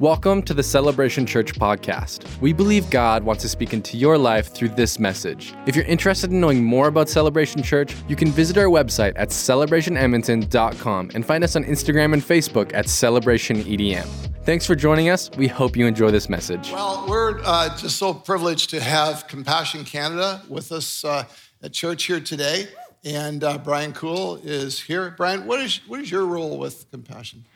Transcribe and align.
Welcome 0.00 0.42
to 0.42 0.54
the 0.54 0.62
Celebration 0.62 1.26
Church 1.26 1.54
podcast. 1.54 2.40
We 2.40 2.52
believe 2.52 2.88
God 2.88 3.24
wants 3.24 3.42
to 3.42 3.48
speak 3.48 3.72
into 3.72 3.96
your 3.96 4.16
life 4.16 4.54
through 4.54 4.68
this 4.68 5.00
message. 5.00 5.54
If 5.66 5.74
you're 5.74 5.86
interested 5.86 6.30
in 6.30 6.40
knowing 6.40 6.62
more 6.62 6.86
about 6.86 7.08
Celebration 7.08 7.64
Church, 7.64 7.96
you 8.06 8.14
can 8.14 8.30
visit 8.30 8.56
our 8.58 8.66
website 8.66 9.14
at 9.16 9.30
celebrationedmonton.com 9.30 11.10
and 11.16 11.26
find 11.26 11.42
us 11.42 11.56
on 11.56 11.64
Instagram 11.64 12.12
and 12.12 12.22
Facebook 12.22 12.72
at 12.74 12.86
celebrationedm. 12.86 14.06
Thanks 14.44 14.64
for 14.64 14.76
joining 14.76 15.08
us. 15.08 15.32
We 15.36 15.48
hope 15.48 15.76
you 15.76 15.88
enjoy 15.88 16.12
this 16.12 16.28
message. 16.28 16.70
Well, 16.70 17.04
we're 17.08 17.40
uh, 17.44 17.76
just 17.76 17.96
so 17.96 18.14
privileged 18.14 18.70
to 18.70 18.80
have 18.80 19.26
Compassion 19.26 19.84
Canada 19.84 20.42
with 20.48 20.70
us 20.70 21.04
uh, 21.04 21.24
at 21.60 21.72
church 21.72 22.04
here 22.04 22.20
today. 22.20 22.68
And 23.04 23.42
uh, 23.42 23.58
Brian 23.58 23.92
Cool 23.94 24.36
is 24.44 24.80
here. 24.80 25.12
Brian, 25.16 25.44
what 25.44 25.58
is, 25.58 25.80
what 25.88 25.98
is 25.98 26.08
your 26.08 26.24
role 26.24 26.56
with 26.56 26.88
Compassion? 26.92 27.46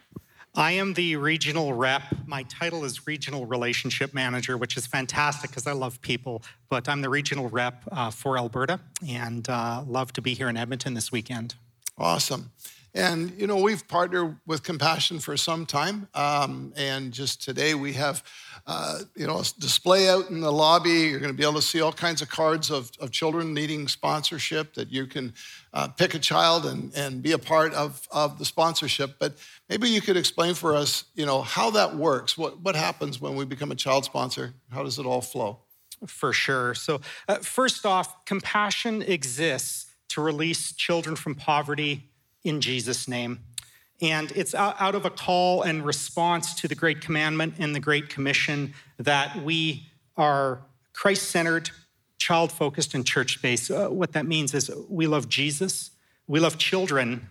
I 0.55 0.73
am 0.73 0.93
the 0.93 1.17
regional 1.17 1.73
rep. 1.73 2.03
My 2.27 2.43
title 2.43 2.85
is 2.85 3.07
Regional 3.07 3.47
Relationship 3.47 4.13
Manager, 4.13 4.59
which 4.59 4.77
is 4.77 4.87
fantastic 4.87 5.49
because 5.49 5.67
I 5.67 5.73
love 5.73 5.99
people. 6.03 6.43
But 6.69 6.91
I'm 6.91 7.01
the 7.01 7.09
regional 7.09 7.49
rep 7.49 7.83
uh, 7.91 8.11
for 8.11 8.37
Alberta 8.37 8.79
and 9.07 9.49
uh, 9.49 9.83
love 9.87 10.13
to 10.13 10.21
be 10.21 10.35
here 10.35 10.51
in 10.51 10.59
Edmonton 10.59 10.93
this 10.93 11.11
weekend. 11.11 11.55
Awesome. 11.97 12.51
And, 12.95 13.33
you 13.41 13.47
know, 13.47 13.57
we've 13.57 13.87
partnered 13.89 14.37
with 14.47 14.63
Compassion 14.63 15.19
for 15.19 15.37
some 15.39 15.65
time. 15.65 16.09
Um, 16.15 16.75
and 16.77 17.11
just 17.11 17.43
today 17.43 17.73
we 17.73 17.95
have, 17.95 18.23
uh, 18.67 19.01
you 19.17 19.27
know, 19.27 19.39
a 19.39 19.45
display 19.59 20.11
out 20.11 20.29
in 20.29 20.43
the 20.43 20.53
lobby. 20.53 20.91
You're 20.91 21.19
going 21.19 21.33
to 21.33 21.37
be 21.37 21.43
able 21.43 21.55
to 21.55 21.63
see 21.63 21.81
all 21.81 21.93
kinds 21.93 22.21
of 22.21 22.29
cards 22.29 22.71
of, 22.71 22.91
of 23.01 23.11
children 23.11 23.55
needing 23.55 23.89
sponsorship 23.89 24.75
that 24.75 24.93
you 24.93 25.07
can 25.07 25.33
uh, 25.73 25.89
pick 25.89 26.13
a 26.15 26.19
child 26.19 26.67
and, 26.67 26.95
and 26.95 27.23
be 27.23 27.33
a 27.33 27.39
part 27.39 27.73
of, 27.73 28.07
of 28.11 28.39
the 28.39 28.45
sponsorship. 28.45 29.19
But 29.19 29.39
maybe 29.71 29.89
you 29.89 30.03
could 30.03 30.19
explain 30.19 30.53
for 30.53 30.77
us, 30.77 31.05
you 31.15 31.25
know, 31.25 31.41
how 31.41 31.71
that 31.71 31.97
works. 31.97 32.37
What, 32.37 32.61
what 32.61 32.77
happens 32.77 33.19
when 33.19 33.37
we 33.37 33.47
become 33.47 33.73
a 33.73 33.77
child 33.77 34.05
sponsor? 34.05 34.53
How 34.71 34.83
does 34.83 34.99
it 34.99 35.07
all 35.07 35.23
flow? 35.23 35.61
For 36.07 36.35
sure. 36.35 36.75
So, 36.75 37.01
uh, 37.27 37.37
first 37.39 37.87
off, 37.87 38.27
compassion 38.27 39.01
exists 39.01 39.87
to 40.11 40.21
release 40.21 40.73
children 40.73 41.17
from 41.17 41.35
poverty 41.35 42.11
in 42.45 42.61
Jesus' 42.61 43.09
name. 43.09 43.41
And 44.01 44.33
it's 44.33 44.55
out 44.55 44.97
of 44.97 45.05
a 45.05 45.11
call 45.11 45.63
and 45.63 45.85
response 45.85 46.55
to 46.57 46.69
the 46.69 46.75
Great 46.75 47.01
Commandment 47.01 47.55
and 47.59 47.75
the 47.75 47.81
Great 47.81 48.09
Commission 48.09 48.75
that 48.99 49.45
we 49.45 49.87
are 50.17 50.63
Christ 50.93 51.31
centered, 51.31 51.71
child 52.19 52.51
focused, 52.51 52.95
and 52.95 53.07
church 53.07 53.41
based. 53.41 53.71
Uh, 53.71 53.89
what 53.89 54.13
that 54.13 54.27
means 54.27 54.55
is 54.55 54.71
we 54.89 55.07
love 55.07 55.29
Jesus, 55.29 55.93
we 56.27 56.41
love 56.41 56.59
children, 56.59 57.29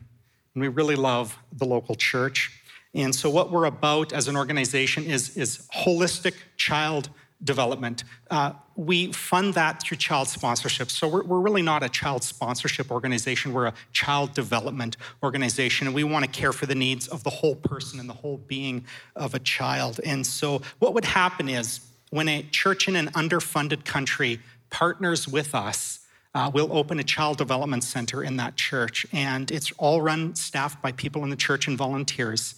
and 0.53 0.61
we 0.61 0.69
really 0.69 0.95
love 0.95 1.37
the 1.51 1.65
local 1.65 1.95
church. 1.95 2.61
And 2.93 3.13
so, 3.13 3.29
what 3.29 3.51
we're 3.51 3.65
about 3.65 4.13
as 4.13 4.27
an 4.27 4.37
organization 4.37 5.03
is, 5.03 5.37
is 5.37 5.67
holistic 5.73 6.35
child 6.57 7.09
development. 7.43 8.03
Uh, 8.29 8.53
we 8.75 9.11
fund 9.11 9.53
that 9.55 9.81
through 9.81 9.97
child 9.97 10.27
sponsorship. 10.27 10.89
So 10.89 11.07
we're, 11.07 11.23
we're, 11.23 11.39
really 11.39 11.61
not 11.61 11.83
a 11.83 11.89
child 11.89 12.23
sponsorship 12.23 12.91
organization, 12.91 13.53
we're 13.53 13.67
a 13.67 13.73
child 13.93 14.33
development 14.33 14.97
organization, 15.23 15.87
and 15.87 15.95
we 15.95 16.03
want 16.03 16.23
to 16.25 16.31
care 16.31 16.53
for 16.53 16.65
the 16.65 16.75
needs 16.75 17.07
of 17.07 17.23
the 17.23 17.29
whole 17.29 17.55
person 17.55 17.99
and 17.99 18.07
the 18.07 18.13
whole 18.13 18.37
being 18.37 18.85
of 19.15 19.33
a 19.33 19.39
child. 19.39 19.99
And 20.05 20.25
so 20.25 20.61
what 20.79 20.93
would 20.93 21.05
happen 21.05 21.49
is 21.49 21.81
when 22.11 22.27
a 22.27 22.43
church 22.43 22.87
in 22.87 22.95
an 22.95 23.07
underfunded 23.09 23.85
country 23.85 24.39
partners 24.69 25.27
with 25.27 25.55
us, 25.55 25.99
uh, 26.33 26.49
we'll 26.53 26.71
open 26.75 26.99
a 26.99 27.03
child 27.03 27.37
development 27.37 27.83
center 27.83 28.23
in 28.23 28.37
that 28.37 28.55
church, 28.55 29.05
and 29.11 29.51
it's 29.51 29.71
all 29.77 30.01
run, 30.01 30.35
staffed 30.35 30.81
by 30.81 30.91
people 30.91 31.23
in 31.23 31.29
the 31.29 31.35
church 31.35 31.67
and 31.67 31.77
volunteers. 31.77 32.55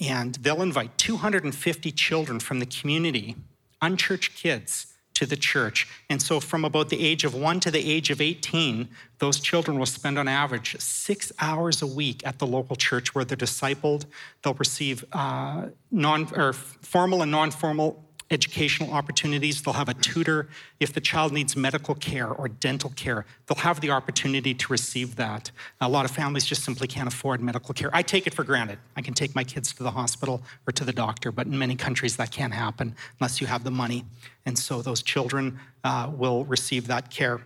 And 0.00 0.36
they'll 0.36 0.62
invite 0.62 0.96
250 0.96 1.92
children 1.92 2.40
from 2.40 2.58
the 2.58 2.66
community 2.66 3.36
unchurched 3.82 4.36
kids 4.36 4.86
to 5.14 5.26
the 5.26 5.36
church. 5.36 5.86
And 6.08 6.22
so, 6.22 6.40
from 6.40 6.64
about 6.64 6.88
the 6.88 7.04
age 7.04 7.24
of 7.24 7.34
one 7.34 7.60
to 7.60 7.70
the 7.70 7.90
age 7.90 8.10
of 8.10 8.20
18, 8.20 8.88
those 9.18 9.40
children 9.40 9.78
will 9.78 9.86
spend 9.86 10.18
on 10.18 10.26
average 10.26 10.80
six 10.80 11.30
hours 11.38 11.82
a 11.82 11.86
week 11.86 12.26
at 12.26 12.38
the 12.38 12.46
local 12.46 12.76
church 12.76 13.14
where 13.14 13.24
they're 13.24 13.36
discipled. 13.36 14.06
They'll 14.42 14.54
receive 14.54 15.04
uh, 15.12 15.66
non, 15.90 16.28
or 16.34 16.54
formal 16.54 17.22
and 17.22 17.30
non 17.30 17.50
formal 17.50 18.08
educational 18.32 18.92
opportunities. 18.92 19.62
They'll 19.62 19.74
have 19.74 19.88
a 19.88 19.94
tutor. 19.94 20.48
If 20.80 20.92
the 20.92 21.00
child 21.00 21.32
needs 21.32 21.56
medical 21.56 21.94
care 21.94 22.28
or 22.28 22.48
dental 22.48 22.90
care, 22.90 23.26
they'll 23.46 23.62
have 23.62 23.80
the 23.80 23.90
opportunity 23.90 24.54
to 24.54 24.72
receive 24.72 25.16
that. 25.16 25.50
A 25.80 25.88
lot 25.88 26.04
of 26.04 26.10
families 26.10 26.44
just 26.44 26.64
simply 26.64 26.86
can't 26.86 27.08
afford 27.08 27.40
medical 27.40 27.74
care. 27.74 27.90
I 27.92 28.02
take 28.02 28.26
it 28.26 28.34
for 28.34 28.44
granted. 28.44 28.78
I 28.96 29.02
can 29.02 29.14
take 29.14 29.34
my 29.34 29.44
kids 29.44 29.72
to 29.74 29.82
the 29.82 29.90
hospital 29.90 30.42
or 30.66 30.72
to 30.72 30.84
the 30.84 30.92
doctor, 30.92 31.30
but 31.30 31.46
in 31.46 31.58
many 31.58 31.76
countries 31.76 32.16
that 32.16 32.30
can't 32.30 32.54
happen 32.54 32.94
unless 33.20 33.40
you 33.40 33.46
have 33.46 33.64
the 33.64 33.70
money. 33.70 34.04
And 34.46 34.58
so 34.58 34.82
those 34.82 35.02
children 35.02 35.60
uh, 35.84 36.10
will 36.16 36.44
receive 36.44 36.86
that 36.88 37.10
care. 37.10 37.40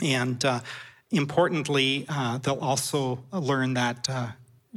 And 0.00 0.44
uh, 0.44 0.60
importantly, 1.10 2.06
uh, 2.08 2.38
they'll 2.38 2.60
also 2.60 3.24
learn 3.32 3.74
that 3.74 4.08
uh, 4.08 4.28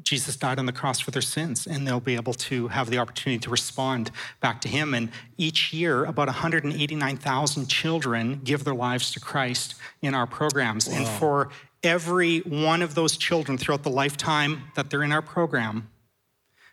Jesus 0.01 0.35
died 0.35 0.59
on 0.59 0.65
the 0.65 0.71
cross 0.71 0.99
for 0.99 1.11
their 1.11 1.21
sins, 1.21 1.67
and 1.67 1.87
they'll 1.87 1.99
be 1.99 2.15
able 2.15 2.33
to 2.33 2.69
have 2.69 2.89
the 2.89 2.97
opportunity 2.97 3.39
to 3.39 3.49
respond 3.49 4.11
back 4.39 4.61
to 4.61 4.67
Him. 4.67 4.93
And 4.93 5.09
each 5.37 5.73
year, 5.73 6.05
about 6.05 6.27
189,000 6.27 7.67
children 7.67 8.41
give 8.43 8.63
their 8.63 8.73
lives 8.73 9.11
to 9.11 9.19
Christ 9.19 9.75
in 10.01 10.15
our 10.15 10.25
programs. 10.25 10.87
Wow. 10.87 10.95
And 10.95 11.07
for 11.07 11.49
every 11.83 12.39
one 12.39 12.81
of 12.81 12.95
those 12.95 13.17
children 13.17 13.57
throughout 13.57 13.83
the 13.83 13.89
lifetime 13.89 14.63
that 14.75 14.89
they're 14.89 15.03
in 15.03 15.11
our 15.11 15.21
program, 15.21 15.89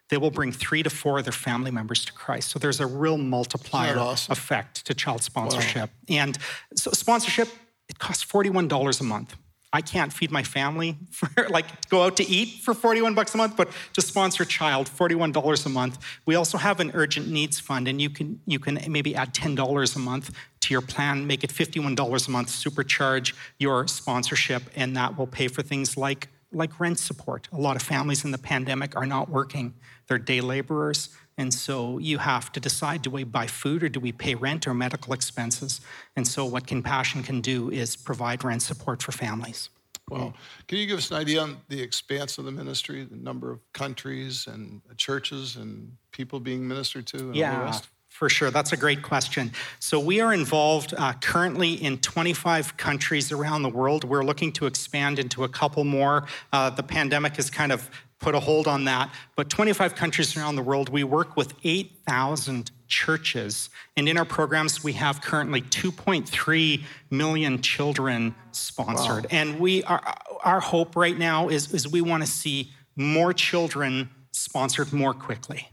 they 0.09 0.17
will 0.17 0.31
bring 0.31 0.53
three 0.53 0.83
to 0.83 0.91
four 0.91 1.19
of 1.19 1.25
their 1.25 1.33
family 1.33 1.71
members 1.71 2.05
to 2.07 2.13
Christ. 2.13 2.51
So 2.51 2.59
there's 2.59 2.81
a 2.81 2.87
real 2.87 3.19
multiplier 3.19 3.99
awesome? 3.99 4.33
effect 4.33 4.87
to 4.87 4.95
child 4.95 5.23
sponsorship. 5.23 5.91
Wow. 6.09 6.17
And 6.17 6.39
so 6.75 6.93
sponsorship, 6.93 7.49
it 7.89 7.99
costs 7.99 8.25
$41 8.25 9.01
a 9.01 9.05
month. 9.05 9.37
I 9.73 9.83
can't 9.83 10.13
feed 10.13 10.31
my 10.31 10.43
family 10.43 10.97
for 11.11 11.49
like 11.49 11.89
go 11.89 12.03
out 12.03 12.17
to 12.17 12.27
eat 12.27 12.61
for 12.63 12.75
41 12.75 13.15
bucks 13.15 13.35
a 13.35 13.37
month, 13.37 13.57
but 13.57 13.69
to 13.95 14.01
sponsor 14.01 14.45
a 14.45 14.47
child, 14.47 14.89
$41 14.89 15.67
a 15.67 15.69
month. 15.69 15.99
We 16.27 16.35
also 16.35 16.59
have 16.59 16.81
an 16.81 16.91
urgent 16.95 17.29
needs 17.29 17.61
fund, 17.61 17.89
and 17.89 18.01
you 18.01 18.11
can 18.11 18.41
you 18.47 18.59
can 18.59 18.81
maybe 18.89 19.15
add 19.15 19.35
$10 19.35 19.97
a 19.97 19.99
month 19.99 20.31
to 20.61 20.75
your 20.75 20.81
plan, 20.83 21.27
make 21.27 21.45
it 21.45 21.51
$51 21.51 22.29
a 22.29 22.31
month, 22.31 22.49
supercharge 22.49 23.35
your 23.59 23.87
sponsorship, 23.87 24.63
and 24.75 24.97
that 24.97 25.17
will 25.19 25.27
pay 25.27 25.49
for 25.49 25.63
things 25.63 25.97
like 25.97 26.29
like 26.53 26.81
rent 26.81 26.99
support. 26.99 27.49
A 27.53 27.59
lot 27.59 27.77
of 27.77 27.83
families 27.83 28.25
in 28.25 28.31
the 28.31 28.39
pandemic 28.39 28.97
are 28.97 29.07
not 29.07 29.29
working. 29.29 29.75
They're 30.07 30.19
day 30.19 30.41
laborers. 30.41 31.11
And 31.39 31.55
so 31.55 31.99
you 31.99 32.19
have 32.19 32.53
to 32.53 32.61
decide 32.61 33.01
do 33.03 33.11
we 33.11 33.25
buy 33.25 33.47
food 33.47 33.83
or 33.83 33.89
do 33.89 34.01
we 34.01 34.13
pay 34.13 34.35
rent 34.35 34.67
or 34.67 34.75
medical 34.75 35.15
expenses? 35.15 35.81
And 36.17 36.27
so 36.27 36.45
what 36.45 36.67
Compassion 36.67 37.23
can 37.23 37.41
do 37.41 37.71
is 37.71 37.97
provide 37.97 38.45
rent 38.45 38.61
support 38.63 39.03
for 39.03 39.13
families. 39.13 39.71
Well, 40.11 40.35
can 40.67 40.79
you 40.79 40.87
give 40.87 40.99
us 40.99 41.11
an 41.11 41.19
idea 41.19 41.41
on 41.43 41.59
the 41.69 41.81
expanse 41.81 42.39
of 42.39 42.45
the 42.45 42.51
ministry, 42.51 43.05
the 43.05 43.17
number 43.17 43.51
of 43.51 43.61
countries 43.73 44.47
and 44.47 44.81
churches 44.97 45.57
and 45.57 45.93
people 46.13 46.41
being 46.41 46.67
ministered 46.67 47.07
to? 47.09 47.31
yeah, 47.35 47.79
for 48.09 48.29
sure. 48.29 48.51
That's 48.51 48.73
a 48.73 48.77
great 48.77 49.03
question. 49.03 49.53
So, 49.81 50.01
we 50.01 50.21
are 50.21 50.33
involved 50.33 50.95
uh, 50.97 51.13
currently 51.21 51.75
in 51.75 51.99
25 51.99 52.77
countries 52.77 53.31
around 53.31 53.63
the 53.63 53.69
world. 53.69 54.05
We're 54.05 54.25
looking 54.25 54.51
to 54.53 54.67
expand 54.67 55.19
into 55.19 55.45
a 55.45 55.49
couple 55.49 55.85
more. 55.85 56.27
Uh, 56.53 56.71
the 56.71 56.83
pandemic 56.83 57.37
has 57.37 57.51
kind 57.51 57.71
of 57.71 57.91
put 58.21 58.35
a 58.35 58.41
hold 58.41 58.67
on 58.67 58.85
that. 58.85 59.13
But 59.37 59.49
25 59.49 59.95
countries 59.95 60.37
around 60.37 60.57
the 60.57 60.63
world, 60.63 60.89
we 60.89 61.05
work 61.05 61.37
with 61.37 61.55
8,000 61.65 62.71
churches. 62.89 63.71
And 63.97 64.09
in 64.09 64.19
our 64.19 64.25
programs, 64.25 64.83
we 64.83 64.95
have 64.95 65.21
currently 65.21 65.63
2.3 65.63 66.83
million 67.11 67.63
children 67.63 68.35
sponsored. 68.53 69.25
Wow. 69.25 69.39
And 69.39 69.61
we 69.61 69.85
are, 69.85 70.03
our 70.45 70.61
hope 70.61 70.97
right 70.97 71.17
now 71.17 71.49
is, 71.49 71.73
is 71.73 71.87
we 71.87 72.01
want 72.01 72.23
to 72.23 72.29
see 72.29 72.71
more 72.97 73.33
children 73.33 74.11
sponsored 74.33 74.93
more 74.93 75.15
quickly. 75.15 75.69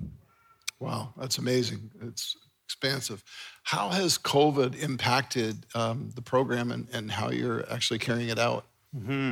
Wow, 0.80 1.14
that's 1.18 1.38
amazing. 1.38 1.92
It's 2.02 2.36
expansive. 2.66 3.24
How 3.64 3.90
has 3.90 4.18
COVID 4.18 4.82
impacted 4.82 5.66
um, 5.74 6.12
the 6.14 6.22
program 6.22 6.72
and, 6.72 6.88
and 6.94 7.10
how 7.10 7.32
you're 7.32 7.66
actually 7.72 8.00
carrying 8.00 8.30
it 8.30 8.38
out? 8.38 8.66
Mm-hmm. 8.96 9.32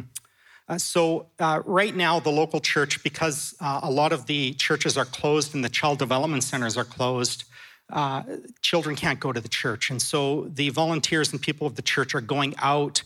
Uh, 0.69 0.77
so, 0.77 1.27
uh, 1.39 1.61
right 1.65 1.95
now, 1.95 2.19
the 2.19 2.29
local 2.29 2.59
church, 2.59 3.03
because 3.03 3.53
uh, 3.59 3.81
a 3.83 3.91
lot 3.91 4.13
of 4.13 4.25
the 4.27 4.53
churches 4.53 4.97
are 4.97 5.05
closed 5.05 5.53
and 5.53 5.63
the 5.63 5.69
child 5.69 5.99
development 5.99 6.43
centers 6.43 6.77
are 6.77 6.85
closed, 6.85 7.43
uh, 7.91 8.23
children 8.61 8.95
can't 8.95 9.19
go 9.19 9.33
to 9.33 9.41
the 9.41 9.49
church. 9.49 9.89
And 9.89 10.01
so, 10.01 10.49
the 10.53 10.69
volunteers 10.69 11.31
and 11.33 11.41
people 11.41 11.67
of 11.67 11.75
the 11.75 11.81
church 11.81 12.15
are 12.15 12.21
going 12.21 12.55
out 12.59 13.03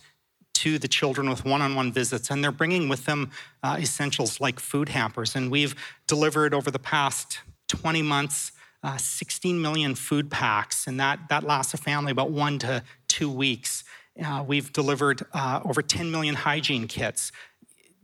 to 0.56 0.78
the 0.78 0.88
children 0.88 1.30
with 1.30 1.46
one 1.46 1.62
on 1.62 1.76
one 1.76 1.92
visits, 1.92 2.30
and 2.30 2.44
they're 2.44 2.52
bringing 2.52 2.90
with 2.90 3.06
them 3.06 3.32
uh, 3.64 3.78
essentials 3.80 4.40
like 4.40 4.60
food 4.60 4.90
hampers. 4.90 5.36
And 5.36 5.50
we've 5.50 5.76
delivered 6.06 6.54
over 6.54 6.70
the 6.70 6.80
past 6.80 7.40
20 7.70 8.02
months. 8.02 8.52
Uh, 8.84 8.96
16 8.96 9.60
million 9.60 9.96
food 9.96 10.30
packs, 10.30 10.86
and 10.86 11.00
that, 11.00 11.20
that 11.30 11.44
lasts 11.44 11.74
a 11.74 11.78
family 11.78 12.12
about 12.12 12.30
one 12.30 12.60
to 12.60 12.84
two 13.08 13.30
weeks. 13.30 13.84
Uh, 14.24 14.44
we've 14.48 14.74
delivered 14.74 15.24
uh, 15.34 15.62
over 15.64 15.82
10 15.82 16.12
million 16.12 16.36
hygiene 16.36 16.88
kits 16.88 17.32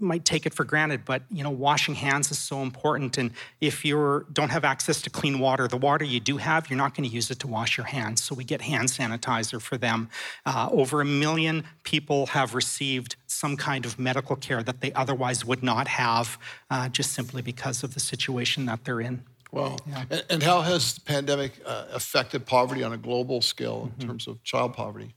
might 0.04 0.26
take 0.26 0.46
it 0.46 0.54
for 0.54 0.64
granted, 0.64 1.06
but 1.06 1.24
you 1.32 1.44
know, 1.44 1.50
washing 1.50 1.96
hands 1.96 2.30
is 2.30 2.38
so 2.38 2.62
important. 2.62 3.18
And 3.18 3.32
if 3.62 3.84
you 3.86 4.26
don't 4.32 4.50
have 4.50 4.64
access 4.64 5.02
to 5.04 5.10
clean 5.10 5.40
water, 5.40 5.68
the 5.68 5.78
water 5.78 6.06
you 6.06 6.20
do 6.20 6.38
have, 6.38 6.70
you're 6.70 6.78
not 6.78 6.96
going 6.96 7.10
to 7.10 7.14
use 7.14 7.32
it 7.32 7.40
to 7.40 7.48
wash 7.48 7.78
your 7.78 7.86
hands. 7.86 8.24
So 8.24 8.36
we 8.36 8.44
get 8.44 8.62
hand 8.62 8.90
sanitizer 8.90 9.62
for 9.62 9.78
them. 9.78 10.10
Uh, 10.46 10.70
over 10.72 11.02
a 11.02 11.06
million 11.06 11.64
people 11.84 12.28
have 12.28 12.54
received 12.54 13.16
some 13.28 13.58
kind 13.58 13.86
of 13.86 13.98
medical 13.98 14.36
care 14.36 14.62
that 14.64 14.82
they 14.82 14.92
otherwise 14.94 15.46
would 15.46 15.64
not 15.64 15.88
have, 15.88 16.38
uh, 16.70 16.90
just 16.90 17.14
simply 17.14 17.42
because 17.42 17.84
of 17.84 17.94
the 17.94 18.00
situation 18.00 18.66
that 18.66 18.84
they're 18.86 19.02
in. 19.02 19.24
Wow. 19.52 19.78
Yeah. 19.88 20.22
And 20.32 20.42
how 20.42 20.62
has 20.62 20.96
the 20.96 21.02
pandemic 21.02 21.54
uh, 21.66 21.86
affected 21.92 22.46
poverty 22.46 22.84
on 22.84 22.92
a 22.92 22.98
global 22.98 23.40
scale 23.42 23.84
in 23.84 23.90
mm-hmm. 23.92 24.10
terms 24.10 24.28
of 24.28 24.44
child 24.44 24.74
poverty? 24.74 25.14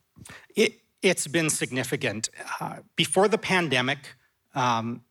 It, 0.54 0.75
it's 1.02 1.26
been 1.26 1.50
significant. 1.50 2.31
Uh, 2.60 2.78
before 2.96 3.28
the 3.28 3.38
pandemic, 3.38 3.98
um, 4.54 5.02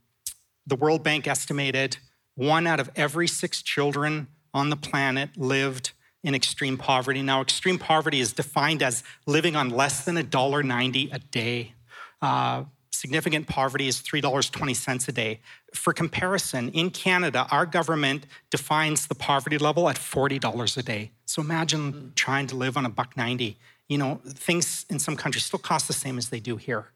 the 0.68 0.76
World 0.76 1.04
Bank 1.04 1.28
estimated 1.28 1.98
one 2.36 2.68
out 2.68 2.80
of 2.80 2.90
every 2.96 3.28
six 3.28 3.62
children 3.62 4.28
on 4.54 4.70
the 4.70 4.76
planet 4.76 5.38
lived 5.38 5.92
in 6.24 6.34
extreme 6.34 6.78
poverty. 6.78 7.22
Now, 7.22 7.42
extreme 7.42 7.78
poverty 7.78 8.20
is 8.20 8.34
defined 8.34 8.82
as 8.82 9.04
living 9.28 9.56
on 9.56 9.70
less 9.70 10.04
than 10.04 10.16
$1.90 10.18 11.14
a 11.14 11.20
day. 11.20 11.74
Uh, 12.22 12.64
significant 12.92 13.48
poverty 13.48 13.88
is 13.88 14.02
$3.20 14.02 15.08
a 15.08 15.12
day. 15.12 15.40
For 15.74 15.94
comparison, 15.94 16.70
in 16.70 16.90
Canada, 16.90 17.46
our 17.52 17.66
government 17.66 18.26
defines 18.50 19.08
the 19.08 19.16
poverty 19.16 19.60
level 19.60 19.88
at 19.88 19.98
$40 19.98 20.78
a 20.78 20.84
day. 20.84 21.12
So 21.26 21.42
imagine 21.42 21.94
mm. 21.94 22.16
trying 22.16 22.48
to 22.48 22.56
live 22.56 22.76
on 22.76 22.86
a 22.86 22.90
buck 22.90 23.16
90. 23.16 23.58
You 23.88 23.98
know, 23.98 24.22
things 24.26 24.86
in 24.90 25.00
some 25.00 25.16
countries 25.16 25.46
still 25.46 25.60
cost 25.60 25.88
the 25.88 25.94
same 25.94 26.18
as 26.18 26.30
they 26.30 26.40
do 26.40 26.58
here. 26.58 26.88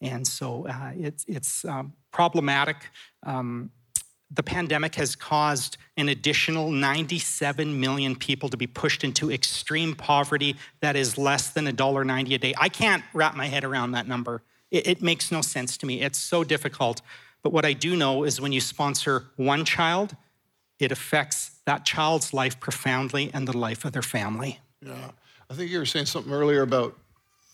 And 0.00 0.26
so 0.26 0.66
uh, 0.66 0.92
it's, 0.96 1.24
it's 1.28 1.64
um, 1.64 1.92
problematic. 2.10 2.76
Um, 3.22 3.70
the 4.30 4.42
pandemic 4.42 4.94
has 4.94 5.16
caused 5.16 5.76
an 5.96 6.08
additional 6.08 6.70
97 6.70 7.78
million 7.80 8.14
people 8.14 8.48
to 8.48 8.56
be 8.56 8.66
pushed 8.66 9.02
into 9.02 9.30
extreme 9.30 9.94
poverty 9.94 10.56
that 10.80 10.96
is 10.96 11.18
less 11.18 11.50
than 11.50 11.66
$1.90 11.66 12.34
a 12.34 12.38
day. 12.38 12.54
I 12.56 12.68
can't 12.68 13.02
wrap 13.12 13.36
my 13.36 13.46
head 13.46 13.64
around 13.64 13.92
that 13.92 14.06
number. 14.06 14.42
It, 14.70 14.86
it 14.86 15.02
makes 15.02 15.32
no 15.32 15.42
sense 15.42 15.76
to 15.78 15.86
me. 15.86 16.00
It's 16.00 16.18
so 16.18 16.44
difficult. 16.44 17.02
But 17.42 17.52
what 17.52 17.64
I 17.64 17.72
do 17.72 17.96
know 17.96 18.24
is 18.24 18.40
when 18.40 18.52
you 18.52 18.60
sponsor 18.60 19.26
one 19.36 19.64
child, 19.64 20.14
it 20.78 20.92
affects 20.92 21.50
that 21.66 21.84
child's 21.84 22.32
life 22.32 22.60
profoundly 22.60 23.30
and 23.34 23.48
the 23.48 23.56
life 23.56 23.84
of 23.84 23.92
their 23.92 24.02
family. 24.02 24.60
Yeah. 24.80 25.10
I 25.50 25.54
think 25.54 25.70
you 25.70 25.78
were 25.78 25.86
saying 25.86 26.06
something 26.06 26.32
earlier 26.32 26.62
about 26.62 26.96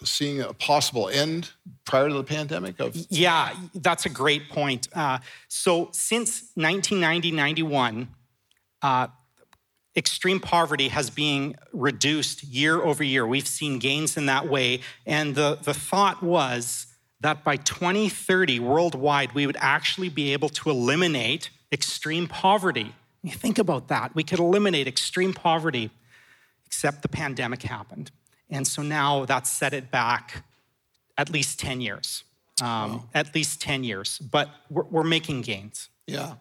seeing 0.04 0.42
a 0.42 0.52
possible 0.52 1.08
end 1.08 1.50
prior 1.86 2.08
to 2.08 2.14
the 2.14 2.22
pandemic 2.22 2.78
of 2.78 2.94
yeah 3.08 3.54
that's 3.74 4.04
a 4.04 4.10
great 4.10 4.50
point. 4.50 4.88
Uh, 4.94 5.18
so 5.48 5.88
since 5.92 6.50
1990 6.54 7.32
91 7.32 8.08
uh, 8.82 9.06
extreme 9.96 10.38
poverty 10.38 10.88
has 10.88 11.08
been 11.08 11.56
reduced 11.72 12.44
year 12.44 12.82
over 12.82 13.02
year. 13.02 13.26
We've 13.26 13.48
seen 13.48 13.78
gains 13.78 14.16
in 14.16 14.26
that 14.26 14.46
way. 14.46 14.80
And 15.06 15.34
the, 15.34 15.58
the 15.62 15.72
thought 15.72 16.22
was 16.22 16.86
that 17.20 17.42
by 17.42 17.56
2030 17.56 18.60
worldwide 18.60 19.32
we 19.32 19.46
would 19.46 19.56
actually 19.58 20.10
be 20.10 20.34
able 20.34 20.50
to 20.50 20.68
eliminate 20.68 21.48
extreme 21.72 22.28
poverty. 22.28 22.94
You 23.22 23.32
think 23.32 23.58
about 23.58 23.88
that. 23.88 24.14
We 24.14 24.22
could 24.22 24.38
eliminate 24.38 24.86
extreme 24.86 25.32
poverty 25.32 25.90
except 26.66 27.02
the 27.02 27.08
pandemic 27.08 27.62
happened 27.62 28.10
and 28.50 28.66
so 28.66 28.82
now 28.82 29.24
that's 29.24 29.50
set 29.50 29.72
it 29.72 29.90
back 29.90 30.44
at 31.18 31.30
least 31.30 31.58
10 31.60 31.80
years. 31.80 32.24
Um, 32.60 32.66
wow. 32.66 33.04
At 33.14 33.34
least 33.34 33.60
10 33.60 33.84
years, 33.84 34.18
but 34.18 34.48
we're, 34.70 34.84
we're, 34.84 35.04
making 35.04 35.42
gains. 35.42 35.90
Yeah. 36.06 36.34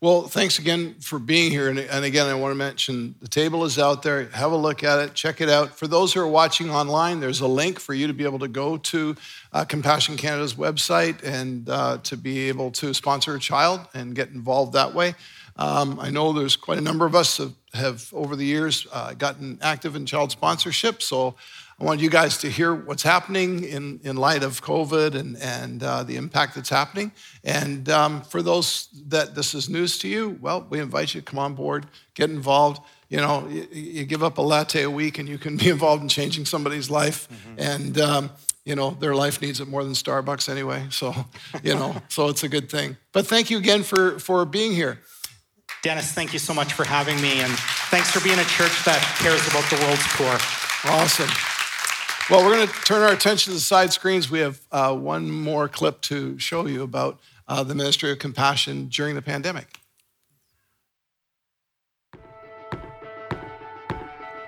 Well, 0.00 0.22
thanks 0.22 0.58
again 0.58 0.94
for 1.00 1.18
being 1.18 1.50
here. 1.50 1.68
And, 1.68 1.78
and, 1.78 2.02
again, 2.02 2.26
I 2.26 2.32
want 2.32 2.52
to 2.52 2.56
mention 2.56 3.14
the 3.20 3.28
table 3.28 3.64
is 3.64 3.78
out 3.78 4.02
there. 4.02 4.30
Have 4.30 4.52
a 4.52 4.56
look 4.56 4.82
at 4.82 5.00
it, 5.00 5.12
check 5.12 5.42
it 5.42 5.50
out. 5.50 5.76
For 5.78 5.86
those 5.86 6.14
who 6.14 6.20
are 6.20 6.26
watching 6.26 6.70
online, 6.70 7.20
there's 7.20 7.42
a 7.42 7.46
link 7.46 7.78
for 7.78 7.92
you 7.92 8.06
to 8.06 8.14
be 8.14 8.24
able 8.24 8.38
to 8.38 8.48
go 8.48 8.78
to 8.78 9.14
uh, 9.52 9.66
Compassion 9.66 10.16
Canada's 10.16 10.54
website 10.54 11.22
and 11.22 11.68
uh, 11.68 11.98
to 12.04 12.16
be 12.16 12.48
able 12.48 12.70
to 12.70 12.94
sponsor 12.94 13.34
a 13.34 13.38
child 13.38 13.80
and 13.92 14.14
get 14.14 14.30
involved 14.30 14.72
that 14.72 14.94
way. 14.94 15.14
Um, 15.60 16.00
I 16.00 16.08
know 16.08 16.32
there's 16.32 16.56
quite 16.56 16.78
a 16.78 16.80
number 16.80 17.04
of 17.04 17.14
us 17.14 17.36
have, 17.36 17.52
have 17.74 18.08
over 18.14 18.34
the 18.34 18.46
years 18.46 18.86
uh, 18.92 19.12
gotten 19.12 19.58
active 19.60 19.94
in 19.94 20.06
child 20.06 20.30
sponsorship. 20.30 21.02
So 21.02 21.36
I 21.78 21.84
want 21.84 22.00
you 22.00 22.08
guys 22.08 22.38
to 22.38 22.50
hear 22.50 22.74
what's 22.74 23.02
happening 23.02 23.64
in, 23.64 24.00
in 24.02 24.16
light 24.16 24.42
of 24.42 24.62
COVID 24.62 25.14
and, 25.14 25.36
and 25.36 25.82
uh, 25.82 26.02
the 26.02 26.16
impact 26.16 26.54
that's 26.54 26.70
happening. 26.70 27.12
And 27.44 27.90
um, 27.90 28.22
for 28.22 28.40
those 28.40 28.88
that 29.08 29.34
this 29.34 29.52
is 29.52 29.68
news 29.68 29.98
to 29.98 30.08
you, 30.08 30.38
well, 30.40 30.66
we 30.70 30.80
invite 30.80 31.14
you 31.14 31.20
to 31.20 31.24
come 31.24 31.38
on 31.38 31.54
board, 31.54 31.86
get 32.14 32.30
involved. 32.30 32.80
You 33.10 33.18
know, 33.18 33.46
you, 33.46 33.68
you 33.70 34.04
give 34.06 34.22
up 34.22 34.38
a 34.38 34.42
latte 34.42 34.82
a 34.82 34.90
week 34.90 35.18
and 35.18 35.28
you 35.28 35.36
can 35.36 35.56
be 35.58 35.68
involved 35.68 36.02
in 36.02 36.08
changing 36.08 36.46
somebody's 36.46 36.88
life. 36.88 37.28
Mm-hmm. 37.28 37.60
And, 37.60 38.00
um, 38.00 38.30
you 38.64 38.76
know, 38.76 38.92
their 38.92 39.14
life 39.14 39.42
needs 39.42 39.60
it 39.60 39.68
more 39.68 39.84
than 39.84 39.92
Starbucks 39.92 40.48
anyway. 40.48 40.86
So, 40.88 41.14
you 41.62 41.74
know, 41.74 41.96
so 42.08 42.28
it's 42.28 42.44
a 42.44 42.48
good 42.48 42.70
thing. 42.70 42.96
But 43.12 43.26
thank 43.26 43.50
you 43.50 43.58
again 43.58 43.82
for, 43.82 44.18
for 44.18 44.46
being 44.46 44.72
here. 44.72 45.00
Dennis, 45.82 46.12
thank 46.12 46.34
you 46.34 46.38
so 46.38 46.52
much 46.52 46.74
for 46.74 46.84
having 46.84 47.18
me, 47.22 47.40
and 47.40 47.52
thanks 47.88 48.10
for 48.10 48.22
being 48.22 48.38
a 48.38 48.44
church 48.44 48.84
that 48.84 49.00
cares 49.18 49.40
about 49.48 49.64
the 49.70 49.76
world's 49.82 50.06
poor. 50.08 50.36
Awesome. 50.92 51.30
Well, 52.28 52.44
we're 52.44 52.54
going 52.54 52.68
to 52.68 52.74
turn 52.84 53.02
our 53.02 53.12
attention 53.12 53.52
to 53.52 53.54
the 53.54 53.60
side 53.60 53.92
screens. 53.92 54.30
We 54.30 54.40
have 54.40 54.60
uh, 54.70 54.94
one 54.94 55.30
more 55.30 55.68
clip 55.68 56.02
to 56.02 56.38
show 56.38 56.66
you 56.66 56.82
about 56.82 57.18
uh, 57.48 57.64
the 57.64 57.74
ministry 57.74 58.12
of 58.12 58.18
compassion 58.18 58.88
during 58.88 59.14
the 59.14 59.22
pandemic. 59.22 59.78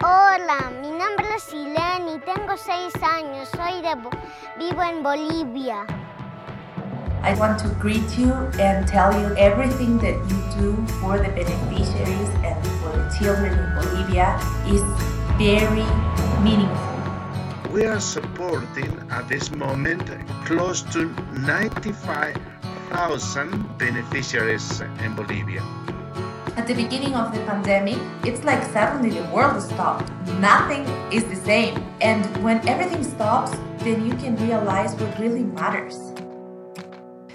Hola, 0.03 0.71
mi 0.83 0.91
nombre 0.91 1.35
es 1.35 1.45
Sileni, 1.45 2.21
tengo 2.25 2.57
seis 2.57 2.93
años, 2.95 3.49
soy 3.49 3.81
de 3.81 3.97
vivo 4.59 4.83
en 4.83 5.03
Bolivia. 5.03 5.87
I 7.23 7.35
want 7.35 7.61
to 7.61 7.69
greet 7.79 8.19
you 8.19 8.33
and 8.59 8.89
tell 8.89 9.13
you 9.17 9.33
everything 9.37 9.99
that 9.99 10.17
you 10.29 10.43
do 10.59 10.75
for 10.99 11.19
the 11.19 11.29
beneficiaries 11.29 12.29
and 12.43 12.67
for 12.83 12.91
the 12.99 13.09
children 13.17 13.57
in 13.57 13.75
Bolivia 13.77 14.41
is 14.67 14.83
very 15.39 15.87
meaningful. 16.43 16.99
We 17.71 17.87
are 17.87 18.01
supporting 18.01 19.09
at 19.09 19.29
this 19.29 19.53
moment 19.53 20.11
close 20.45 20.83
to 20.93 21.15
95,000 21.31 23.79
beneficiaries 23.79 24.81
in 24.81 25.15
Bolivia. 25.15 25.63
At 26.57 26.67
the 26.67 26.75
beginning 26.75 27.15
of 27.15 27.33
the 27.33 27.39
pandemic, 27.45 27.99
it's 28.25 28.43
like 28.43 28.65
suddenly 28.73 29.11
the 29.11 29.23
world 29.31 29.63
stopped. 29.63 30.11
Nothing 30.41 30.85
is 31.13 31.23
the 31.25 31.37
same. 31.37 31.81
And 32.01 32.27
when 32.43 32.67
everything 32.69 33.05
stops, 33.05 33.57
then 33.79 34.05
you 34.05 34.17
can 34.17 34.35
realize 34.37 34.97
what 34.97 35.17
really 35.21 35.45
matters. 35.45 36.12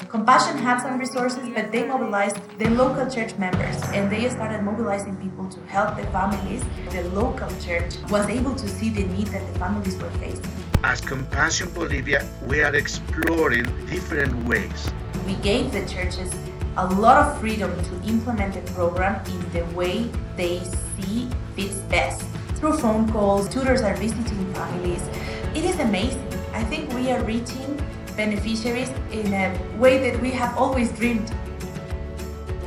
Compassion 0.09 0.57
had 0.57 0.81
some 0.81 0.97
resources, 0.97 1.49
but 1.53 1.69
they 1.69 1.85
mobilized 1.85 2.37
the 2.59 2.69
local 2.69 3.09
church 3.09 3.35
members 3.37 3.75
and 3.91 4.09
they 4.09 4.29
started 4.29 4.61
mobilizing 4.61 5.17
people 5.17 5.49
to 5.49 5.59
help 5.67 5.97
the 5.97 6.03
families. 6.11 6.63
The 6.91 7.03
local 7.09 7.49
church 7.59 7.95
was 8.09 8.25
able 8.29 8.55
to 8.55 8.69
see 8.69 8.89
the 8.89 9.03
need 9.03 9.27
that 9.27 9.45
the 9.51 9.59
families 9.59 9.97
were 9.97 10.09
facing. 10.11 10.49
As 10.81 11.01
Compassion 11.01 11.69
Bolivia, 11.73 12.25
we 12.45 12.63
are 12.63 12.73
exploring 12.73 13.65
different 13.87 14.33
ways. 14.47 14.89
We 15.25 15.35
gave 15.35 15.73
the 15.73 15.85
churches 15.85 16.33
a 16.77 16.87
lot 16.87 17.17
of 17.17 17.37
freedom 17.41 17.75
to 17.83 18.09
implement 18.09 18.53
the 18.53 18.71
program 18.71 19.21
in 19.25 19.51
the 19.51 19.65
way 19.75 20.09
they 20.37 20.61
see 20.95 21.27
fits 21.53 21.79
best. 21.89 22.23
Through 22.55 22.77
phone 22.77 23.11
calls, 23.11 23.49
tutors 23.49 23.81
are 23.81 23.95
visiting 23.97 24.53
families. 24.53 25.05
It 25.53 25.65
is 25.65 25.77
amazing. 25.81 26.31
I 26.53 26.63
think 26.63 26.93
we 26.93 27.11
are 27.11 27.21
reaching 27.23 27.76
beneficiaries 28.17 28.89
in 29.11 29.31
a 29.31 29.57
way 29.77 30.09
that 30.09 30.19
we 30.21 30.31
have 30.31 30.57
always 30.57 30.91
dreamed. 30.91 31.31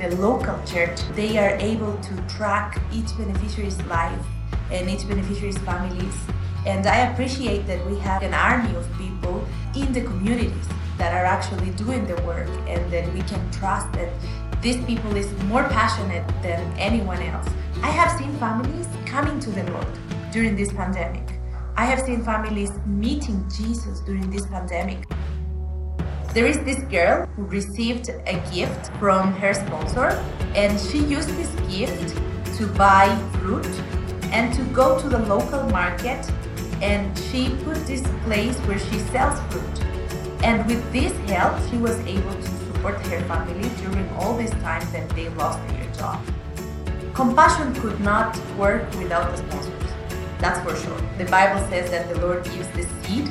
The 0.01 0.17
local 0.17 0.57
church, 0.65 0.99
they 1.15 1.37
are 1.37 1.57
able 1.59 1.95
to 1.99 2.17
track 2.29 2.81
each 2.91 3.15
beneficiary's 3.19 3.79
life 3.83 4.25
and 4.71 4.89
each 4.89 5.07
beneficiary's 5.07 5.59
families. 5.59 6.15
And 6.65 6.87
I 6.87 7.11
appreciate 7.11 7.67
that 7.67 7.85
we 7.87 7.99
have 7.99 8.23
an 8.23 8.33
army 8.33 8.75
of 8.77 8.87
people 8.97 9.45
in 9.75 9.93
the 9.93 10.03
communities 10.03 10.69
that 10.97 11.13
are 11.13 11.25
actually 11.25 11.71
doing 11.73 12.07
the 12.07 12.17
work 12.23 12.49
and 12.69 12.91
that 12.93 13.13
we 13.13 13.23
can 13.23 13.51
trust 13.51 13.93
that 13.95 14.11
these 14.63 14.83
people 14.85 15.17
is 15.17 15.31
more 15.45 15.65
passionate 15.65 16.27
than 16.43 16.61
anyone 16.79 17.21
else. 17.23 17.49
I 17.83 17.91
have 17.91 18.19
seen 18.19 18.33
families 18.37 18.87
coming 19.07 19.41
to 19.41 19.51
the 19.51 19.65
Lord 19.73 19.99
during 20.33 20.55
this 20.55 20.73
pandemic. 20.73 21.27
I 21.77 21.87
have 21.87 22.01
seen 22.01 22.23
families 22.23 22.71
meeting 22.85 23.47
Jesus 23.57 24.01
during 24.01 24.31
this 24.31 24.45
pandemic. 24.47 25.07
There 26.33 26.47
is 26.47 26.61
this 26.61 26.79
girl 26.85 27.27
who 27.35 27.43
received 27.47 28.09
a 28.09 28.41
gift 28.53 28.87
from 29.01 29.33
her 29.35 29.53
sponsor, 29.53 30.11
and 30.55 30.79
she 30.79 30.99
used 30.99 31.31
this 31.31 31.51
gift 31.69 32.17
to 32.57 32.69
buy 32.69 33.09
fruit 33.33 33.67
and 34.31 34.55
to 34.55 34.63
go 34.73 34.97
to 35.01 35.09
the 35.09 35.19
local 35.19 35.65
market. 35.71 36.25
And 36.83 37.19
she 37.19 37.51
put 37.65 37.85
this 37.85 38.03
place 38.25 38.57
where 38.61 38.79
she 38.79 39.01
sells 39.11 39.41
fruit. 39.53 39.85
And 40.45 40.65
with 40.67 40.93
this 40.93 41.13
help, 41.29 41.59
she 41.69 41.79
was 41.79 41.99
able 42.07 42.35
to 42.35 42.49
support 42.65 42.95
her 43.09 43.21
family 43.23 43.69
during 43.83 44.09
all 44.11 44.37
this 44.37 44.53
time 44.63 44.87
that 44.93 45.09
they 45.11 45.29
lost 45.31 45.59
their 45.69 45.93
job. 45.95 46.25
Compassion 47.13 47.75
could 47.75 47.99
not 48.01 48.39
work 48.57 48.89
without 48.99 49.33
the 49.33 49.39
sponsors. 49.39 49.93
That's 50.39 50.61
for 50.61 50.77
sure. 50.77 51.01
The 51.19 51.25
Bible 51.25 51.61
says 51.69 51.91
that 51.91 52.09
the 52.09 52.21
Lord 52.21 52.45
gives 52.45 52.69
the 52.69 52.85
seed 53.03 53.27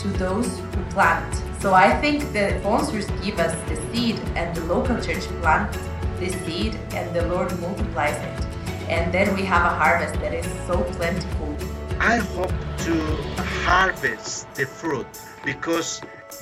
to 0.00 0.08
those 0.18 0.58
who 0.58 0.84
plant. 0.90 1.42
So 1.62 1.74
I 1.74 1.94
think 2.00 2.32
the 2.32 2.58
sponsors 2.58 3.06
give 3.22 3.38
us 3.38 3.54
the 3.68 3.76
seed 3.92 4.18
and 4.34 4.52
the 4.52 4.64
local 4.64 5.00
church 5.00 5.22
plants 5.40 5.78
the 6.18 6.28
seed 6.44 6.74
and 6.92 7.14
the 7.14 7.24
Lord 7.28 7.56
multiplies 7.60 8.16
it. 8.16 8.46
And 8.88 9.14
then 9.14 9.32
we 9.36 9.42
have 9.42 9.64
a 9.64 9.74
harvest 9.76 10.14
that 10.20 10.34
is 10.34 10.46
so 10.66 10.82
plentiful. 10.98 11.56
I 12.00 12.16
hope 12.16 12.50
to 12.78 12.94
harvest 13.62 14.52
the 14.56 14.66
fruit 14.66 15.06
because 15.44 16.00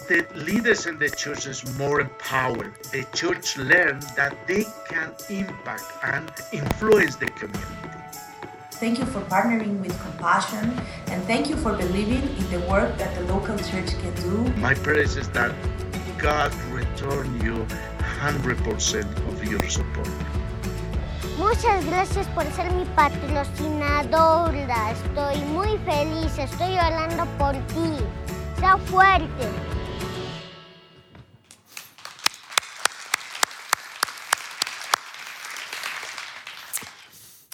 the 0.08 0.26
leaders 0.34 0.86
in 0.86 0.98
the 0.98 1.10
church 1.10 1.46
is 1.46 1.60
more 1.76 2.00
empowered. 2.00 2.72
The 2.84 3.04
church 3.12 3.58
learned 3.58 4.02
that 4.16 4.34
they 4.46 4.64
can 4.88 5.12
impact 5.28 5.84
and 6.02 6.32
influence 6.50 7.16
the 7.16 7.26
community. 7.26 7.79
Thank 8.80 8.99
you 8.99 9.04
for 9.04 9.20
partnering 9.28 9.78
with 9.80 9.92
Compassion 10.00 10.72
and 11.08 11.22
thank 11.25 11.50
you 11.50 11.56
for 11.56 11.75
believing 11.76 12.22
in 12.22 12.50
the 12.50 12.60
work 12.60 12.96
that 12.96 13.14
the 13.14 13.20
local 13.30 13.58
church 13.58 13.92
can 14.00 14.14
do. 14.25 14.50
My 14.56 14.72
prayer 14.72 15.02
is 15.02 15.28
that 15.37 15.54
God 16.16 16.50
return 16.72 17.28
you 17.44 17.66
100% 17.99 19.04
of 19.28 19.44
your 19.44 19.60
support. 19.68 20.08
Muchas 21.37 21.84
gracias 21.84 22.26
por 22.28 22.44
ser 22.56 22.72
mi 22.72 22.87
patrocinadora. 22.96 24.92
Estoy 24.92 25.37
muy 25.52 25.76
feliz. 25.84 26.38
Estoy 26.38 26.72
orando 26.72 27.26
por 27.37 27.52
ti. 27.75 28.00
Sea 28.58 28.78
fuerte. 28.87 29.79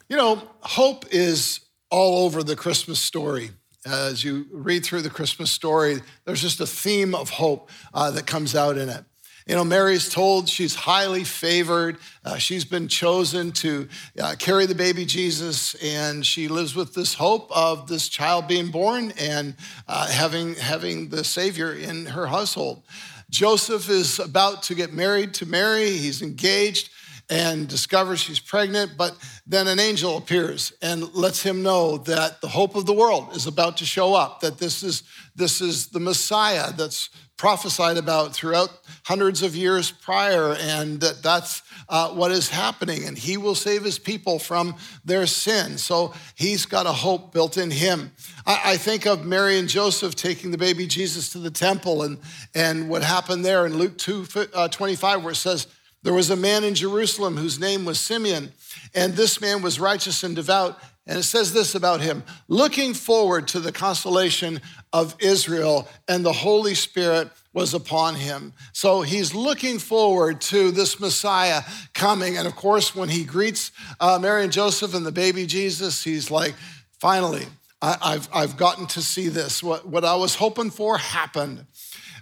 You 0.09 0.17
know, 0.17 0.41
hope 0.61 1.05
is 1.11 1.61
all 1.91 2.25
over 2.25 2.45
the 2.45 2.55
Christmas 2.55 3.01
story. 3.01 3.51
As 3.85 4.23
you 4.23 4.47
read 4.53 4.85
through 4.85 5.03
the 5.03 5.11
Christmas 5.11 5.51
story, 5.51 6.01
there's 6.25 6.43
just 6.43 6.61
a 6.61 6.67
theme 6.67 7.13
of 7.13 7.29
hope 7.29 7.71
uh, 7.93 8.13
that 8.13 8.25
comes 8.25 8.55
out 8.55 8.79
in 8.79 8.89
it. 8.89 9.05
You 9.49 9.57
know, 9.57 9.65
Mary's 9.65 10.09
told 10.09 10.49
she's 10.49 10.77
highly 10.77 11.25
favored. 11.25 11.99
Uh, 12.25 12.37
she's 12.37 12.65
been 12.65 12.87
chosen 12.87 13.51
to 13.53 13.89
uh, 14.21 14.37
carry 14.39 14.67
the 14.67 14.75
baby 14.77 15.05
Jesus, 15.07 15.75
and 15.83 16.25
she 16.25 16.47
lives 16.47 16.77
with 16.77 16.95
this 16.95 17.15
hope 17.15 17.51
of 17.51 17.89
this 17.89 18.09
child 18.09 18.47
being 18.47 18.71
born 18.71 19.13
and 19.21 19.57
uh, 19.89 20.07
having, 20.09 20.55
having 20.55 21.09
the 21.09 21.25
Savior 21.25 21.73
in 21.73 22.07
her 22.07 22.27
household. 22.27 22.85
Joseph 23.29 23.89
is 23.89 24.21
about 24.21 24.63
to 24.65 24.75
get 24.77 24.93
married 24.93 25.35
to 25.35 25.47
Mary, 25.47 25.91
he's 25.91 26.23
engaged 26.23 26.91
and 27.29 27.69
discovers 27.69 28.21
she's 28.21 28.39
pregnant, 28.39 28.93
but 28.97 29.17
then 29.47 29.67
an 29.67 29.81
angel 29.81 30.17
appears 30.17 30.73
and 30.81 31.13
lets 31.15 31.43
him 31.43 31.63
know 31.63 31.99
that 31.99 32.41
the 32.41 32.49
hope 32.49 32.77
of 32.77 32.87
the 32.87 32.93
world 32.93 33.35
is 33.35 33.47
about 33.47 33.77
to 33.79 33.85
show 33.85 34.15
up, 34.15 34.41
that 34.41 34.59
this 34.59 34.83
is, 34.83 35.03
this 35.35 35.61
is 35.61 35.89
the 35.89 36.01
Messiah 36.01 36.73
that's 36.73 37.11
prophesied 37.37 37.99
about 37.99 38.35
throughout 38.35 38.71
hundreds 39.05 39.43
of 39.43 39.55
years 39.55 39.91
prior, 39.91 40.55
and 40.55 41.01
that 41.01 41.23
that's 41.23 41.63
uh, 41.89 42.09
what 42.11 42.33
is 42.33 42.49
happening, 42.49 43.05
and 43.05 43.19
he 43.19 43.37
will 43.37 43.55
save 43.55 43.85
his 43.85 43.99
people 43.99 44.39
from 44.39 44.75
their 45.05 45.27
sin. 45.27 45.77
So 45.77 46.15
he's 46.35 46.65
got 46.65 46.87
a 46.87 46.93
hope 46.93 47.33
built 47.33 47.59
in 47.59 47.71
him. 47.71 48.13
I, 48.47 48.61
I 48.65 48.77
think 48.77 49.07
of 49.07 49.27
Mary 49.27 49.59
and 49.59 49.69
Joseph 49.69 50.15
taking 50.15 50.51
the 50.51 50.59
baby 50.59 50.87
Jesus 50.87 51.31
to 51.33 51.39
the 51.39 51.51
temple, 51.51 52.03
and, 52.03 52.19
and 52.55 52.89
what 52.89 53.03
happened 53.03 53.45
there 53.45 53.67
in 53.67 53.77
Luke 53.77 53.99
2 53.99 54.27
uh, 54.55 54.69
25, 54.69 55.23
where 55.23 55.33
it 55.33 55.37
says, 55.37 55.67
there 56.03 56.15
was 56.15 56.31
a 56.31 56.37
man 56.37 56.65
in 56.65 56.75
Jerusalem 56.75 57.37
whose 57.37 57.59
name 57.59 57.85
was 57.85 57.99
Simeon, 57.99 58.53
and 58.95 59.15
this 59.15 59.41
man 59.41 59.63
was 59.63 59.81
righteous 59.81 60.23
and 60.23 60.37
devout. 60.37 60.79
And 61.09 61.19
it 61.19 61.23
says 61.23 61.53
this 61.53 61.75
about 61.75 62.01
him 62.01 62.25
looking 62.49 62.93
forward 62.93 63.47
to 63.49 63.61
the 63.61 63.73
consolation 63.73 64.61
of 64.93 65.15
Israel, 65.21 65.89
and 66.09 66.25
the 66.25 66.33
Holy 66.33 66.75
Spirit 66.75 67.31
was 67.53 67.75
upon 67.75 68.17
him. 68.17 68.53
So 68.73 69.03
he's 69.03 69.35
looking 69.35 69.79
forward 69.79 70.41
to 70.43 70.71
this 70.71 71.01
Messiah 71.01 71.63
coming. 71.95 72.37
And 72.37 72.47
of 72.47 72.55
course, 72.55 72.95
when 72.95 73.09
he 73.09 73.25
greets 73.25 73.73
uh, 73.99 74.19
Mary 74.21 74.45
and 74.45 74.53
Joseph 74.53 74.95
and 74.95 75.07
the 75.07 75.13
baby 75.13 75.47
Jesus, 75.47 76.05
he's 76.05 76.31
like, 76.31 76.55
finally, 77.01 77.47
I, 77.81 78.13
have 78.13 78.29
I've 78.33 78.57
gotten 78.57 78.87
to 78.89 79.03
see 79.03 79.29
this. 79.29 79.63
What, 79.63 79.87
what 79.87 80.05
I 80.05 80.17
was 80.17 80.35
hoping 80.35 80.71
for 80.71 80.99
happened. 80.99 81.67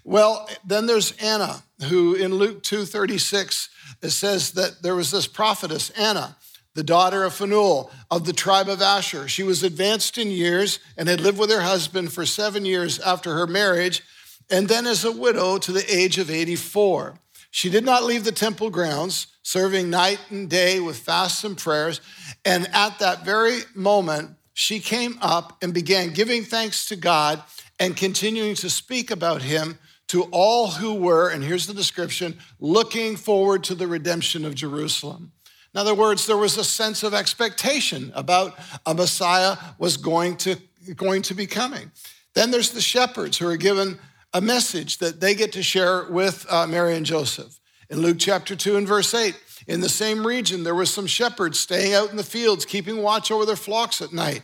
Well, 0.04 0.48
then 0.64 0.84
there's 0.86 1.12
Anna, 1.12 1.62
who 1.84 2.14
in 2.14 2.34
Luke 2.34 2.62
2:36 2.62 3.68
it 4.02 4.10
says 4.10 4.52
that 4.52 4.82
there 4.82 4.94
was 4.94 5.10
this 5.10 5.26
prophetess, 5.26 5.88
Anna, 5.90 6.36
the 6.74 6.84
daughter 6.84 7.24
of 7.24 7.34
Phanuel 7.34 7.90
of 8.10 8.26
the 8.26 8.34
tribe 8.34 8.68
of 8.68 8.82
Asher. 8.82 9.28
She 9.28 9.42
was 9.42 9.62
advanced 9.62 10.18
in 10.18 10.30
years 10.30 10.78
and 10.98 11.08
had 11.08 11.20
lived 11.20 11.38
with 11.38 11.50
her 11.50 11.62
husband 11.62 12.12
for 12.12 12.26
seven 12.26 12.66
years 12.66 12.98
after 13.00 13.34
her 13.34 13.46
marriage, 13.46 14.02
and 14.50 14.68
then 14.68 14.86
as 14.86 15.04
a 15.04 15.12
widow 15.12 15.56
to 15.58 15.72
the 15.72 15.94
age 15.94 16.18
of 16.18 16.30
84. 16.30 17.18
She 17.50 17.70
did 17.70 17.84
not 17.84 18.04
leave 18.04 18.24
the 18.24 18.32
temple 18.32 18.68
grounds, 18.68 19.28
serving 19.42 19.88
night 19.88 20.18
and 20.28 20.50
day 20.50 20.80
with 20.80 20.98
fasts 20.98 21.44
and 21.44 21.56
prayers. 21.56 22.00
And 22.44 22.68
at 22.74 22.98
that 22.98 23.24
very 23.24 23.60
moment, 23.74 24.36
she 24.52 24.80
came 24.80 25.18
up 25.22 25.56
and 25.62 25.72
began 25.72 26.12
giving 26.12 26.44
thanks 26.44 26.86
to 26.86 26.96
God 26.96 27.42
and 27.78 27.96
continuing 27.96 28.54
to 28.56 28.68
speak 28.68 29.10
about 29.10 29.42
him 29.42 29.78
to 30.08 30.24
all 30.30 30.68
who 30.68 30.94
were, 30.94 31.28
and 31.28 31.42
here's 31.42 31.66
the 31.66 31.74
description, 31.74 32.38
looking 32.60 33.16
forward 33.16 33.64
to 33.64 33.74
the 33.74 33.86
redemption 33.86 34.44
of 34.44 34.54
Jerusalem. 34.54 35.32
In 35.74 35.80
other 35.80 35.94
words, 35.94 36.26
there 36.26 36.36
was 36.36 36.56
a 36.56 36.64
sense 36.64 37.02
of 37.02 37.14
expectation 37.14 38.12
about 38.14 38.56
a 38.86 38.94
Messiah 38.94 39.56
was 39.78 39.96
going 39.96 40.36
to, 40.38 40.56
going 40.94 41.22
to 41.22 41.34
be 41.34 41.46
coming. 41.46 41.90
Then 42.34 42.50
there's 42.50 42.70
the 42.70 42.80
shepherds 42.80 43.38
who 43.38 43.48
are 43.48 43.56
given 43.56 43.98
a 44.32 44.40
message 44.40 44.98
that 44.98 45.20
they 45.20 45.34
get 45.34 45.52
to 45.52 45.62
share 45.62 46.04
with 46.10 46.46
uh, 46.48 46.66
Mary 46.66 46.96
and 46.96 47.06
Joseph. 47.06 47.58
In 47.90 48.00
Luke 48.00 48.18
chapter 48.18 48.54
2 48.54 48.76
and 48.76 48.86
verse 48.86 49.14
8, 49.14 49.38
in 49.66 49.80
the 49.80 49.88
same 49.88 50.26
region, 50.26 50.62
there 50.62 50.74
were 50.74 50.86
some 50.86 51.06
shepherds 51.06 51.58
staying 51.58 51.94
out 51.94 52.10
in 52.10 52.16
the 52.16 52.22
fields, 52.22 52.64
keeping 52.64 53.02
watch 53.02 53.30
over 53.30 53.46
their 53.46 53.56
flocks 53.56 54.00
at 54.02 54.12
night. 54.12 54.42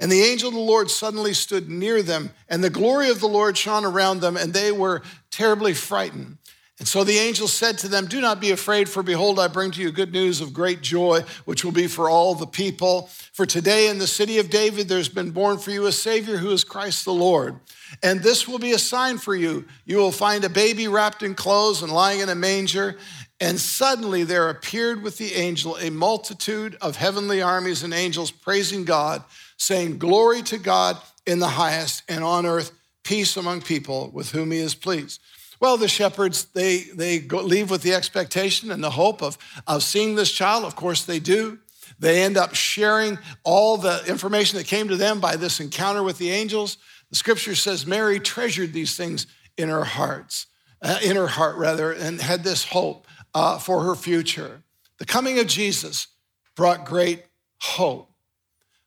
And 0.00 0.10
the 0.10 0.22
angel 0.22 0.48
of 0.48 0.54
the 0.54 0.60
Lord 0.60 0.90
suddenly 0.90 1.34
stood 1.34 1.68
near 1.68 2.02
them, 2.02 2.30
and 2.48 2.64
the 2.64 2.70
glory 2.70 3.10
of 3.10 3.20
the 3.20 3.28
Lord 3.28 3.56
shone 3.56 3.84
around 3.84 4.20
them, 4.20 4.36
and 4.36 4.52
they 4.52 4.72
were 4.72 5.02
terribly 5.30 5.74
frightened. 5.74 6.38
And 6.80 6.88
so 6.88 7.04
the 7.04 7.18
angel 7.18 7.46
said 7.46 7.76
to 7.78 7.88
them, 7.88 8.06
Do 8.06 8.22
not 8.22 8.40
be 8.40 8.52
afraid, 8.52 8.88
for 8.88 9.02
behold, 9.02 9.38
I 9.38 9.48
bring 9.48 9.70
to 9.72 9.82
you 9.82 9.92
good 9.92 10.12
news 10.12 10.40
of 10.40 10.54
great 10.54 10.80
joy, 10.80 11.20
which 11.44 11.62
will 11.62 11.72
be 11.72 11.86
for 11.86 12.08
all 12.08 12.34
the 12.34 12.46
people. 12.46 13.10
For 13.34 13.44
today 13.44 13.88
in 13.88 13.98
the 13.98 14.06
city 14.06 14.38
of 14.38 14.48
David, 14.48 14.88
there's 14.88 15.10
been 15.10 15.30
born 15.30 15.58
for 15.58 15.70
you 15.70 15.84
a 15.84 15.92
Savior 15.92 16.38
who 16.38 16.50
is 16.50 16.64
Christ 16.64 17.04
the 17.04 17.12
Lord. 17.12 17.60
And 18.02 18.22
this 18.22 18.48
will 18.48 18.58
be 18.58 18.72
a 18.72 18.78
sign 18.78 19.18
for 19.18 19.34
you. 19.34 19.66
You 19.84 19.98
will 19.98 20.10
find 20.10 20.42
a 20.42 20.48
baby 20.48 20.88
wrapped 20.88 21.22
in 21.22 21.34
clothes 21.34 21.82
and 21.82 21.92
lying 21.92 22.20
in 22.20 22.30
a 22.30 22.34
manger. 22.34 22.96
And 23.40 23.58
suddenly 23.58 24.22
there 24.22 24.50
appeared 24.50 25.02
with 25.02 25.16
the 25.16 25.34
angel 25.34 25.76
a 25.76 25.90
multitude 25.90 26.76
of 26.82 26.96
heavenly 26.96 27.40
armies 27.40 27.82
and 27.82 27.94
angels 27.94 28.30
praising 28.30 28.84
God 28.84 29.24
saying, 29.56 29.98
Glory 29.98 30.42
to 30.42 30.58
God 30.58 30.98
in 31.26 31.38
the 31.38 31.48
highest, 31.48 32.02
and 32.08 32.22
on 32.22 32.44
earth 32.44 32.72
peace 33.02 33.36
among 33.36 33.62
people 33.62 34.10
with 34.12 34.32
whom 34.32 34.50
he 34.50 34.58
is 34.58 34.74
pleased. 34.74 35.20
Well, 35.58 35.76
the 35.76 35.88
shepherds, 35.88 36.46
they, 36.46 36.84
they 36.94 37.18
go, 37.18 37.42
leave 37.42 37.70
with 37.70 37.82
the 37.82 37.94
expectation 37.94 38.70
and 38.70 38.82
the 38.82 38.90
hope 38.90 39.22
of, 39.22 39.36
of 39.66 39.82
seeing 39.82 40.14
this 40.14 40.32
child. 40.32 40.64
Of 40.64 40.76
course, 40.76 41.04
they 41.04 41.18
do. 41.18 41.58
They 41.98 42.22
end 42.22 42.38
up 42.38 42.54
sharing 42.54 43.18
all 43.44 43.76
the 43.76 44.02
information 44.06 44.58
that 44.58 44.66
came 44.66 44.88
to 44.88 44.96
them 44.96 45.20
by 45.20 45.36
this 45.36 45.60
encounter 45.60 46.02
with 46.02 46.18
the 46.18 46.30
angels. 46.30 46.78
The 47.10 47.16
scripture 47.16 47.54
says 47.54 47.86
Mary 47.86 48.20
treasured 48.20 48.72
these 48.72 48.96
things 48.96 49.26
in 49.58 49.68
her 49.68 49.84
hearts, 49.84 50.46
uh, 50.80 50.98
in 51.04 51.16
her 51.16 51.26
heart 51.26 51.56
rather, 51.56 51.92
and 51.92 52.20
had 52.20 52.42
this 52.42 52.64
hope 52.64 53.06
uh, 53.34 53.58
for 53.58 53.84
her 53.84 53.94
future. 53.94 54.62
The 54.98 55.06
coming 55.06 55.38
of 55.38 55.46
Jesus 55.46 56.08
brought 56.56 56.84
great 56.84 57.24
hope. 57.60 58.10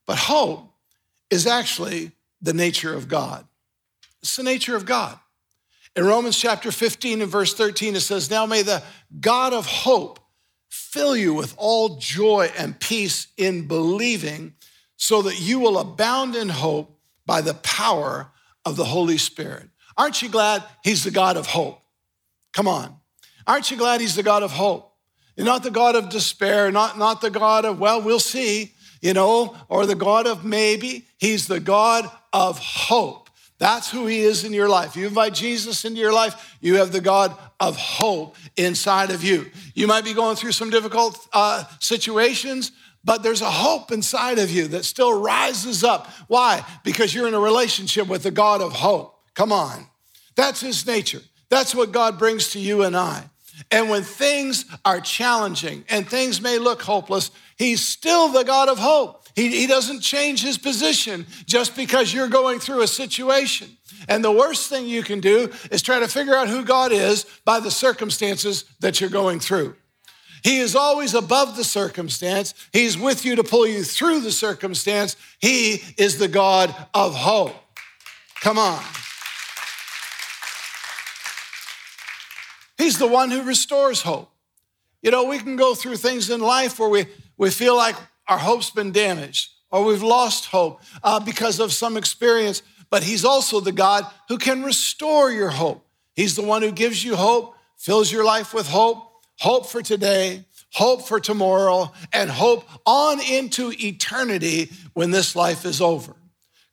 But 0.05 0.17
hope 0.17 0.73
is 1.29 1.47
actually 1.47 2.11
the 2.41 2.53
nature 2.53 2.93
of 2.93 3.07
God. 3.07 3.45
It's 4.21 4.35
the 4.35 4.43
nature 4.43 4.75
of 4.75 4.85
God. 4.85 5.17
In 5.95 6.05
Romans 6.05 6.37
chapter 6.37 6.71
15 6.71 7.21
and 7.21 7.31
verse 7.31 7.53
13, 7.53 7.95
it 7.95 8.01
says, 8.01 8.29
Now 8.29 8.45
may 8.45 8.63
the 8.63 8.83
God 9.19 9.53
of 9.53 9.65
hope 9.65 10.19
fill 10.69 11.15
you 11.15 11.33
with 11.33 11.53
all 11.57 11.97
joy 11.97 12.51
and 12.57 12.79
peace 12.79 13.27
in 13.37 13.67
believing, 13.67 14.53
so 14.95 15.21
that 15.23 15.39
you 15.39 15.59
will 15.59 15.77
abound 15.77 16.35
in 16.35 16.49
hope 16.49 16.99
by 17.25 17.41
the 17.41 17.53
power 17.55 18.31
of 18.65 18.75
the 18.75 18.85
Holy 18.85 19.17
Spirit. 19.17 19.69
Aren't 19.97 20.21
you 20.21 20.29
glad 20.29 20.63
He's 20.83 21.03
the 21.03 21.11
God 21.11 21.37
of 21.37 21.47
hope? 21.47 21.79
Come 22.53 22.67
on. 22.67 22.97
Aren't 23.45 23.71
you 23.71 23.77
glad 23.77 24.01
He's 24.01 24.15
the 24.15 24.23
God 24.23 24.43
of 24.43 24.51
hope? 24.51 24.91
You're 25.35 25.45
not 25.45 25.63
the 25.63 25.71
God 25.71 25.95
of 25.95 26.09
despair, 26.09 26.71
not, 26.71 26.97
not 26.97 27.21
the 27.21 27.31
God 27.31 27.65
of, 27.65 27.79
well, 27.79 28.01
we'll 28.01 28.19
see 28.19 28.73
you 29.03 29.13
know, 29.13 29.53
or 29.67 29.85
the 29.85 29.95
God 29.95 30.25
of 30.25 30.45
maybe. 30.45 31.05
He's 31.17 31.45
the 31.45 31.59
God 31.59 32.09
of 32.31 32.57
hope. 32.57 33.29
That's 33.59 33.91
who 33.91 34.07
he 34.07 34.21
is 34.21 34.45
in 34.45 34.53
your 34.53 34.69
life. 34.69 34.95
You 34.95 35.05
invite 35.07 35.33
Jesus 35.33 35.83
into 35.83 35.99
your 35.99 36.13
life, 36.13 36.57
you 36.61 36.75
have 36.75 36.93
the 36.93 37.01
God 37.01 37.35
of 37.59 37.75
hope 37.75 38.37
inside 38.55 39.11
of 39.11 39.21
you. 39.21 39.51
You 39.75 39.87
might 39.87 40.05
be 40.05 40.13
going 40.13 40.37
through 40.37 40.53
some 40.53 40.69
difficult 40.69 41.19
uh, 41.33 41.65
situations, 41.79 42.71
but 43.03 43.23
there's 43.23 43.41
a 43.41 43.51
hope 43.51 43.91
inside 43.91 44.39
of 44.39 44.49
you 44.49 44.69
that 44.69 44.85
still 44.85 45.21
rises 45.21 45.83
up. 45.83 46.09
Why? 46.27 46.65
Because 46.85 47.13
you're 47.13 47.27
in 47.27 47.33
a 47.33 47.39
relationship 47.39 48.07
with 48.07 48.23
the 48.23 48.31
God 48.31 48.61
of 48.61 48.71
hope. 48.71 49.19
Come 49.33 49.51
on. 49.51 49.85
That's 50.35 50.61
his 50.61 50.87
nature. 50.87 51.21
That's 51.49 51.75
what 51.75 51.91
God 51.91 52.17
brings 52.17 52.51
to 52.51 52.59
you 52.59 52.83
and 52.83 52.95
I. 52.95 53.29
And 53.71 53.89
when 53.89 54.03
things 54.03 54.65
are 54.83 54.99
challenging 54.99 55.85
and 55.89 56.07
things 56.07 56.41
may 56.41 56.57
look 56.57 56.81
hopeless, 56.81 57.31
he's 57.57 57.81
still 57.81 58.29
the 58.29 58.43
God 58.43 58.69
of 58.69 58.79
hope. 58.79 59.27
He, 59.35 59.49
he 59.49 59.67
doesn't 59.67 60.01
change 60.01 60.41
his 60.41 60.57
position 60.57 61.25
just 61.45 61.75
because 61.75 62.13
you're 62.13 62.27
going 62.27 62.59
through 62.59 62.81
a 62.81 62.87
situation. 62.87 63.69
And 64.07 64.23
the 64.23 64.31
worst 64.31 64.69
thing 64.69 64.85
you 64.85 65.03
can 65.03 65.19
do 65.19 65.51
is 65.71 65.81
try 65.81 65.99
to 65.99 66.07
figure 66.07 66.35
out 66.35 66.49
who 66.49 66.63
God 66.65 66.91
is 66.91 67.25
by 67.45 67.59
the 67.59 67.71
circumstances 67.71 68.65
that 68.79 68.99
you're 68.99 69.09
going 69.09 69.39
through. 69.39 69.75
He 70.43 70.59
is 70.59 70.75
always 70.75 71.13
above 71.13 71.55
the 71.55 71.63
circumstance. 71.63 72.53
He's 72.73 72.97
with 72.97 73.23
you 73.23 73.37
to 73.37 73.43
pull 73.43 73.65
you 73.65 73.83
through 73.83 74.21
the 74.21 74.31
circumstance. 74.31 75.15
He 75.39 75.81
is 75.97 76.17
the 76.17 76.27
God 76.27 76.75
of 76.93 77.15
hope. 77.15 77.55
Come 78.41 78.57
on. 78.57 78.83
He's 82.83 82.97
the 82.97 83.07
one 83.07 83.31
who 83.31 83.43
restores 83.43 84.01
hope. 84.01 84.29
You 85.01 85.09
know, 85.09 85.23
we 85.23 85.39
can 85.39 85.55
go 85.55 85.73
through 85.73 85.95
things 85.95 86.29
in 86.29 86.41
life 86.41 86.77
where 86.77 86.89
we, 86.89 87.05
we 87.37 87.49
feel 87.49 87.77
like 87.77 87.95
our 88.27 88.37
hope's 88.37 88.71
been 88.71 88.91
damaged 88.91 89.51
or 89.71 89.85
we've 89.85 90.03
lost 90.03 90.47
hope 90.47 90.81
uh, 91.01 91.21
because 91.21 91.61
of 91.61 91.71
some 91.71 91.95
experience, 91.95 92.61
but 92.89 93.01
He's 93.01 93.23
also 93.23 93.61
the 93.61 93.71
God 93.71 94.05
who 94.27 94.37
can 94.37 94.63
restore 94.63 95.31
your 95.31 95.49
hope. 95.49 95.87
He's 96.13 96.35
the 96.35 96.41
one 96.41 96.61
who 96.61 96.73
gives 96.73 97.01
you 97.05 97.15
hope, 97.15 97.55
fills 97.77 98.11
your 98.11 98.25
life 98.25 98.53
with 98.53 98.67
hope, 98.67 99.09
hope 99.39 99.67
for 99.67 99.81
today, 99.81 100.43
hope 100.73 101.07
for 101.07 101.21
tomorrow, 101.21 101.93
and 102.11 102.29
hope 102.29 102.67
on 102.85 103.21
into 103.21 103.71
eternity 103.79 104.69
when 104.91 105.09
this 105.09 105.37
life 105.37 105.63
is 105.63 105.79
over. 105.79 106.17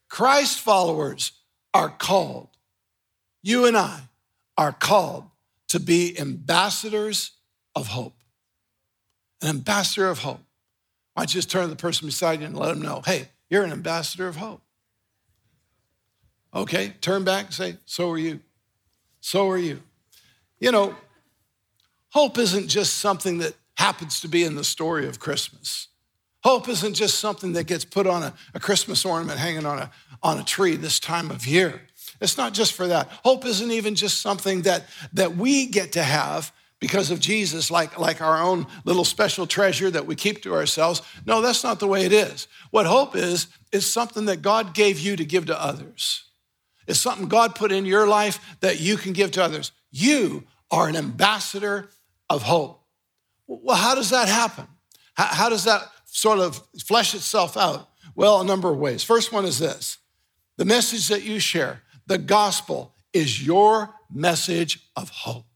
Christ 0.09 0.59
followers 0.59 1.31
are 1.73 1.89
called, 1.89 2.49
you 3.45 3.65
and 3.65 3.77
I 3.77 4.01
are 4.59 4.73
called 4.73 5.30
to 5.71 5.81
be 5.81 6.19
ambassadors 6.19 7.33
of 7.75 7.89
hope. 7.89 8.15
An 9.41 9.49
ambassador 9.49 10.09
of 10.09 10.19
hope. 10.19 10.41
Why 11.15 11.23
don't 11.23 11.35
you 11.35 11.39
just 11.39 11.51
turn 11.51 11.63
to 11.63 11.69
the 11.69 11.77
person 11.77 12.07
beside 12.07 12.41
you 12.41 12.47
and 12.47 12.57
let 12.57 12.69
them 12.69 12.83
know, 12.83 13.03
hey, 13.05 13.29
you're 13.49 13.65
an 13.65 13.73
ambassador 13.73 14.29
of 14.29 14.37
hope. 14.37 14.61
Okay, 16.53 16.95
turn 17.01 17.25
back 17.25 17.47
and 17.47 17.55
say, 17.55 17.77
so 17.85 18.11
are 18.11 18.19
you. 18.19 18.41
So 19.21 19.49
are 19.49 19.59
you. 19.59 19.81
You 20.59 20.73
know, 20.73 20.97
hope 22.11 22.37
isn't 22.39 22.67
just 22.67 22.99
something 22.99 23.39
that 23.39 23.55
happens 23.77 24.21
to 24.21 24.29
be 24.29 24.43
in 24.43 24.57
the 24.57 24.65
story 24.65 25.07
of 25.07 25.21
Christmas. 25.21 25.89
Hope 26.43 26.69
isn't 26.69 26.95
just 26.95 27.19
something 27.21 27.53
that 27.53 27.65
gets 27.65 27.85
put 27.85 28.07
on 28.07 28.23
a, 28.23 28.35
a, 28.55 28.61
Christmas 28.61 29.05
ornament 29.05 29.39
hanging 29.39 29.67
on 29.67 29.79
a, 29.79 29.91
on 30.23 30.39
a 30.39 30.43
tree 30.43 30.75
this 30.75 30.99
time 30.99 31.31
of 31.31 31.47
year. 31.47 31.83
It's 32.21 32.37
not 32.37 32.53
just 32.53 32.75
for 32.75 32.87
that. 32.89 33.09
Hope 33.25 33.45
isn't 33.47 33.71
even 33.71 33.95
just 33.95 34.21
something 34.21 34.63
that, 34.63 34.87
that 35.13 35.37
we 35.37 35.67
get 35.67 35.93
to 35.93 36.03
have 36.03 36.53
because 36.81 37.11
of 37.11 37.21
Jesus, 37.21 37.71
like, 37.71 37.99
like 37.99 38.21
our 38.23 38.43
own 38.43 38.67
little 38.85 39.05
special 39.05 39.47
treasure 39.47 39.91
that 39.91 40.07
we 40.07 40.17
keep 40.17 40.43
to 40.43 40.55
ourselves. 40.55 41.03
No, 41.27 41.43
that's 41.43 41.63
not 41.63 41.79
the 41.79 41.87
way 41.87 42.05
it 42.05 42.13
is. 42.13 42.49
What 42.71 42.87
hope 42.87 43.15
is, 43.15 43.49
is 43.71 43.91
something 43.91 44.25
that 44.27 44.43
God 44.43 44.75
gave 44.75 44.99
you 44.99 45.15
to 45.17 45.25
give 45.25 45.47
to 45.47 45.63
others. 45.63 46.25
It's 46.87 46.99
something 46.99 47.29
God 47.29 47.55
put 47.55 47.71
in 47.71 47.85
your 47.85 48.07
life 48.07 48.57
that 48.61 48.81
you 48.81 48.97
can 48.97 49.13
give 49.13 49.31
to 49.33 49.45
others. 49.45 49.73
You 49.91 50.45
are 50.71 50.89
an 50.89 50.97
ambassador 50.97 51.91
of 52.29 52.43
hope. 52.43 52.83
Well, 53.47 53.77
how 53.77 53.95
does 53.95 54.11
that 54.11 54.29
happen? 54.29 54.67
How, 55.15 55.27
how 55.27 55.49
does 55.49 55.65
that 55.65 55.83
sort 56.07 56.39
of 56.39 56.63
flesh 56.83 57.15
itself 57.15 57.57
out? 57.57 57.89
Well, 58.15 58.41
a 58.41 58.45
number 58.45 58.71
of 58.71 58.79
ways. 58.79 59.03
First 59.03 59.33
one 59.33 59.45
is 59.45 59.59
this 59.59 59.99
the 60.57 60.65
message 60.65 61.09
that 61.09 61.23
you 61.23 61.41
share, 61.41 61.83
the 62.11 62.19
gospel, 62.19 62.93
is 63.13 63.47
your 63.47 63.95
message 64.13 64.81
of 64.97 65.09
hope. 65.11 65.47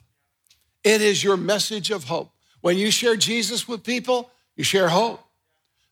It 0.85 1.03
is 1.03 1.25
your 1.25 1.37
message 1.37 1.91
of 1.91 2.05
hope. 2.05 2.31
When 2.61 2.79
you 2.79 2.93
share 2.93 3.17
Jesus 3.17 3.67
with 3.67 3.83
people, 3.83 4.31
you 4.55 4.63
share 4.63 4.89
hope. 4.89 5.21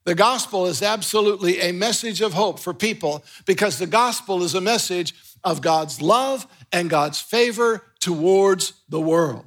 The 0.05 0.14
gospel 0.14 0.66
is 0.66 0.81
absolutely 0.81 1.59
a 1.59 1.72
message 1.72 2.20
of 2.20 2.33
hope 2.33 2.61
for 2.61 2.72
people 2.72 3.25
because 3.44 3.81
the 3.81 3.88
gospel 3.88 4.44
is 4.44 4.55
a 4.55 4.61
message 4.61 5.14
of 5.42 5.62
God's 5.62 6.01
love 6.01 6.46
and 6.72 6.88
God's 6.88 7.20
favor 7.20 7.83
towards 7.98 8.72
the 8.88 9.01
world. 9.01 9.44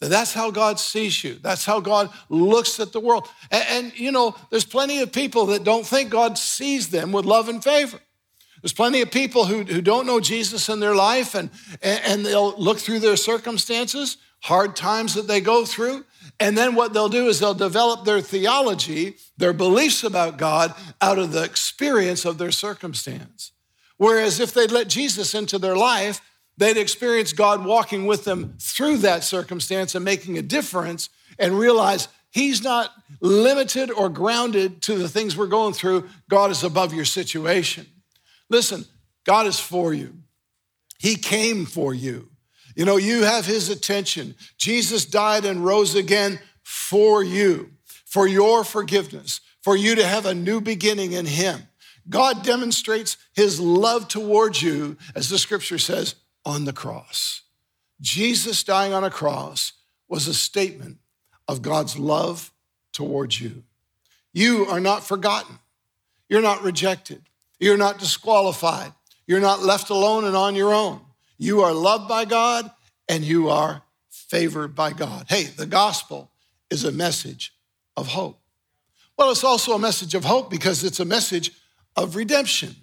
That's 0.00 0.32
how 0.32 0.50
God 0.50 0.80
sees 0.80 1.22
you. 1.22 1.34
That's 1.34 1.66
how 1.66 1.80
God 1.80 2.08
looks 2.30 2.80
at 2.80 2.92
the 2.92 3.00
world. 3.00 3.28
And, 3.50 3.64
and, 3.68 3.98
you 4.00 4.10
know, 4.10 4.34
there's 4.48 4.64
plenty 4.64 5.00
of 5.02 5.12
people 5.12 5.46
that 5.46 5.64
don't 5.64 5.84
think 5.84 6.08
God 6.08 6.38
sees 6.38 6.88
them 6.88 7.12
with 7.12 7.26
love 7.26 7.50
and 7.50 7.62
favor. 7.62 8.00
There's 8.62 8.72
plenty 8.72 9.00
of 9.00 9.10
people 9.10 9.44
who, 9.44 9.62
who 9.62 9.80
don't 9.80 10.06
know 10.06 10.20
Jesus 10.20 10.68
in 10.68 10.80
their 10.80 10.94
life 10.94 11.34
and, 11.34 11.50
and 11.82 12.24
they'll 12.24 12.56
look 12.58 12.78
through 12.78 13.00
their 13.00 13.16
circumstances 13.16 14.16
hard 14.42 14.76
times 14.76 15.14
that 15.14 15.26
they 15.26 15.40
go 15.40 15.64
through. 15.64 16.04
And 16.38 16.56
then 16.56 16.74
what 16.74 16.92
they'll 16.92 17.08
do 17.08 17.28
is 17.28 17.40
they'll 17.40 17.54
develop 17.54 18.04
their 18.04 18.20
theology, 18.20 19.16
their 19.36 19.52
beliefs 19.52 20.04
about 20.04 20.36
God, 20.36 20.74
out 21.00 21.18
of 21.18 21.32
the 21.32 21.42
experience 21.42 22.24
of 22.24 22.38
their 22.38 22.52
circumstance. 22.52 23.52
Whereas 23.96 24.40
if 24.40 24.52
they'd 24.52 24.70
let 24.70 24.88
Jesus 24.88 25.34
into 25.34 25.58
their 25.58 25.76
life, 25.76 26.20
they'd 26.56 26.76
experience 26.76 27.32
God 27.32 27.64
walking 27.64 28.06
with 28.06 28.24
them 28.24 28.54
through 28.60 28.98
that 28.98 29.24
circumstance 29.24 29.94
and 29.94 30.04
making 30.04 30.38
a 30.38 30.42
difference 30.42 31.08
and 31.38 31.58
realize 31.58 32.08
He's 32.30 32.62
not 32.62 32.92
limited 33.20 33.90
or 33.90 34.10
grounded 34.10 34.82
to 34.82 34.98
the 34.98 35.08
things 35.08 35.36
we're 35.36 35.46
going 35.46 35.72
through. 35.72 36.06
God 36.28 36.50
is 36.50 36.62
above 36.62 36.92
your 36.92 37.06
situation. 37.06 37.86
Listen, 38.48 38.84
God 39.24 39.46
is 39.46 39.58
for 39.58 39.92
you, 39.92 40.14
He 40.98 41.16
came 41.16 41.66
for 41.66 41.94
you. 41.94 42.30
You 42.76 42.84
know, 42.84 42.98
you 42.98 43.22
have 43.22 43.46
his 43.46 43.70
attention. 43.70 44.36
Jesus 44.58 45.06
died 45.06 45.46
and 45.46 45.64
rose 45.64 45.94
again 45.94 46.38
for 46.62 47.24
you, 47.24 47.70
for 48.04 48.28
your 48.28 48.62
forgiveness, 48.64 49.40
for 49.62 49.74
you 49.76 49.94
to 49.94 50.06
have 50.06 50.26
a 50.26 50.34
new 50.34 50.60
beginning 50.60 51.12
in 51.12 51.24
him. 51.24 51.62
God 52.08 52.44
demonstrates 52.44 53.16
his 53.34 53.58
love 53.58 54.08
towards 54.08 54.62
you, 54.62 54.98
as 55.14 55.30
the 55.30 55.38
scripture 55.38 55.78
says, 55.78 56.16
on 56.44 56.66
the 56.66 56.72
cross. 56.72 57.42
Jesus 58.00 58.62
dying 58.62 58.92
on 58.92 59.02
a 59.02 59.10
cross 59.10 59.72
was 60.06 60.28
a 60.28 60.34
statement 60.34 60.98
of 61.48 61.62
God's 61.62 61.98
love 61.98 62.52
towards 62.92 63.40
you. 63.40 63.64
You 64.34 64.66
are 64.66 64.80
not 64.80 65.02
forgotten. 65.02 65.58
You're 66.28 66.42
not 66.42 66.62
rejected. 66.62 67.22
You're 67.58 67.76
not 67.76 67.98
disqualified. 67.98 68.92
You're 69.26 69.40
not 69.40 69.62
left 69.62 69.90
alone 69.90 70.24
and 70.24 70.36
on 70.36 70.54
your 70.54 70.72
own. 70.72 71.00
You 71.38 71.62
are 71.62 71.72
loved 71.72 72.08
by 72.08 72.24
God 72.24 72.70
and 73.08 73.24
you 73.24 73.48
are 73.48 73.82
favored 74.10 74.74
by 74.74 74.92
God. 74.92 75.26
Hey, 75.28 75.44
the 75.44 75.66
gospel 75.66 76.30
is 76.70 76.84
a 76.84 76.92
message 76.92 77.54
of 77.96 78.08
hope. 78.08 78.40
Well, 79.16 79.30
it's 79.30 79.44
also 79.44 79.72
a 79.72 79.78
message 79.78 80.14
of 80.14 80.24
hope 80.24 80.50
because 80.50 80.84
it's 80.84 81.00
a 81.00 81.04
message 81.04 81.52
of 81.96 82.16
redemption. 82.16 82.76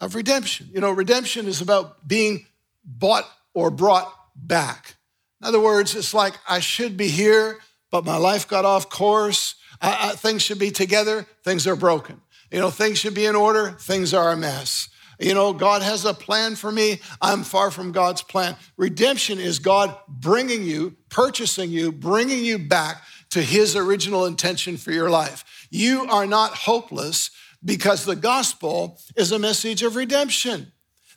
Of 0.00 0.14
redemption. 0.14 0.68
You 0.72 0.80
know, 0.80 0.90
redemption 0.90 1.46
is 1.46 1.60
about 1.60 2.06
being 2.06 2.46
bought 2.84 3.28
or 3.54 3.70
brought 3.70 4.12
back. 4.36 4.96
In 5.40 5.46
other 5.46 5.60
words, 5.60 5.94
it's 5.94 6.14
like 6.14 6.34
I 6.48 6.60
should 6.60 6.96
be 6.96 7.08
here, 7.08 7.58
but 7.90 8.04
my 8.04 8.16
life 8.16 8.46
got 8.46 8.64
off 8.64 8.88
course. 8.88 9.54
I, 9.80 10.10
I, 10.10 10.16
things 10.16 10.42
should 10.42 10.58
be 10.58 10.70
together, 10.70 11.26
things 11.42 11.66
are 11.66 11.76
broken. 11.76 12.20
You 12.50 12.60
know, 12.60 12.70
things 12.70 12.98
should 12.98 13.14
be 13.14 13.26
in 13.26 13.36
order, 13.36 13.70
things 13.72 14.14
are 14.14 14.32
a 14.32 14.36
mess. 14.36 14.88
You 15.18 15.32
know, 15.32 15.52
God 15.52 15.82
has 15.82 16.04
a 16.04 16.12
plan 16.12 16.56
for 16.56 16.70
me. 16.70 17.00
I'm 17.22 17.42
far 17.42 17.70
from 17.70 17.92
God's 17.92 18.22
plan. 18.22 18.56
Redemption 18.76 19.38
is 19.38 19.58
God 19.58 19.96
bringing 20.08 20.62
you, 20.62 20.96
purchasing 21.08 21.70
you, 21.70 21.90
bringing 21.90 22.44
you 22.44 22.58
back 22.58 23.02
to 23.30 23.40
his 23.40 23.76
original 23.76 24.26
intention 24.26 24.76
for 24.76 24.92
your 24.92 25.08
life. 25.08 25.66
You 25.70 26.06
are 26.10 26.26
not 26.26 26.52
hopeless 26.52 27.30
because 27.64 28.04
the 28.04 28.16
gospel 28.16 29.00
is 29.16 29.32
a 29.32 29.38
message 29.38 29.82
of 29.82 29.96
redemption. 29.96 30.72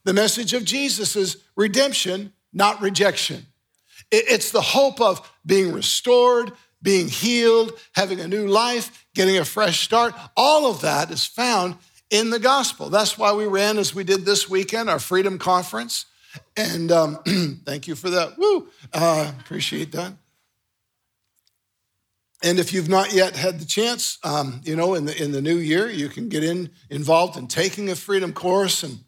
The 0.05 0.13
message 0.13 0.53
of 0.53 0.63
Jesus 0.63 1.15
is 1.15 1.43
redemption, 1.55 2.33
not 2.53 2.81
rejection. 2.81 3.45
It's 4.11 4.51
the 4.51 4.61
hope 4.61 5.01
of 5.01 5.29
being 5.45 5.71
restored, 5.71 6.53
being 6.81 7.07
healed, 7.07 7.73
having 7.93 8.19
a 8.19 8.27
new 8.27 8.47
life, 8.47 9.05
getting 9.13 9.37
a 9.37 9.45
fresh 9.45 9.81
start. 9.81 10.13
All 10.37 10.69
of 10.69 10.81
that 10.81 11.11
is 11.11 11.25
found 11.25 11.75
in 12.09 12.29
the 12.29 12.39
gospel. 12.39 12.89
That's 12.89 13.17
why 13.17 13.33
we 13.33 13.45
ran, 13.45 13.77
as 13.77 13.93
we 13.93 14.03
did 14.03 14.25
this 14.25 14.49
weekend, 14.49 14.89
our 14.89 14.99
Freedom 14.99 15.37
Conference. 15.37 16.05
And 16.55 16.91
um, 16.91 17.19
thank 17.65 17.87
you 17.87 17.95
for 17.95 18.09
that. 18.09 18.37
Woo! 18.37 18.67
Uh, 18.93 19.31
appreciate 19.39 19.91
that. 19.91 20.13
And 22.41 22.57
if 22.57 22.71
you've 22.71 22.87
not 22.87 23.13
yet 23.13 23.35
had 23.35 23.59
the 23.59 23.65
chance, 23.65 24.17
um, 24.23 24.61
you 24.63 24.75
know, 24.75 24.93
in 24.93 25.05
the 25.05 25.21
in 25.21 25.33
the 25.33 25.41
new 25.41 25.57
year, 25.57 25.89
you 25.89 26.07
can 26.07 26.29
get 26.29 26.43
in 26.43 26.69
involved 26.89 27.35
in 27.37 27.47
taking 27.47 27.89
a 27.89 27.95
freedom 27.95 28.31
course. 28.31 28.81
And 28.83 28.99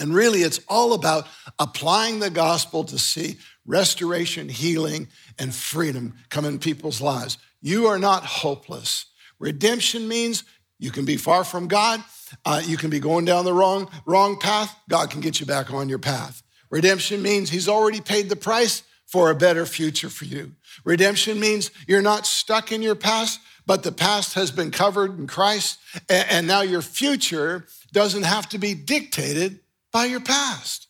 And 0.00 0.12
really, 0.12 0.42
it's 0.42 0.60
all 0.68 0.92
about 0.92 1.28
applying 1.58 2.18
the 2.18 2.30
gospel 2.30 2.84
to 2.84 2.98
see 2.98 3.38
restoration, 3.64 4.48
healing, 4.48 5.08
and 5.38 5.54
freedom 5.54 6.14
come 6.30 6.44
in 6.44 6.58
people's 6.58 7.00
lives. 7.00 7.38
You 7.60 7.86
are 7.86 7.98
not 7.98 8.24
hopeless. 8.24 9.06
Redemption 9.38 10.08
means 10.08 10.44
you 10.78 10.90
can 10.90 11.04
be 11.04 11.16
far 11.16 11.44
from 11.44 11.68
God. 11.68 12.02
Uh, 12.44 12.60
you 12.64 12.76
can 12.76 12.90
be 12.90 13.00
going 13.00 13.24
down 13.24 13.44
the 13.44 13.52
wrong, 13.52 13.90
wrong 14.06 14.38
path. 14.38 14.76
God 14.88 15.10
can 15.10 15.20
get 15.20 15.40
you 15.40 15.46
back 15.46 15.72
on 15.72 15.88
your 15.88 15.98
path. 15.98 16.42
Redemption 16.70 17.22
means 17.22 17.50
He's 17.50 17.68
already 17.68 18.00
paid 18.00 18.28
the 18.28 18.36
price 18.36 18.82
for 19.06 19.30
a 19.30 19.34
better 19.34 19.64
future 19.64 20.10
for 20.10 20.26
you. 20.26 20.52
Redemption 20.84 21.40
means 21.40 21.70
you're 21.86 22.02
not 22.02 22.26
stuck 22.26 22.70
in 22.70 22.82
your 22.82 22.94
past, 22.94 23.40
but 23.66 23.82
the 23.82 23.92
past 23.92 24.34
has 24.34 24.50
been 24.50 24.70
covered 24.70 25.18
in 25.18 25.26
Christ, 25.26 25.78
and 26.08 26.46
now 26.46 26.60
your 26.60 26.82
future 26.82 27.66
doesn't 27.92 28.24
have 28.24 28.48
to 28.50 28.58
be 28.58 28.74
dictated 28.74 29.60
by 29.92 30.04
your 30.04 30.20
past. 30.20 30.88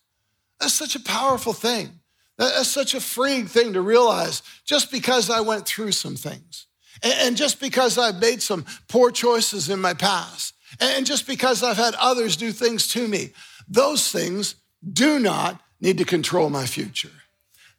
That's 0.61 0.75
such 0.75 0.97
a 0.97 1.01
powerful 1.01 1.53
thing. 1.53 1.98
That's 2.39 2.69
such 2.69 2.95
a 2.95 3.01
freeing 3.01 3.47
thing 3.47 3.73
to 3.73 3.83
realize 3.83 4.43
just 4.65 4.91
because 4.93 5.29
I 5.29 5.41
went 5.41 5.67
through 5.67 5.93
some 5.93 6.15
things, 6.15 6.67
and 7.03 7.37
just 7.37 7.61
because 7.61 7.99
I've 7.99 8.21
made 8.21 8.41
some 8.41 8.65
poor 8.89 9.11
choices 9.11 9.69
in 9.69 9.81
my 9.81 9.93
past, 9.93 10.55
and 10.81 11.05
just 11.05 11.27
because 11.27 11.63
I've 11.63 11.77
had 11.77 11.95
others 11.95 12.37
do 12.37 12.53
things 12.53 12.87
to 12.89 13.09
me, 13.09 13.31
those 13.69 14.11
things 14.11 14.55
do 14.91 15.19
not 15.19 15.61
need 15.81 15.99
to 15.99 16.05
control 16.05 16.49
my 16.49 16.67
future. 16.67 17.11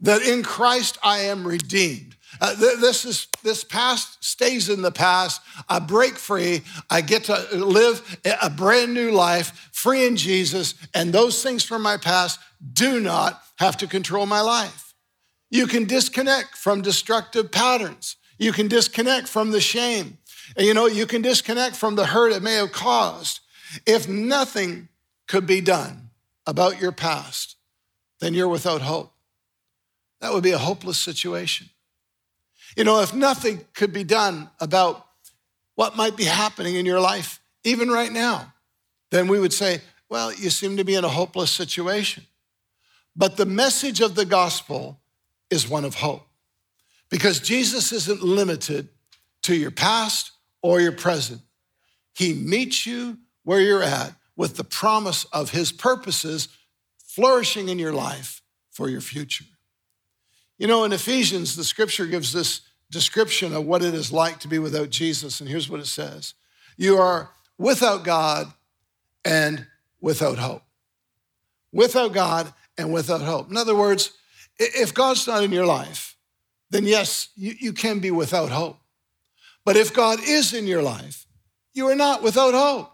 That 0.02 0.22
in 0.22 0.44
Christ 0.44 0.98
I 1.02 1.20
am 1.20 1.48
redeemed. 1.48 2.09
Uh, 2.42 2.56
th- 2.56 2.80
this 2.80 3.06
is 3.06 3.28
this 3.44 3.64
past 3.64 4.24
stays 4.24 4.70
in 4.70 4.82
the 4.82 4.92
past. 4.92 5.42
I 5.68 5.80
break 5.80 6.16
free. 6.16 6.62
I 6.90 7.02
get 7.02 7.26
to 7.26 7.48
live 7.54 8.20
a 8.42 8.50
brand 8.50 8.94
new 8.94 9.12
life, 9.12 9.70
free 9.72 10.06
in 10.06 10.16
Jesus, 10.16 10.76
and 10.94 11.12
those 11.12 11.44
things 11.44 11.64
from 11.64 11.82
my 11.82 11.98
past 11.98 12.40
do 12.74 13.00
not 13.00 13.42
have 13.58 13.78
to 13.78 13.88
control 13.88 14.26
my 14.26 14.42
life. 14.42 14.94
You 15.50 15.68
can 15.68 15.86
disconnect 15.86 16.56
from 16.56 16.82
destructive 16.82 17.52
patterns. 17.52 18.16
You 18.38 18.54
can 18.54 18.68
disconnect 18.68 19.28
from 19.28 19.52
the 19.52 19.62
shame. 19.62 20.18
And 20.56 20.66
you 20.66 20.74
know, 20.74 20.88
you 20.88 21.06
can 21.06 21.22
disconnect 21.22 21.76
from 21.76 21.96
the 21.96 22.06
hurt 22.06 22.32
it 22.32 22.42
may 22.42 22.56
have 22.56 22.72
caused. 22.72 23.42
If 23.86 24.08
nothing 24.08 24.88
could 25.28 25.46
be 25.46 25.62
done 25.62 26.10
about 26.48 26.82
your 26.82 26.92
past, 26.92 27.56
then 28.20 28.34
you're 28.34 28.48
without 28.48 28.82
hope. 28.82 29.14
That 30.22 30.34
would 30.34 30.44
be 30.44 30.52
a 30.52 30.58
hopeless 30.58 31.00
situation. 31.00 31.70
You 32.80 32.86
know, 32.86 33.02
if 33.02 33.14
nothing 33.14 33.60
could 33.74 33.92
be 33.92 34.06
done 34.06 34.50
about 34.62 35.06
what 35.76 35.98
might 35.98 36.16
be 36.16 36.24
happening 36.24 36.76
in 36.76 36.86
your 36.86 37.02
life, 37.02 37.42
even 37.66 37.90
right 37.90 38.10
now, 38.10 38.54
then 39.12 39.28
we 39.28 39.38
would 39.38 39.52
say, 39.52 39.82
well, 40.08 40.34
you 40.34 40.50
seem 40.50 40.78
to 40.78 40.86
be 40.86 40.96
in 40.96 41.04
a 41.04 41.10
hopeless 41.10 41.52
situation. 41.52 42.24
But 43.18 43.36
the 43.36 43.46
message 43.46 44.00
of 44.00 44.16
the 44.16 44.24
gospel 44.24 45.02
is 45.50 45.68
one 45.68 45.84
of 45.84 45.96
hope 45.96 46.26
because 47.10 47.42
Jesus 47.42 47.92
isn't 47.92 48.24
limited 48.24 48.88
to 49.42 49.54
your 49.54 49.72
past 49.72 50.32
or 50.62 50.80
your 50.80 50.94
present. 50.94 51.42
He 52.16 52.34
meets 52.34 52.86
you 52.86 53.18
where 53.44 53.60
you're 53.60 53.84
at 53.84 54.14
with 54.38 54.56
the 54.56 54.64
promise 54.64 55.26
of 55.34 55.52
his 55.52 55.74
purposes 55.74 56.48
flourishing 56.98 57.68
in 57.68 57.78
your 57.78 57.92
life 57.92 58.42
for 58.72 58.88
your 58.88 59.02
future. 59.02 59.44
You 60.58 60.68
know, 60.68 60.86
in 60.86 60.94
Ephesians, 60.94 61.58
the 61.58 61.66
scripture 61.66 62.06
gives 62.06 62.32
this 62.32 62.62
description 62.92 63.56
of 63.56 63.66
what 63.66 63.84
it 63.84 63.94
is 63.94 64.12
like 64.12 64.40
to 64.40 64.48
be 64.48 64.60
without 64.60 64.90
Jesus. 64.90 65.40
And 65.40 65.50
here's 65.50 65.70
what 65.70 65.80
it 65.80 65.88
says 65.88 66.34
You 66.78 66.98
are 66.98 67.32
without 67.58 68.04
God 68.04 68.52
and 69.24 69.68
without 70.02 70.38
hope. 70.38 70.64
Without 71.72 72.14
God 72.14 72.54
and 72.78 72.92
without 72.92 73.22
hope. 73.22 73.50
In 73.50 73.58
other 73.58 73.76
words, 73.76 74.12
if 74.58 74.94
God's 74.94 75.28
not 75.28 75.44
in 75.44 75.52
your 75.52 75.66
life, 75.66 76.16
then 76.70 76.86
yes, 76.86 77.30
you, 77.36 77.54
you 77.60 77.74
can 77.74 78.00
be 78.00 78.12
without 78.12 78.50
hope. 78.50 78.78
But 79.66 79.76
if 79.76 79.94
God 79.94 80.20
is 80.24 80.54
in 80.54 80.68
your 80.68 80.82
life, 80.82 81.26
you 81.74 81.88
are 81.88 81.96
not 81.96 82.24
without 82.24 82.54
hope. 82.54 82.92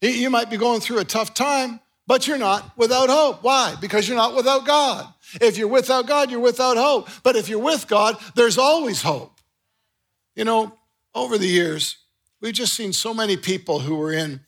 You 0.00 0.30
might 0.30 0.50
be 0.50 0.56
going 0.56 0.80
through 0.80 0.98
a 0.98 1.04
tough 1.04 1.34
time, 1.34 1.80
but 2.06 2.26
you're 2.26 2.38
not 2.38 2.76
without 2.76 3.08
hope. 3.08 3.42
Why? 3.42 3.76
Because 3.80 4.08
you're 4.08 4.16
not 4.16 4.34
without 4.34 4.66
God. 4.66 5.06
If 5.40 5.58
you're 5.58 5.68
without 5.68 6.06
God, 6.06 6.30
you're 6.30 6.40
without 6.40 6.76
hope. 6.76 7.08
But 7.22 7.36
if 7.36 7.48
you're 7.48 7.58
with 7.58 7.86
God, 7.88 8.16
there's 8.34 8.58
always 8.58 9.02
hope. 9.02 9.40
You 10.34 10.44
know, 10.44 10.78
over 11.14 11.38
the 11.38 11.46
years, 11.46 11.96
we've 12.40 12.54
just 12.54 12.74
seen 12.74 12.92
so 12.92 13.12
many 13.12 13.36
people 13.36 13.80
who 13.80 13.96
were 13.96 14.12
in 14.12 14.40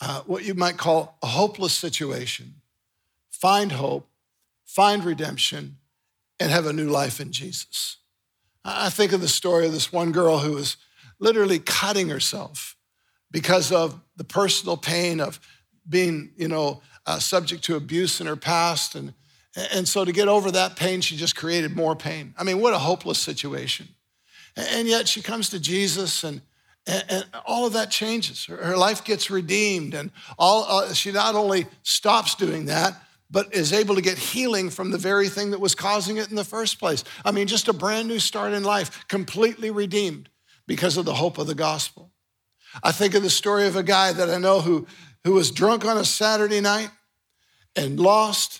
uh, 0.00 0.22
what 0.22 0.44
you 0.44 0.54
might 0.54 0.76
call 0.76 1.18
a 1.22 1.26
hopeless 1.26 1.74
situation 1.74 2.54
find 3.30 3.72
hope, 3.72 4.06
find 4.66 5.02
redemption, 5.02 5.78
and 6.38 6.50
have 6.50 6.66
a 6.66 6.72
new 6.72 6.88
life 6.90 7.20
in 7.20 7.32
Jesus. 7.32 7.96
I 8.64 8.90
think 8.90 9.12
of 9.12 9.22
the 9.22 9.28
story 9.28 9.64
of 9.64 9.72
this 9.72 9.90
one 9.90 10.12
girl 10.12 10.38
who 10.38 10.52
was 10.52 10.76
literally 11.18 11.58
cutting 11.58 12.10
herself 12.10 12.76
because 13.30 13.72
of 13.72 13.98
the 14.16 14.24
personal 14.24 14.76
pain 14.76 15.20
of 15.20 15.40
being, 15.88 16.32
you 16.36 16.48
know, 16.48 16.82
uh, 17.06 17.18
subject 17.18 17.64
to 17.64 17.76
abuse 17.76 18.20
in 18.20 18.26
her 18.26 18.36
past 18.36 18.94
and 18.94 19.14
and 19.56 19.88
so 19.88 20.04
to 20.04 20.12
get 20.12 20.28
over 20.28 20.50
that 20.52 20.76
pain, 20.76 21.00
she 21.00 21.16
just 21.16 21.34
created 21.34 21.74
more 21.74 21.96
pain. 21.96 22.34
I 22.38 22.44
mean, 22.44 22.60
what 22.60 22.72
a 22.72 22.78
hopeless 22.78 23.18
situation. 23.18 23.88
And 24.56 24.86
yet 24.86 25.08
she 25.08 25.22
comes 25.22 25.50
to 25.50 25.60
Jesus 25.60 26.22
and, 26.24 26.40
and, 26.86 27.26
all 27.46 27.66
of 27.66 27.72
that 27.74 27.90
changes. 27.90 28.46
Her, 28.46 28.76
life 28.76 29.04
gets 29.04 29.30
redeemed. 29.30 29.94
And 29.94 30.10
all, 30.38 30.64
uh, 30.64 30.92
she 30.92 31.12
not 31.12 31.34
only 31.34 31.66
stops 31.82 32.34
doing 32.34 32.66
that, 32.66 32.94
but 33.30 33.54
is 33.54 33.72
able 33.72 33.94
to 33.94 34.02
get 34.02 34.18
healing 34.18 34.70
from 34.70 34.90
the 34.90 34.98
very 34.98 35.28
thing 35.28 35.50
that 35.50 35.60
was 35.60 35.74
causing 35.74 36.16
it 36.16 36.30
in 36.30 36.36
the 36.36 36.44
first 36.44 36.78
place. 36.78 37.04
I 37.24 37.30
mean, 37.30 37.46
just 37.46 37.68
a 37.68 37.72
brand 37.72 38.08
new 38.08 38.18
start 38.18 38.52
in 38.52 38.64
life, 38.64 39.06
completely 39.08 39.70
redeemed 39.70 40.28
because 40.66 40.96
of 40.96 41.04
the 41.04 41.14
hope 41.14 41.38
of 41.38 41.46
the 41.46 41.54
gospel. 41.54 42.10
I 42.82 42.92
think 42.92 43.14
of 43.14 43.22
the 43.22 43.30
story 43.30 43.66
of 43.66 43.76
a 43.76 43.82
guy 43.82 44.12
that 44.12 44.30
I 44.30 44.38
know 44.38 44.60
who, 44.60 44.86
who 45.24 45.32
was 45.32 45.50
drunk 45.50 45.84
on 45.84 45.96
a 45.96 46.04
Saturday 46.04 46.60
night 46.60 46.90
and 47.76 48.00
lost 48.00 48.59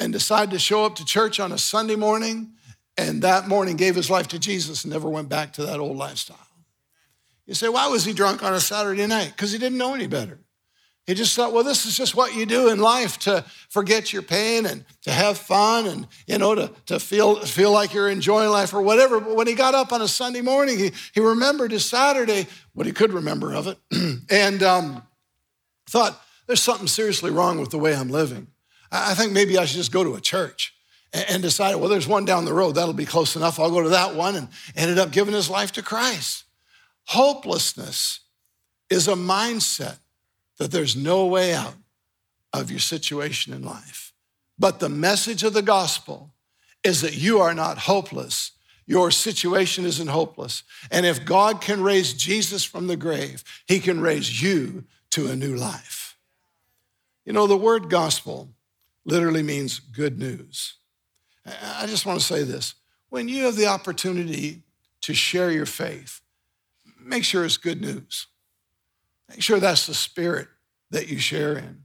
and 0.00 0.12
decided 0.12 0.50
to 0.50 0.58
show 0.58 0.84
up 0.84 0.96
to 0.96 1.04
church 1.04 1.38
on 1.38 1.52
a 1.52 1.58
Sunday 1.58 1.94
morning, 1.94 2.54
and 2.96 3.22
that 3.22 3.46
morning 3.46 3.76
gave 3.76 3.94
his 3.94 4.10
life 4.10 4.26
to 4.28 4.38
Jesus 4.38 4.82
and 4.82 4.92
never 4.92 5.08
went 5.08 5.28
back 5.28 5.52
to 5.52 5.66
that 5.66 5.78
old 5.78 5.96
lifestyle. 5.96 6.38
You 7.46 7.54
say, 7.54 7.68
why 7.68 7.88
was 7.88 8.04
he 8.04 8.12
drunk 8.12 8.42
on 8.42 8.54
a 8.54 8.60
Saturday 8.60 9.06
night? 9.06 9.32
Because 9.36 9.52
he 9.52 9.58
didn't 9.58 9.78
know 9.78 9.94
any 9.94 10.06
better. 10.06 10.38
He 11.06 11.14
just 11.14 11.34
thought, 11.34 11.52
well, 11.52 11.64
this 11.64 11.86
is 11.86 11.96
just 11.96 12.14
what 12.14 12.36
you 12.36 12.46
do 12.46 12.68
in 12.68 12.78
life 12.78 13.18
to 13.20 13.44
forget 13.68 14.12
your 14.12 14.22
pain 14.22 14.66
and 14.66 14.84
to 15.02 15.10
have 15.10 15.38
fun 15.38 15.86
and, 15.86 16.06
you 16.26 16.38
know, 16.38 16.54
to, 16.54 16.70
to 16.86 17.00
feel, 17.00 17.40
feel 17.40 17.72
like 17.72 17.92
you're 17.92 18.08
enjoying 18.08 18.50
life 18.50 18.72
or 18.72 18.80
whatever. 18.80 19.18
But 19.18 19.34
when 19.34 19.48
he 19.48 19.54
got 19.54 19.74
up 19.74 19.92
on 19.92 20.02
a 20.02 20.08
Sunday 20.08 20.40
morning, 20.40 20.78
he, 20.78 20.92
he 21.12 21.20
remembered 21.20 21.72
his 21.72 21.84
Saturday, 21.84 22.46
what 22.74 22.86
he 22.86 22.92
could 22.92 23.12
remember 23.12 23.52
of 23.52 23.66
it, 23.66 23.78
and 24.30 24.62
um, 24.62 25.02
thought, 25.88 26.22
there's 26.46 26.62
something 26.62 26.86
seriously 26.86 27.30
wrong 27.30 27.58
with 27.58 27.70
the 27.70 27.78
way 27.78 27.94
I'm 27.94 28.10
living. 28.10 28.46
I 28.90 29.14
think 29.14 29.32
maybe 29.32 29.56
I 29.58 29.64
should 29.64 29.76
just 29.76 29.92
go 29.92 30.04
to 30.04 30.14
a 30.14 30.20
church 30.20 30.74
and 31.12 31.42
decide, 31.42 31.76
well, 31.76 31.88
there's 31.88 32.08
one 32.08 32.24
down 32.24 32.44
the 32.44 32.52
road. 32.52 32.74
That'll 32.74 32.94
be 32.94 33.04
close 33.04 33.36
enough. 33.36 33.58
I'll 33.58 33.70
go 33.70 33.82
to 33.82 33.90
that 33.90 34.14
one 34.14 34.36
and 34.36 34.48
ended 34.76 34.98
up 34.98 35.10
giving 35.10 35.34
his 35.34 35.50
life 35.50 35.72
to 35.72 35.82
Christ. 35.82 36.44
Hopelessness 37.06 38.20
is 38.88 39.08
a 39.08 39.14
mindset 39.14 39.98
that 40.58 40.70
there's 40.70 40.96
no 40.96 41.26
way 41.26 41.54
out 41.54 41.74
of 42.52 42.70
your 42.70 42.80
situation 42.80 43.52
in 43.52 43.62
life. 43.62 44.12
But 44.58 44.78
the 44.78 44.88
message 44.88 45.42
of 45.42 45.52
the 45.52 45.62
gospel 45.62 46.30
is 46.84 47.00
that 47.00 47.16
you 47.16 47.40
are 47.40 47.54
not 47.54 47.78
hopeless. 47.78 48.52
Your 48.86 49.10
situation 49.10 49.84
isn't 49.84 50.08
hopeless. 50.08 50.62
And 50.90 51.06
if 51.06 51.24
God 51.24 51.60
can 51.60 51.82
raise 51.82 52.12
Jesus 52.12 52.64
from 52.64 52.86
the 52.86 52.96
grave, 52.96 53.42
he 53.66 53.80
can 53.80 54.00
raise 54.00 54.42
you 54.42 54.84
to 55.10 55.28
a 55.28 55.36
new 55.36 55.54
life. 55.54 56.16
You 57.24 57.32
know, 57.32 57.46
the 57.46 57.56
word 57.56 57.88
gospel 57.88 58.50
literally 59.04 59.42
means 59.42 59.78
good 59.78 60.18
news. 60.18 60.74
I 61.46 61.86
just 61.86 62.06
want 62.06 62.20
to 62.20 62.24
say 62.24 62.42
this. 62.42 62.74
When 63.08 63.28
you 63.28 63.44
have 63.44 63.56
the 63.56 63.66
opportunity 63.66 64.62
to 65.02 65.14
share 65.14 65.50
your 65.50 65.66
faith, 65.66 66.20
make 67.02 67.24
sure 67.24 67.44
it's 67.44 67.56
good 67.56 67.80
news. 67.80 68.26
Make 69.28 69.42
sure 69.42 69.58
that's 69.58 69.86
the 69.86 69.94
spirit 69.94 70.48
that 70.90 71.08
you 71.08 71.18
share 71.18 71.56
in. 71.56 71.84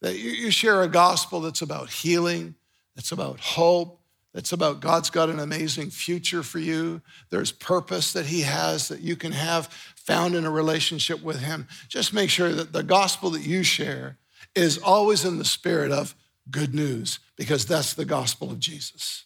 That 0.00 0.18
you 0.18 0.50
share 0.50 0.82
a 0.82 0.88
gospel 0.88 1.40
that's 1.40 1.62
about 1.62 1.90
healing, 1.90 2.54
that's 2.94 3.12
about 3.12 3.40
hope, 3.40 4.00
that's 4.34 4.52
about 4.52 4.80
God's 4.80 5.10
got 5.10 5.28
an 5.28 5.38
amazing 5.38 5.90
future 5.90 6.42
for 6.42 6.58
you. 6.58 7.02
There's 7.30 7.52
purpose 7.52 8.12
that 8.14 8.26
He 8.26 8.40
has 8.42 8.88
that 8.88 9.00
you 9.00 9.14
can 9.14 9.32
have 9.32 9.66
found 9.94 10.34
in 10.34 10.44
a 10.44 10.50
relationship 10.50 11.22
with 11.22 11.40
Him. 11.40 11.68
Just 11.88 12.14
make 12.14 12.30
sure 12.30 12.50
that 12.52 12.72
the 12.72 12.82
gospel 12.82 13.30
that 13.30 13.42
you 13.42 13.62
share 13.62 14.18
is 14.54 14.78
always 14.78 15.24
in 15.24 15.38
the 15.38 15.44
spirit 15.44 15.92
of 15.92 16.14
good 16.50 16.74
news 16.74 17.18
because 17.36 17.66
that's 17.66 17.94
the 17.94 18.04
gospel 18.04 18.50
of 18.50 18.58
Jesus. 18.58 19.24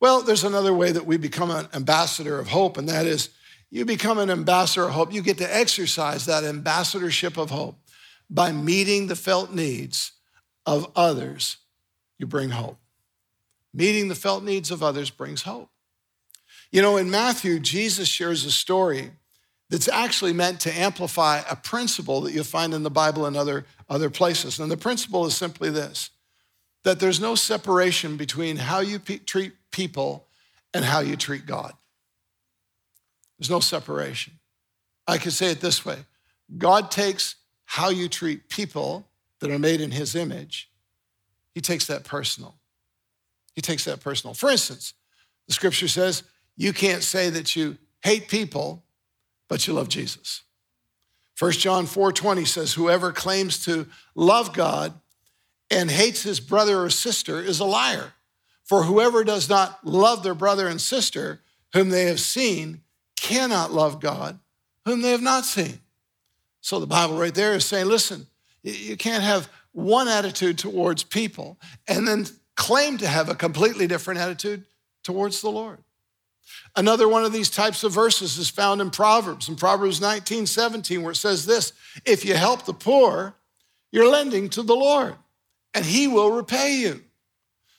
Well, 0.00 0.22
there's 0.22 0.44
another 0.44 0.72
way 0.72 0.92
that 0.92 1.06
we 1.06 1.16
become 1.16 1.50
an 1.50 1.68
ambassador 1.74 2.38
of 2.38 2.48
hope, 2.48 2.76
and 2.76 2.88
that 2.88 3.06
is 3.06 3.30
you 3.70 3.84
become 3.84 4.18
an 4.18 4.30
ambassador 4.30 4.84
of 4.84 4.92
hope. 4.92 5.12
You 5.12 5.22
get 5.22 5.38
to 5.38 5.56
exercise 5.56 6.26
that 6.26 6.44
ambassadorship 6.44 7.36
of 7.36 7.50
hope 7.50 7.76
by 8.30 8.52
meeting 8.52 9.06
the 9.06 9.16
felt 9.16 9.52
needs 9.52 10.12
of 10.66 10.90
others, 10.94 11.56
you 12.18 12.26
bring 12.26 12.50
hope. 12.50 12.78
Meeting 13.74 14.08
the 14.08 14.14
felt 14.14 14.44
needs 14.44 14.70
of 14.70 14.82
others 14.82 15.10
brings 15.10 15.42
hope. 15.42 15.70
You 16.70 16.82
know, 16.82 16.96
in 16.96 17.10
Matthew, 17.10 17.58
Jesus 17.58 18.08
shares 18.08 18.44
a 18.44 18.50
story 18.50 19.12
that's 19.70 19.88
actually 19.88 20.32
meant 20.32 20.60
to 20.60 20.72
amplify 20.72 21.42
a 21.50 21.56
principle 21.56 22.22
that 22.22 22.32
you'll 22.32 22.44
find 22.44 22.72
in 22.72 22.82
the 22.82 22.90
Bible 22.90 23.26
and 23.26 23.36
other, 23.36 23.66
other 23.88 24.10
places. 24.10 24.58
And 24.58 24.70
the 24.70 24.76
principle 24.76 25.26
is 25.26 25.36
simply 25.36 25.70
this 25.70 26.10
that 26.88 27.00
there's 27.00 27.20
no 27.20 27.34
separation 27.34 28.16
between 28.16 28.56
how 28.56 28.80
you 28.80 28.98
pe- 28.98 29.18
treat 29.18 29.52
people 29.70 30.26
and 30.72 30.82
how 30.82 31.00
you 31.00 31.16
treat 31.16 31.44
God. 31.44 31.74
There's 33.38 33.50
no 33.50 33.60
separation. 33.60 34.32
I 35.06 35.18
could 35.18 35.34
say 35.34 35.50
it 35.50 35.60
this 35.60 35.84
way 35.84 35.98
God 36.56 36.90
takes 36.90 37.34
how 37.66 37.90
you 37.90 38.08
treat 38.08 38.48
people 38.48 39.06
that 39.40 39.50
are 39.50 39.58
made 39.58 39.82
in 39.82 39.90
his 39.90 40.14
image, 40.14 40.70
he 41.54 41.60
takes 41.60 41.86
that 41.88 42.04
personal. 42.04 42.54
He 43.54 43.60
takes 43.60 43.84
that 43.84 44.00
personal. 44.00 44.32
For 44.32 44.48
instance, 44.48 44.94
the 45.46 45.52
scripture 45.52 45.88
says 45.88 46.22
you 46.56 46.72
can't 46.72 47.02
say 47.02 47.28
that 47.28 47.54
you 47.54 47.76
hate 48.02 48.28
people, 48.28 48.82
but 49.46 49.66
you 49.66 49.74
love 49.74 49.90
Jesus. 49.90 50.40
1 51.38 51.52
John 51.52 51.86
4:20 51.86 52.46
says 52.46 52.72
whoever 52.72 53.12
claims 53.12 53.62
to 53.66 53.86
love 54.14 54.54
God 54.54 54.98
and 55.70 55.90
hates 55.90 56.22
his 56.22 56.40
brother 56.40 56.82
or 56.82 56.90
sister 56.90 57.40
is 57.40 57.60
a 57.60 57.64
liar. 57.64 58.12
For 58.64 58.84
whoever 58.84 59.24
does 59.24 59.48
not 59.48 59.84
love 59.84 60.22
their 60.22 60.34
brother 60.34 60.68
and 60.68 60.80
sister 60.80 61.40
whom 61.72 61.90
they 61.90 62.04
have 62.04 62.20
seen 62.20 62.82
cannot 63.16 63.72
love 63.72 64.00
God 64.00 64.38
whom 64.88 65.02
they 65.02 65.10
have 65.10 65.22
not 65.22 65.44
seen. 65.44 65.80
So 66.62 66.80
the 66.80 66.86
Bible 66.86 67.18
right 67.18 67.34
there 67.34 67.54
is 67.54 67.64
saying, 67.64 67.86
listen, 67.86 68.26
you 68.62 68.96
can't 68.96 69.22
have 69.22 69.50
one 69.72 70.08
attitude 70.08 70.58
towards 70.58 71.02
people 71.02 71.58
and 71.86 72.08
then 72.08 72.26
claim 72.56 72.96
to 72.98 73.06
have 73.06 73.28
a 73.28 73.34
completely 73.34 73.86
different 73.86 74.18
attitude 74.18 74.64
towards 75.02 75.42
the 75.42 75.50
Lord. 75.50 75.78
Another 76.74 77.06
one 77.06 77.24
of 77.24 77.32
these 77.32 77.50
types 77.50 77.84
of 77.84 77.92
verses 77.92 78.38
is 78.38 78.48
found 78.48 78.80
in 78.80 78.90
Proverbs, 78.90 79.48
in 79.48 79.56
Proverbs 79.56 80.00
19, 80.00 80.46
17, 80.46 81.02
where 81.02 81.12
it 81.12 81.16
says 81.16 81.44
this 81.44 81.72
If 82.04 82.24
you 82.24 82.34
help 82.34 82.64
the 82.64 82.72
poor, 82.72 83.34
you're 83.92 84.10
lending 84.10 84.48
to 84.50 84.62
the 84.62 84.76
Lord, 84.76 85.16
and 85.74 85.84
he 85.84 86.08
will 86.08 86.30
repay 86.30 86.76
you. 86.76 87.04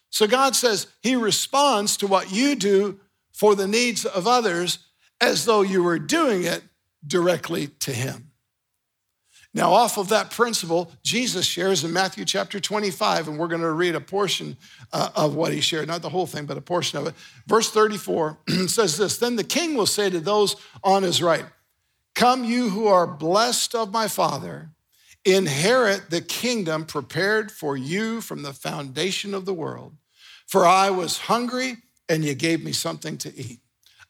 So 0.09 0.27
God 0.27 0.55
says 0.55 0.87
he 1.01 1.15
responds 1.15 1.97
to 1.97 2.07
what 2.07 2.31
you 2.31 2.55
do 2.55 2.99
for 3.31 3.55
the 3.55 3.67
needs 3.67 4.05
of 4.05 4.27
others 4.27 4.79
as 5.21 5.45
though 5.45 5.61
you 5.61 5.83
were 5.83 5.99
doing 5.99 6.43
it 6.43 6.63
directly 7.05 7.67
to 7.67 7.91
him. 7.91 8.29
Now, 9.53 9.73
off 9.73 9.97
of 9.97 10.09
that 10.09 10.29
principle, 10.29 10.91
Jesus 11.03 11.45
shares 11.45 11.83
in 11.83 11.91
Matthew 11.91 12.23
chapter 12.23 12.59
25, 12.59 13.27
and 13.27 13.39
we're 13.39 13.47
going 13.47 13.61
to 13.61 13.71
read 13.71 13.95
a 13.95 14.01
portion 14.01 14.57
uh, 14.93 15.09
of 15.15 15.35
what 15.35 15.51
he 15.51 15.59
shared, 15.59 15.87
not 15.87 16.03
the 16.03 16.09
whole 16.09 16.27
thing, 16.27 16.45
but 16.45 16.57
a 16.57 16.61
portion 16.61 16.99
of 16.99 17.07
it. 17.07 17.15
Verse 17.47 17.71
34 17.71 18.37
says 18.67 18.97
this 18.97 19.17
Then 19.17 19.37
the 19.37 19.43
king 19.43 19.75
will 19.75 19.87
say 19.87 20.09
to 20.09 20.19
those 20.19 20.55
on 20.83 21.01
his 21.01 21.21
right, 21.21 21.45
Come, 22.13 22.43
you 22.43 22.69
who 22.69 22.87
are 22.87 23.07
blessed 23.07 23.73
of 23.73 23.91
my 23.91 24.07
Father, 24.07 24.69
inherit 25.25 26.09
the 26.09 26.21
kingdom 26.21 26.85
prepared 26.85 27.51
for 27.51 27.75
you 27.77 28.21
from 28.21 28.41
the 28.41 28.53
foundation 28.53 29.33
of 29.33 29.45
the 29.45 29.53
world. 29.53 29.95
For 30.47 30.65
I 30.65 30.89
was 30.89 31.17
hungry, 31.17 31.77
and 32.07 32.25
you 32.25 32.33
gave 32.33 32.63
me 32.63 32.71
something 32.71 33.17
to 33.19 33.35
eat. 33.35 33.59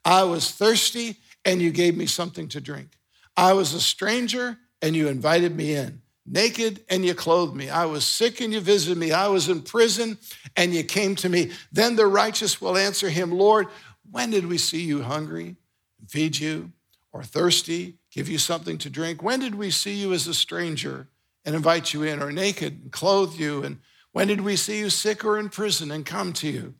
I 0.05 0.23
was 0.23 0.51
thirsty, 0.51 1.17
and 1.45 1.61
you 1.61 1.71
gave 1.71 1.97
me 1.97 2.05
something 2.05 2.47
to 2.49 2.61
drink. 2.61 2.97
I 3.35 3.53
was 3.53 3.73
a 3.73 3.79
stranger 3.79 4.57
and 4.81 4.95
you 4.95 5.07
invited 5.07 5.55
me 5.55 5.73
in. 5.73 6.01
Naked 6.25 6.83
and 6.89 7.03
you 7.03 7.15
clothed 7.15 7.55
me. 7.55 7.69
I 7.69 7.85
was 7.85 8.05
sick 8.05 8.41
and 8.41 8.53
you 8.53 8.59
visited 8.59 8.97
me. 8.97 9.11
I 9.11 9.27
was 9.27 9.49
in 9.49 9.61
prison 9.61 10.17
and 10.55 10.73
you 10.73 10.83
came 10.83 11.15
to 11.17 11.29
me. 11.29 11.51
Then 11.71 11.95
the 11.95 12.05
righteous 12.05 12.61
will 12.61 12.77
answer 12.77 13.09
him, 13.09 13.31
Lord, 13.31 13.67
when 14.11 14.29
did 14.29 14.45
we 14.45 14.57
see 14.57 14.81
you 14.81 15.01
hungry 15.01 15.55
and 15.99 16.11
feed 16.11 16.37
you, 16.37 16.71
or 17.11 17.23
thirsty, 17.23 17.98
give 18.11 18.29
you 18.29 18.37
something 18.37 18.77
to 18.79 18.89
drink? 18.89 19.21
When 19.21 19.39
did 19.39 19.55
we 19.55 19.71
see 19.71 19.93
you 19.93 20.13
as 20.13 20.27
a 20.27 20.33
stranger 20.33 21.07
and 21.45 21.55
invite 21.55 21.93
you 21.93 22.03
in, 22.03 22.21
or 22.21 22.31
naked 22.31 22.81
and 22.83 22.91
clothe 22.91 23.35
you? 23.35 23.63
And 23.63 23.79
when 24.11 24.27
did 24.27 24.41
we 24.41 24.55
see 24.55 24.79
you 24.79 24.89
sick 24.89 25.23
or 25.23 25.37
in 25.37 25.49
prison 25.49 25.91
and 25.91 26.05
come 26.05 26.33
to 26.33 26.47
you? 26.47 26.73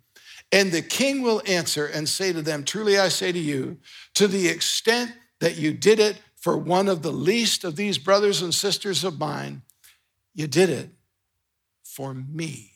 And 0.52 0.72
the 0.72 0.82
king 0.82 1.22
will 1.22 1.42
answer 1.46 1.86
and 1.86 2.10
say 2.10 2.34
to 2.34 2.42
them, 2.42 2.63
Truly 2.63 2.98
I 2.98 3.10
say 3.10 3.32
to 3.32 3.39
you, 3.39 3.78
to 4.15 4.28
the 4.28 4.48
extent 4.48 5.13
that 5.39 5.58
you 5.58 5.74
did 5.74 6.00
it 6.00 6.20
for 6.36 6.58
one 6.58 6.88
of 6.88 7.02
the 7.02 7.12
least 7.12 7.63
of 7.63 7.76
these 7.76 7.98
brothers 7.98 8.42
and 8.42 8.54
sisters 8.54 9.04
of 9.04 9.20
mine, 9.20 9.62
you 10.34 10.48
did 10.48 10.70
it 10.70 10.89
for 11.84 12.13
me. 12.13 12.72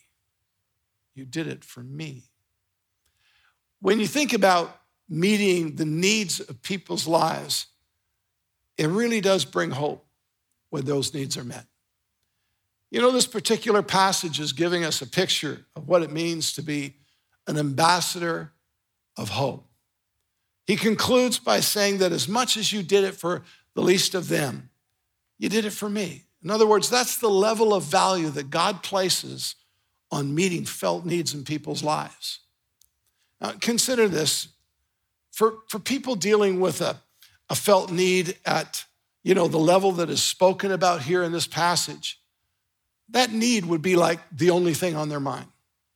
You 1.16 1.26
did 1.26 1.48
it 1.48 1.64
for 1.64 1.82
me. 1.82 2.24
When 3.80 4.00
you 4.00 4.08
think 4.08 4.34
about 4.34 4.82
meeting 5.10 5.76
the 5.76 5.86
needs 5.86 6.40
of 6.40 6.62
people's 6.62 7.08
lives, 7.08 7.68
it 8.78 8.88
really 8.88 9.22
does 9.22 9.46
bring 9.46 9.72
hope 9.72 10.06
when 10.70 10.86
those 10.86 11.14
needs 11.14 11.38
are 11.38 11.44
met. 11.44 11.66
You 12.90 13.02
know, 13.02 13.12
this 13.12 13.28
particular 13.28 13.82
passage 13.82 14.40
is 14.40 14.54
giving 14.54 14.84
us 14.84 15.02
a 15.02 15.08
picture 15.08 15.66
of 15.76 15.88
what 15.88 16.04
it 16.04 16.12
means 16.12 16.54
to 16.54 16.62
be 16.62 16.96
an 17.48 17.58
ambassador 17.58 18.52
of 19.18 19.30
hope. 19.30 19.68
He 20.66 20.76
concludes 20.76 21.40
by 21.40 21.60
saying 21.60 21.98
that 21.98 22.12
as 22.12 22.28
much 22.28 22.56
as 22.56 22.72
you 22.72 22.84
did 22.84 23.04
it 23.04 23.16
for 23.16 23.44
the 23.74 23.82
least 23.82 24.16
of 24.16 24.30
them, 24.30 24.70
you 25.38 25.50
did 25.50 25.66
it 25.66 25.74
for 25.74 25.90
me. 25.90 26.24
In 26.44 26.50
other 26.50 26.68
words, 26.68 26.90
that's 26.90 27.18
the 27.18 27.30
level 27.30 27.74
of 27.74 27.84
value 27.84 28.30
that 28.30 28.50
God 28.50 28.84
places 28.84 29.56
on 30.12 30.36
meeting 30.36 30.64
felt 30.66 31.06
needs 31.06 31.34
in 31.34 31.44
people's 31.44 31.84
lives. 31.84 32.40
Now, 33.42 33.54
consider 33.60 34.08
this 34.08 34.50
for, 35.32 35.56
for 35.68 35.80
people 35.80 36.16
dealing 36.16 36.60
with 36.60 36.80
a, 36.82 37.02
a 37.54 37.56
felt 37.56 37.92
need 37.92 38.36
at 38.48 38.84
you 39.24 39.36
know 39.36 39.48
the 39.48 39.60
level 39.60 39.92
that 39.92 40.10
is 40.10 40.24
spoken 40.24 40.72
about 40.72 41.04
here 41.04 41.22
in 41.22 41.32
this 41.32 41.46
passage 41.46 42.20
that 43.10 43.32
need 43.32 43.64
would 43.64 43.84
be 43.84 43.96
like 43.96 44.20
the 44.32 44.50
only 44.50 44.74
thing 44.74 44.96
on 44.96 45.08
their 45.08 45.20
mind 45.20 45.46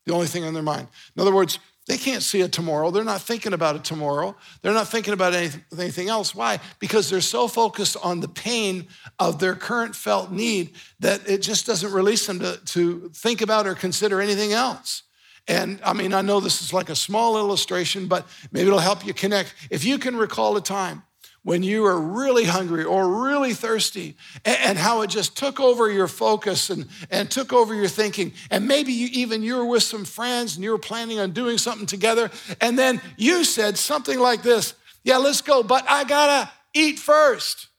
the 0.06 0.14
only 0.14 0.28
thing 0.28 0.44
on 0.44 0.54
their 0.54 0.62
mind 0.62 0.88
in 1.16 1.22
other 1.22 1.34
words 1.34 1.58
they 1.88 1.98
can't 1.98 2.22
see 2.22 2.42
a 2.42 2.50
tomorrow. 2.50 2.92
They're 2.92 3.06
not 3.06 3.22
thinking 3.22 3.54
about 3.54 3.78
a 3.78 3.80
tomorrow. 3.80 4.36
They're 4.62 4.74
not 4.74 4.90
thinking 4.90 5.14
about 5.14 5.34
anything, 5.34 5.64
anything 5.80 6.10
else. 6.10 6.36
Why? 6.36 6.60
Because 6.80 7.10
they're 7.10 7.22
so 7.22 7.48
focused 7.48 7.96
on 8.04 8.20
the 8.20 8.28
pain 8.28 8.88
of 9.20 9.40
their 9.40 9.56
current 9.56 9.96
felt 9.96 10.30
need 10.30 10.74
that 11.00 11.26
it 11.30 11.42
just 11.42 11.66
doesn't 11.66 11.94
release 11.94 12.28
them 12.28 12.40
to, 12.40 12.60
to 12.66 13.10
think 13.14 13.40
about 13.40 13.68
or 13.68 13.74
consider 13.74 14.20
anything 14.20 14.52
else. 14.52 15.04
And 15.48 15.80
I 15.82 15.94
mean, 15.94 16.14
I 16.14 16.22
know 16.22 16.42
this 16.42 16.62
is 16.62 16.74
like 16.74 16.90
a 16.90 16.96
small 16.96 17.38
illustration, 17.38 18.08
but 18.08 18.28
maybe 18.52 18.68
it'll 18.68 18.80
help 18.80 19.06
you 19.06 19.14
connect. 19.14 19.56
If 19.70 19.86
you 19.86 19.98
can 19.98 20.18
recall 20.18 20.58
a 20.58 20.62
time 20.62 21.04
when 21.48 21.64
you 21.64 21.84
were 21.84 21.98
really 21.98 22.44
hungry 22.44 22.84
or 22.84 23.24
really 23.24 23.54
thirsty 23.54 24.18
and, 24.44 24.78
how 24.78 25.00
it 25.00 25.10
just 25.10 25.38
took 25.38 25.62
over 25.62 25.90
your 25.90 26.10
focus 26.10 26.70
and, 26.70 26.86
and 27.10 27.32
took 27.32 27.54
over 27.54 27.74
your 27.74 27.88
thinking. 27.88 28.34
And 28.52 28.68
maybe 28.68 28.92
you, 28.92 29.08
even 29.14 29.42
you 29.42 29.56
were 29.56 29.66
with 29.66 29.84
some 29.84 30.04
friends 30.04 30.56
and 30.56 30.64
you 30.66 30.72
were 30.72 30.78
planning 30.78 31.20
on 31.20 31.32
doing 31.32 31.58
something 31.58 31.86
together. 31.86 32.30
And 32.60 32.78
then 32.78 33.00
you 33.16 33.46
said 33.46 33.78
something 33.78 34.20
like 34.20 34.44
this 34.44 34.74
Yeah, 35.06 35.20
let's 35.20 35.40
go, 35.40 35.64
but 35.64 35.86
I 35.88 36.04
gotta 36.04 36.52
eat 36.74 37.00
first. 37.00 37.70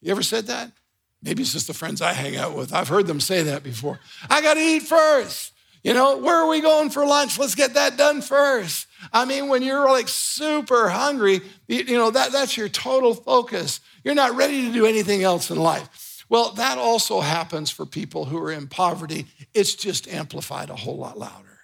You 0.00 0.10
ever 0.12 0.22
said 0.22 0.46
that? 0.46 0.72
Maybe 1.22 1.42
it's 1.42 1.52
just 1.52 1.66
the 1.66 1.74
friends 1.74 2.00
I 2.00 2.14
hang 2.14 2.38
out 2.38 2.56
with. 2.56 2.72
I've 2.72 2.88
heard 2.88 3.06
them 3.06 3.20
say 3.20 3.42
that 3.42 3.64
before. 3.64 4.00
I 4.30 4.40
gotta 4.40 4.60
eat 4.60 4.84
first. 4.84 5.52
You 5.86 5.94
know, 5.94 6.18
where 6.18 6.34
are 6.34 6.48
we 6.48 6.60
going 6.60 6.90
for 6.90 7.06
lunch? 7.06 7.38
Let's 7.38 7.54
get 7.54 7.74
that 7.74 7.96
done 7.96 8.20
first. 8.20 8.88
I 9.12 9.24
mean, 9.24 9.46
when 9.46 9.62
you're 9.62 9.88
like 9.88 10.08
super 10.08 10.88
hungry, 10.88 11.42
you, 11.68 11.84
you 11.84 11.96
know, 11.96 12.10
that, 12.10 12.32
that's 12.32 12.56
your 12.56 12.68
total 12.68 13.14
focus. 13.14 13.78
You're 14.02 14.16
not 14.16 14.34
ready 14.34 14.66
to 14.66 14.72
do 14.72 14.84
anything 14.84 15.22
else 15.22 15.48
in 15.48 15.58
life. 15.58 16.24
Well, 16.28 16.50
that 16.54 16.76
also 16.76 17.20
happens 17.20 17.70
for 17.70 17.86
people 17.86 18.24
who 18.24 18.36
are 18.38 18.50
in 18.50 18.66
poverty. 18.66 19.26
It's 19.54 19.76
just 19.76 20.08
amplified 20.08 20.70
a 20.70 20.74
whole 20.74 20.96
lot 20.96 21.20
louder. 21.20 21.60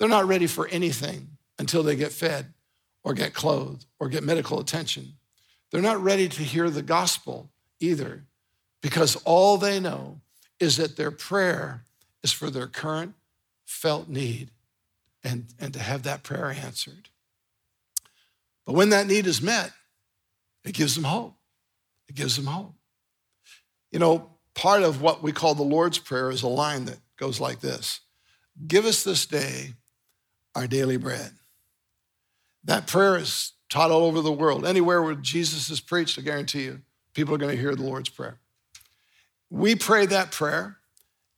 They're 0.00 0.08
not 0.08 0.26
ready 0.26 0.48
for 0.48 0.66
anything 0.66 1.28
until 1.60 1.84
they 1.84 1.94
get 1.94 2.10
fed 2.10 2.54
or 3.04 3.14
get 3.14 3.34
clothed 3.34 3.86
or 4.00 4.08
get 4.08 4.24
medical 4.24 4.58
attention. 4.58 5.12
They're 5.70 5.80
not 5.80 6.02
ready 6.02 6.28
to 6.28 6.42
hear 6.42 6.70
the 6.70 6.82
gospel 6.82 7.50
either 7.78 8.24
because 8.82 9.14
all 9.24 9.58
they 9.58 9.78
know 9.78 10.22
is 10.58 10.78
that 10.78 10.96
their 10.96 11.12
prayer 11.12 11.84
is 12.26 12.32
for 12.32 12.50
their 12.50 12.66
current 12.66 13.14
felt 13.64 14.08
need 14.08 14.50
and, 15.22 15.46
and 15.60 15.72
to 15.72 15.78
have 15.78 16.02
that 16.02 16.24
prayer 16.24 16.50
answered. 16.50 17.08
But 18.64 18.74
when 18.74 18.88
that 18.88 19.06
need 19.06 19.28
is 19.28 19.40
met, 19.40 19.70
it 20.64 20.74
gives 20.74 20.96
them 20.96 21.04
hope. 21.04 21.36
It 22.08 22.16
gives 22.16 22.34
them 22.34 22.46
hope. 22.46 22.74
You 23.92 24.00
know, 24.00 24.30
part 24.54 24.82
of 24.82 25.00
what 25.00 25.22
we 25.22 25.30
call 25.30 25.54
the 25.54 25.62
Lord's 25.62 25.98
Prayer 25.98 26.30
is 26.30 26.42
a 26.42 26.48
line 26.48 26.86
that 26.86 26.98
goes 27.16 27.38
like 27.38 27.60
this 27.60 28.00
Give 28.66 28.86
us 28.86 29.04
this 29.04 29.24
day 29.24 29.74
our 30.56 30.66
daily 30.66 30.96
bread. 30.96 31.30
That 32.64 32.88
prayer 32.88 33.18
is 33.18 33.52
taught 33.68 33.92
all 33.92 34.02
over 34.02 34.20
the 34.20 34.32
world. 34.32 34.66
Anywhere 34.66 35.00
where 35.00 35.14
Jesus 35.14 35.70
is 35.70 35.80
preached, 35.80 36.18
I 36.18 36.22
guarantee 36.22 36.64
you, 36.64 36.80
people 37.14 37.36
are 37.36 37.38
going 37.38 37.54
to 37.54 37.60
hear 37.60 37.76
the 37.76 37.84
Lord's 37.84 38.08
Prayer. 38.08 38.40
We 39.48 39.76
pray 39.76 40.06
that 40.06 40.32
prayer 40.32 40.78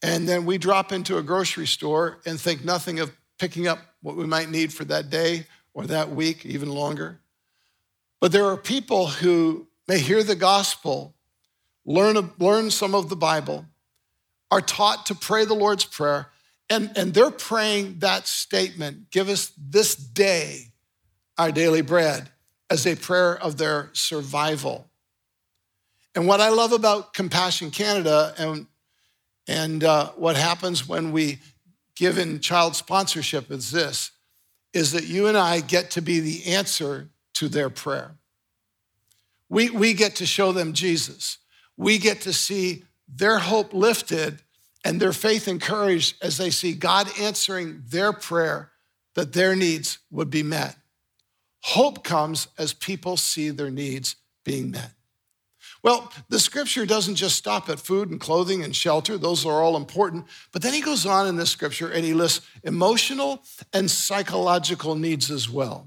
And 0.02 0.28
then 0.28 0.44
we 0.44 0.58
drop 0.58 0.92
into 0.92 1.18
a 1.18 1.22
grocery 1.22 1.66
store 1.66 2.20
and 2.24 2.40
think 2.40 2.64
nothing 2.64 3.00
of 3.00 3.12
picking 3.38 3.66
up 3.66 3.78
what 4.00 4.16
we 4.16 4.26
might 4.26 4.50
need 4.50 4.72
for 4.72 4.84
that 4.84 5.10
day 5.10 5.46
or 5.74 5.86
that 5.86 6.10
week, 6.10 6.46
even 6.46 6.68
longer. 6.68 7.20
But 8.20 8.32
there 8.32 8.46
are 8.46 8.56
people 8.56 9.06
who 9.06 9.66
may 9.86 9.98
hear 9.98 10.22
the 10.22 10.36
gospel, 10.36 11.14
learn, 11.84 12.30
learn 12.38 12.70
some 12.70 12.94
of 12.94 13.08
the 13.08 13.16
Bible, 13.16 13.66
are 14.50 14.60
taught 14.60 15.06
to 15.06 15.14
pray 15.14 15.44
the 15.44 15.54
Lord's 15.54 15.84
Prayer, 15.84 16.28
and, 16.70 16.90
and 16.96 17.14
they're 17.14 17.30
praying 17.30 18.00
that 18.00 18.26
statement 18.26 19.10
give 19.10 19.28
us 19.28 19.52
this 19.56 19.94
day 19.94 20.72
our 21.36 21.52
daily 21.52 21.82
bread 21.82 22.28
as 22.70 22.86
a 22.86 22.96
prayer 22.96 23.36
of 23.36 23.56
their 23.56 23.90
survival. 23.92 24.88
And 26.14 26.26
what 26.26 26.40
I 26.40 26.48
love 26.48 26.72
about 26.72 27.14
Compassion 27.14 27.70
Canada 27.70 28.34
and, 28.36 28.66
and 29.48 29.82
uh, 29.82 30.10
what 30.10 30.36
happens 30.36 30.86
when 30.86 31.10
we 31.10 31.38
give 31.96 32.18
in 32.18 32.38
child 32.38 32.76
sponsorship 32.76 33.50
is 33.50 33.72
this 33.72 34.12
is 34.74 34.92
that 34.92 35.08
you 35.08 35.26
and 35.26 35.36
I 35.36 35.60
get 35.60 35.90
to 35.92 36.02
be 36.02 36.20
the 36.20 36.52
answer 36.52 37.08
to 37.34 37.48
their 37.48 37.70
prayer. 37.70 38.16
We, 39.48 39.70
we 39.70 39.94
get 39.94 40.16
to 40.16 40.26
show 40.26 40.52
them 40.52 40.74
Jesus. 40.74 41.38
We 41.76 41.96
get 41.96 42.20
to 42.22 42.34
see 42.34 42.84
their 43.08 43.38
hope 43.38 43.72
lifted 43.72 44.42
and 44.84 45.00
their 45.00 45.14
faith 45.14 45.48
encouraged 45.48 46.22
as 46.22 46.36
they 46.36 46.50
see 46.50 46.74
God 46.74 47.08
answering 47.18 47.82
their 47.88 48.12
prayer 48.12 48.70
that 49.14 49.32
their 49.32 49.56
needs 49.56 49.98
would 50.10 50.28
be 50.28 50.42
met. 50.42 50.76
Hope 51.62 52.04
comes 52.04 52.48
as 52.58 52.74
people 52.74 53.16
see 53.16 53.48
their 53.48 53.70
needs 53.70 54.16
being 54.44 54.70
met. 54.70 54.92
Well, 55.82 56.12
the 56.28 56.40
scripture 56.40 56.84
doesn't 56.86 57.14
just 57.14 57.36
stop 57.36 57.68
at 57.68 57.78
food 57.78 58.10
and 58.10 58.20
clothing 58.20 58.64
and 58.64 58.74
shelter, 58.74 59.16
those 59.16 59.46
are 59.46 59.62
all 59.62 59.76
important. 59.76 60.26
But 60.52 60.62
then 60.62 60.74
he 60.74 60.80
goes 60.80 61.06
on 61.06 61.26
in 61.28 61.36
this 61.36 61.50
scripture 61.50 61.90
and 61.90 62.04
he 62.04 62.14
lists 62.14 62.46
emotional 62.64 63.42
and 63.72 63.90
psychological 63.90 64.96
needs 64.96 65.30
as 65.30 65.48
well. 65.48 65.86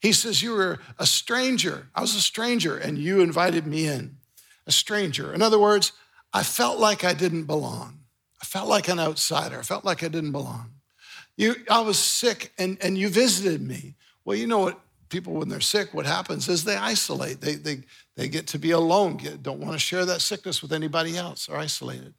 He 0.00 0.12
says, 0.12 0.42
You 0.42 0.52
were 0.52 0.78
a 0.98 1.06
stranger. 1.06 1.88
I 1.94 2.00
was 2.00 2.14
a 2.14 2.20
stranger, 2.20 2.76
and 2.76 2.98
you 2.98 3.20
invited 3.20 3.66
me 3.66 3.86
in. 3.86 4.16
A 4.66 4.72
stranger. 4.72 5.32
In 5.34 5.42
other 5.42 5.58
words, 5.58 5.92
I 6.32 6.42
felt 6.42 6.78
like 6.78 7.04
I 7.04 7.12
didn't 7.12 7.44
belong. 7.44 8.00
I 8.40 8.44
felt 8.44 8.68
like 8.68 8.88
an 8.88 8.98
outsider. 8.98 9.58
I 9.58 9.62
felt 9.62 9.84
like 9.84 10.02
I 10.02 10.08
didn't 10.08 10.32
belong. 10.32 10.72
You, 11.36 11.56
I 11.70 11.80
was 11.80 11.98
sick, 11.98 12.52
and, 12.58 12.78
and 12.80 12.96
you 12.96 13.08
visited 13.08 13.62
me. 13.62 13.94
Well, 14.24 14.36
you 14.36 14.46
know 14.46 14.58
what 14.58 14.80
people, 15.10 15.34
when 15.34 15.48
they're 15.48 15.60
sick, 15.60 15.92
what 15.92 16.06
happens 16.06 16.48
is 16.48 16.64
they 16.64 16.76
isolate. 16.76 17.40
They, 17.40 17.54
they, 17.56 17.82
they 18.16 18.28
get 18.28 18.46
to 18.48 18.58
be 18.58 18.70
alone, 18.70 19.16
get, 19.16 19.42
don't 19.42 19.60
want 19.60 19.72
to 19.72 19.78
share 19.78 20.06
that 20.06 20.20
sickness 20.22 20.62
with 20.62 20.72
anybody 20.72 21.16
else, 21.16 21.48
are 21.48 21.56
isolated. 21.56 22.14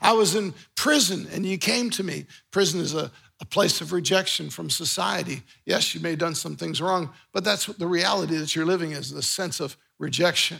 I 0.00 0.12
was 0.12 0.34
in 0.34 0.54
prison 0.76 1.26
and 1.32 1.44
you 1.44 1.58
came 1.58 1.90
to 1.90 2.02
me. 2.02 2.26
Prison 2.50 2.80
is 2.80 2.94
a, 2.94 3.10
a 3.40 3.44
place 3.44 3.80
of 3.80 3.92
rejection 3.92 4.50
from 4.50 4.70
society. 4.70 5.42
Yes, 5.66 5.94
you 5.94 6.00
may 6.00 6.10
have 6.10 6.18
done 6.18 6.34
some 6.34 6.56
things 6.56 6.80
wrong, 6.80 7.10
but 7.32 7.44
that's 7.44 7.68
what 7.68 7.78
the 7.78 7.86
reality 7.86 8.36
that 8.36 8.54
you're 8.54 8.66
living 8.66 8.92
is 8.92 9.10
the 9.10 9.22
sense 9.22 9.60
of 9.60 9.76
rejection. 9.98 10.58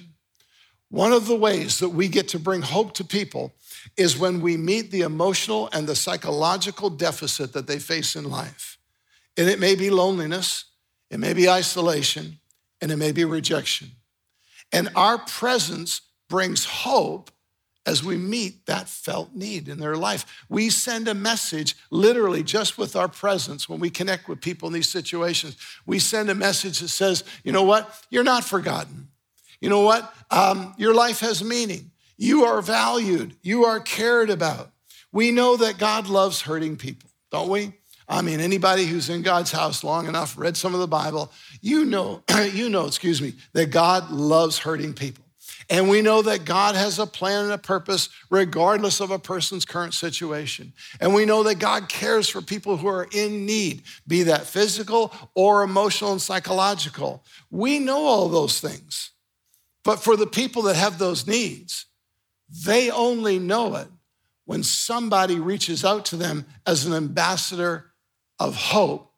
One 0.91 1.13
of 1.13 1.27
the 1.27 1.37
ways 1.37 1.79
that 1.79 1.89
we 1.89 2.09
get 2.09 2.29
to 2.29 2.39
bring 2.39 2.63
hope 2.63 2.95
to 2.95 3.05
people 3.05 3.53
is 3.97 4.19
when 4.19 4.41
we 4.41 4.57
meet 4.57 4.91
the 4.91 5.01
emotional 5.01 5.69
and 5.73 5.87
the 5.87 5.97
psychological 5.97 6.91
deficit 6.91 7.53
that 7.53 7.67
they 7.67 7.79
face 7.79 8.15
in 8.15 8.25
life. 8.25 8.79
And 9.37 9.49
it 9.49 9.59
may 9.59 9.75
be 9.75 9.91
loneliness, 9.91 10.67
it 11.11 11.19
may 11.19 11.33
be 11.33 11.49
isolation, 11.49 12.39
and 12.81 12.91
it 12.91 12.97
may 12.97 13.13
be 13.13 13.25
rejection. 13.25 13.93
And 14.73 14.89
our 14.97 15.19
presence 15.19 16.01
brings 16.29 16.65
hope 16.65 17.31
as 17.87 18.03
we 18.03 18.17
meet 18.17 18.65
that 18.67 18.89
felt 18.89 19.35
need 19.35 19.69
in 19.69 19.79
their 19.79 19.97
life. 19.97 20.25
We 20.49 20.71
send 20.71 21.07
a 21.07 21.15
message 21.15 21.77
literally 21.91 22.43
just 22.43 22.79
with 22.79 22.97
our 22.97 23.09
presence 23.09 23.69
when 23.69 23.79
we 23.79 23.91
connect 23.91 24.27
with 24.27 24.41
people 24.41 24.67
in 24.69 24.73
these 24.73 24.89
situations. 24.89 25.57
We 25.85 25.99
send 25.99 26.31
a 26.31 26.35
message 26.35 26.81
that 26.81 26.89
says, 26.89 27.25
you 27.43 27.53
know 27.53 27.63
what? 27.63 28.03
You're 28.11 28.25
not 28.25 28.45
forgotten. 28.45 29.09
You 29.61 29.69
know 29.69 29.83
what? 29.83 30.13
Um, 30.31 30.75
your 30.79 30.95
life 30.95 31.21
has 31.21 31.45
meaning. 31.45 31.91
You 32.17 32.45
are 32.45 32.63
valued. 32.63 33.37
You 33.43 33.65
are 33.65 33.81
cared 33.81 34.31
about. 34.31 34.71
We 35.13 35.31
know 35.31 35.57
that 35.57 35.79
God 35.79 36.09
loves 36.09 36.43
hurting 36.43 36.77
people, 36.77 37.11
don't 37.31 37.49
we? 37.49 37.75
I 38.09 38.23
mean, 38.23 38.41
anybody 38.41 38.85
who's 38.85 39.09
in 39.09 39.23
God's 39.23 39.51
house 39.51 39.83
long 39.83 40.07
enough, 40.07 40.37
read 40.37 40.57
some 40.57 40.75
of 40.75 40.81
the 40.81 40.89
Bible, 40.89 41.33
you 41.61 41.85
know, 41.85 42.23
you 42.53 42.69
know, 42.69 42.87
excuse 42.87 43.23
me, 43.23 43.35
that 43.53 43.71
God 43.71 44.11
loves 44.11 44.59
hurting 44.59 44.95
people. 44.95 45.25
And 45.71 45.89
we 45.89 46.03
know 46.03 46.21
that 46.23 46.45
God 46.45 46.75
has 46.75 46.99
a 46.99 47.07
plan 47.07 47.45
and 47.45 47.53
a 47.53 47.59
purpose 47.59 48.11
regardless 48.29 49.01
of 49.01 49.11
a 49.11 49.19
person's 49.19 49.65
current 49.65 49.95
situation. 49.95 50.73
And 51.01 51.15
we 51.15 51.25
know 51.25 51.43
that 51.45 51.59
God 51.59 51.89
cares 51.89 52.29
for 52.29 52.43
people 52.43 52.77
who 52.77 52.89
are 52.89 53.09
in 53.13 53.47
need, 53.47 53.83
be 54.07 54.25
that 54.25 54.45
physical 54.45 55.13
or 55.35 55.63
emotional 55.63 56.13
and 56.13 56.21
psychological. 56.21 57.25
We 57.51 57.79
know 57.79 58.05
all 58.05 58.29
those 58.29 58.61
things. 58.61 59.13
But 59.85 60.03
for 60.03 60.17
the 60.17 60.27
people 60.27 60.63
that 60.63 60.77
have 60.77 60.99
those 60.99 61.27
needs, 61.27 61.87
they 62.67 62.91
only 62.91 63.39
know 63.39 63.77
it 63.77 63.89
when 64.45 64.63
somebody 64.63 65.41
reaches 65.41 65.85
out 65.85 66.05
to 66.07 66.17
them 66.17 66.45
as 66.67 66.85
an 66.85 66.93
ambassador 66.93 67.93
of 68.39 68.57
hope 68.57 69.13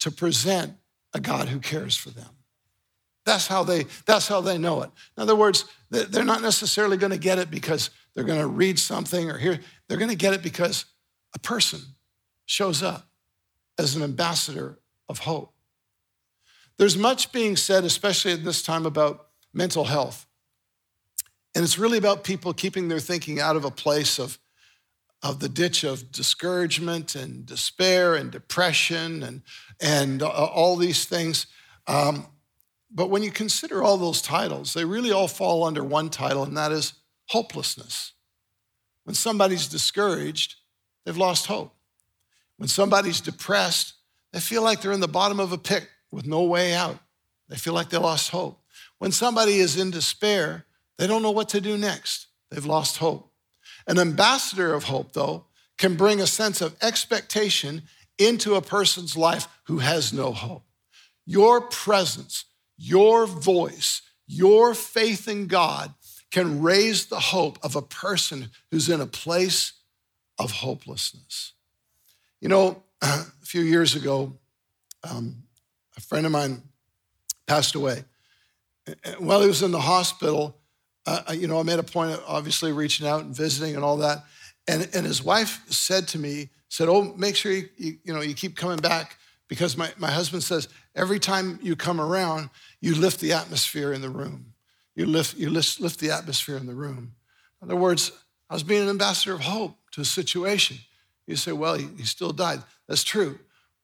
to 0.00 0.10
present 0.10 0.74
a 1.14 1.20
God 1.20 1.48
who 1.48 1.58
cares 1.58 1.96
for 1.96 2.10
them. 2.10 2.30
That's 3.24 3.46
how 3.46 3.62
they, 3.62 3.86
that's 4.04 4.26
how 4.26 4.40
they 4.40 4.58
know 4.58 4.82
it. 4.82 4.90
In 5.16 5.22
other 5.22 5.36
words, 5.36 5.64
they're 5.90 6.24
not 6.24 6.42
necessarily 6.42 6.96
going 6.96 7.12
to 7.12 7.18
get 7.18 7.38
it 7.38 7.50
because 7.50 7.90
they're 8.14 8.24
going 8.24 8.40
to 8.40 8.46
read 8.46 8.78
something 8.78 9.30
or 9.30 9.38
hear. 9.38 9.60
They're 9.88 9.98
going 9.98 10.10
to 10.10 10.16
get 10.16 10.34
it 10.34 10.42
because 10.42 10.86
a 11.34 11.38
person 11.38 11.80
shows 12.46 12.82
up 12.82 13.06
as 13.78 13.94
an 13.94 14.02
ambassador 14.02 14.78
of 15.08 15.20
hope. 15.20 15.54
There's 16.78 16.96
much 16.96 17.32
being 17.32 17.56
said, 17.56 17.84
especially 17.84 18.32
at 18.32 18.44
this 18.44 18.62
time, 18.62 18.86
about 18.86 19.28
mental 19.54 19.84
health. 19.84 20.26
And 21.54 21.62
it's 21.62 21.78
really 21.78 21.98
about 21.98 22.24
people 22.24 22.52
keeping 22.54 22.88
their 22.88 22.98
thinking 22.98 23.38
out 23.38 23.56
of 23.56 23.64
a 23.64 23.70
place 23.70 24.18
of 24.18 24.38
of 25.22 25.38
the 25.38 25.48
ditch 25.48 25.84
of 25.84 26.10
discouragement 26.10 27.14
and 27.14 27.46
despair 27.46 28.14
and 28.14 28.30
depression 28.30 29.22
and, 29.22 29.42
and 29.80 30.22
uh, 30.22 30.28
all 30.28 30.76
these 30.76 31.04
things. 31.04 31.46
Um, 31.86 32.26
but 32.90 33.08
when 33.08 33.22
you 33.22 33.30
consider 33.30 33.82
all 33.82 33.96
those 33.96 34.20
titles, 34.20 34.74
they 34.74 34.84
really 34.84 35.12
all 35.12 35.28
fall 35.28 35.64
under 35.64 35.84
one 35.84 36.10
title, 36.10 36.42
and 36.42 36.56
that 36.56 36.72
is 36.72 36.94
hopelessness. 37.28 38.12
When 39.04 39.14
somebody's 39.14 39.68
discouraged, 39.68 40.56
they've 41.04 41.16
lost 41.16 41.46
hope. 41.46 41.74
When 42.56 42.68
somebody's 42.68 43.20
depressed, 43.20 43.94
they 44.32 44.40
feel 44.40 44.62
like 44.62 44.80
they're 44.80 44.92
in 44.92 45.00
the 45.00 45.08
bottom 45.08 45.40
of 45.40 45.52
a 45.52 45.58
pit 45.58 45.88
with 46.10 46.26
no 46.26 46.42
way 46.42 46.74
out. 46.74 46.98
They 47.48 47.56
feel 47.56 47.72
like 47.72 47.90
they 47.90 47.98
lost 47.98 48.30
hope. 48.30 48.60
When 48.98 49.12
somebody 49.12 49.54
is 49.58 49.76
in 49.76 49.90
despair, 49.90 50.66
they 50.98 51.06
don't 51.06 51.22
know 51.22 51.30
what 51.30 51.48
to 51.50 51.60
do 51.60 51.76
next. 51.76 52.28
They've 52.50 52.64
lost 52.64 52.98
hope. 52.98 53.31
An 53.86 53.98
ambassador 53.98 54.74
of 54.74 54.84
hope, 54.84 55.12
though, 55.12 55.46
can 55.78 55.96
bring 55.96 56.20
a 56.20 56.26
sense 56.26 56.60
of 56.60 56.76
expectation 56.82 57.82
into 58.18 58.54
a 58.54 58.62
person's 58.62 59.16
life 59.16 59.48
who 59.64 59.78
has 59.78 60.12
no 60.12 60.32
hope. 60.32 60.64
Your 61.26 61.60
presence, 61.60 62.44
your 62.76 63.26
voice, 63.26 64.02
your 64.26 64.74
faith 64.74 65.28
in 65.28 65.46
God 65.46 65.94
can 66.30 66.62
raise 66.62 67.06
the 67.06 67.20
hope 67.20 67.58
of 67.62 67.76
a 67.76 67.82
person 67.82 68.50
who's 68.70 68.88
in 68.88 69.00
a 69.00 69.06
place 69.06 69.72
of 70.38 70.50
hopelessness. 70.50 71.52
You 72.40 72.48
know, 72.48 72.82
a 73.02 73.24
few 73.42 73.62
years 73.62 73.94
ago, 73.94 74.38
um, 75.08 75.44
a 75.96 76.00
friend 76.00 76.26
of 76.26 76.32
mine 76.32 76.62
passed 77.46 77.74
away. 77.74 78.04
While 79.18 79.42
he 79.42 79.48
was 79.48 79.62
in 79.62 79.70
the 79.70 79.80
hospital, 79.80 80.56
uh, 81.06 81.32
you 81.32 81.48
know, 81.48 81.58
I 81.58 81.62
made 81.62 81.78
a 81.78 81.84
point 81.84 82.12
of 82.12 82.22
obviously 82.26 82.72
reaching 82.72 83.06
out 83.06 83.22
and 83.24 83.34
visiting 83.34 83.74
and 83.74 83.84
all 83.84 83.96
that. 83.98 84.24
And, 84.68 84.88
and 84.94 85.04
his 85.04 85.22
wife 85.22 85.62
said 85.68 86.06
to 86.08 86.18
me, 86.18 86.50
said, 86.68 86.88
oh, 86.88 87.12
make 87.16 87.36
sure 87.36 87.52
you, 87.52 87.68
you, 87.76 87.98
you 88.04 88.14
know, 88.14 88.20
you 88.20 88.34
keep 88.34 88.56
coming 88.56 88.78
back 88.78 89.18
because 89.48 89.76
my, 89.76 89.90
my 89.98 90.10
husband 90.10 90.42
says 90.42 90.68
every 90.94 91.18
time 91.18 91.58
you 91.62 91.76
come 91.76 92.00
around, 92.00 92.48
you 92.80 92.94
lift 92.94 93.20
the 93.20 93.32
atmosphere 93.32 93.92
in 93.92 94.00
the 94.00 94.08
room. 94.08 94.54
You 94.94 95.06
lift, 95.06 95.36
you 95.36 95.50
lift, 95.50 95.80
lift 95.80 96.00
the 96.00 96.10
atmosphere 96.10 96.56
in 96.56 96.66
the 96.66 96.74
room. 96.74 97.14
In 97.60 97.68
other 97.68 97.76
words, 97.76 98.12
I 98.48 98.54
was 98.54 98.62
being 98.62 98.82
an 98.82 98.88
ambassador 98.88 99.34
of 99.34 99.40
hope 99.40 99.76
to 99.92 100.02
a 100.02 100.04
situation. 100.04 100.78
You 101.26 101.36
say, 101.36 101.52
well, 101.52 101.74
he, 101.74 101.88
he 101.96 102.04
still 102.04 102.32
died. 102.32 102.62
That's 102.88 103.04
true, 103.04 103.38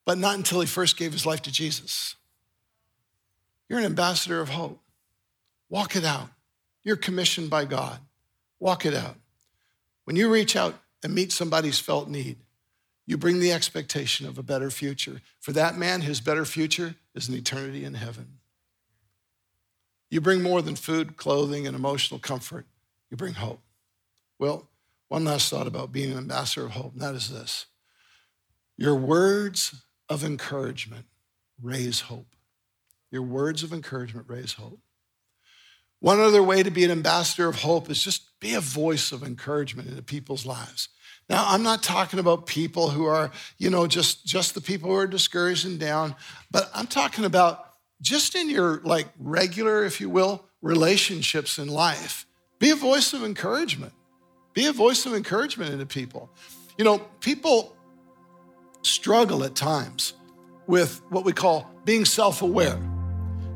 but 0.05 0.19
not 0.19 0.37
until 0.37 0.61
he 0.61 0.67
first 0.67 0.97
gave 0.97 1.13
his 1.13 1.27
life 1.27 1.43
to 1.43 1.53
Jesus. 1.53 2.15
You're 3.69 3.79
an 3.79 3.85
ambassador 3.85 4.41
of 4.41 4.49
hope. 4.49 4.81
Walk 5.69 5.97
it 5.97 6.05
out. 6.05 6.31
You're 6.89 6.97
commissioned 6.97 7.51
by 7.51 7.67
God. 7.67 8.01
Walk 8.61 8.87
it 8.87 8.95
out. 8.95 9.17
When 10.05 10.17
you 10.17 10.33
reach 10.33 10.57
out 10.57 10.75
and 11.05 11.15
meet 11.15 11.33
somebody's 11.33 11.79
felt 11.79 12.09
need, 12.09 12.39
you 13.05 13.19
bring 13.19 13.41
the 13.41 13.53
expectation 13.53 14.27
of 14.27 14.39
a 14.39 14.43
better 14.43 14.71
future. 14.71 15.21
For 15.39 15.53
that 15.53 15.77
man, 15.77 16.01
his 16.01 16.23
better 16.23 16.47
future 16.47 16.95
is 17.15 17.29
an 17.29 17.35
eternity 17.35 17.85
in 17.85 17.93
heaven. 17.93 18.39
You 20.11 20.23
bring 20.23 20.41
more 20.41 20.63
than 20.63 20.77
food, 20.77 21.19
clothing, 21.19 21.67
and 21.67 21.77
emotional 21.77 22.19
comfort. 22.19 22.65
You 23.11 23.19
bring 23.19 23.35
hope. 23.35 23.61
Well, 24.39 24.67
One 25.09 25.27
last 25.27 25.51
thought 25.51 25.67
about 25.67 25.93
being 25.93 26.13
an 26.13 26.17
ambassador 26.17 26.65
of 26.65 26.73
hope, 26.73 26.95
and 26.95 27.03
that 27.03 27.15
is 27.15 27.29
this 27.29 27.67
your 28.79 28.95
words 28.95 29.83
of 30.09 30.25
encouragement 30.25 31.05
raise 31.63 32.01
hope. 32.01 32.35
Your 33.11 33.21
words 33.21 33.63
of 33.63 33.75
encouragement 33.75 34.25
raise 34.27 34.55
hope. 34.55 34.81
One 36.01 36.21
other 36.21 36.43
way 36.43 36.63
to 36.63 36.71
be 36.71 36.85
an 36.85 36.91
ambassador 36.91 37.49
of 37.49 37.57
hope 37.57 37.91
is 37.91 38.03
just 38.03 38.39
be 38.41 38.55
a 38.55 38.61
voice 38.61 39.11
of 39.11 39.23
encouragement 39.23 39.89
into 39.89 40.03
people's 40.03 40.47
lives. 40.47 40.89
Now, 41.29 41.45
I'm 41.47 41.63
not 41.63 41.83
talking 41.83 42.19
about 42.19 42.47
people 42.47 42.91
who 42.91 43.05
are, 43.05 43.31
you 43.59 43.69
know, 43.69 43.87
just, 43.87 44.25
just 44.25 44.55
the 44.55 44.61
people 44.61 44.89
who 44.91 44.97
are 44.97 45.07
discouraged 45.07 45.67
and 45.67 45.79
down, 45.79 46.15
but 46.51 46.71
I'm 46.73 46.87
talking 46.87 47.25
about 47.25 47.65
just 48.01 48.35
in 48.35 48.49
your 48.49 48.81
like 48.85 49.09
regular, 49.19 49.85
if 49.85 50.01
you 50.01 50.09
will, 50.09 50.45
relationships 50.63 51.59
in 51.59 51.69
life. 51.69 52.27
Be 52.59 52.71
a 52.71 52.77
voice 52.77 53.13
of 53.13 53.25
encouragement. 53.25 53.93
Be 54.55 54.67
a 54.67 54.73
voice 54.73 55.05
of 55.05 55.15
encouragement 55.15 55.73
into 55.73 55.87
people. 55.87 56.31
You 56.79 56.85
know, 56.85 56.99
people 57.21 57.77
struggle 58.83 59.45
at 59.45 59.55
times 59.55 60.15
with 60.67 61.03
what 61.11 61.25
we 61.25 61.33
call 61.33 61.71
being 61.85 62.05
self 62.05 62.43
aware. 62.43 62.79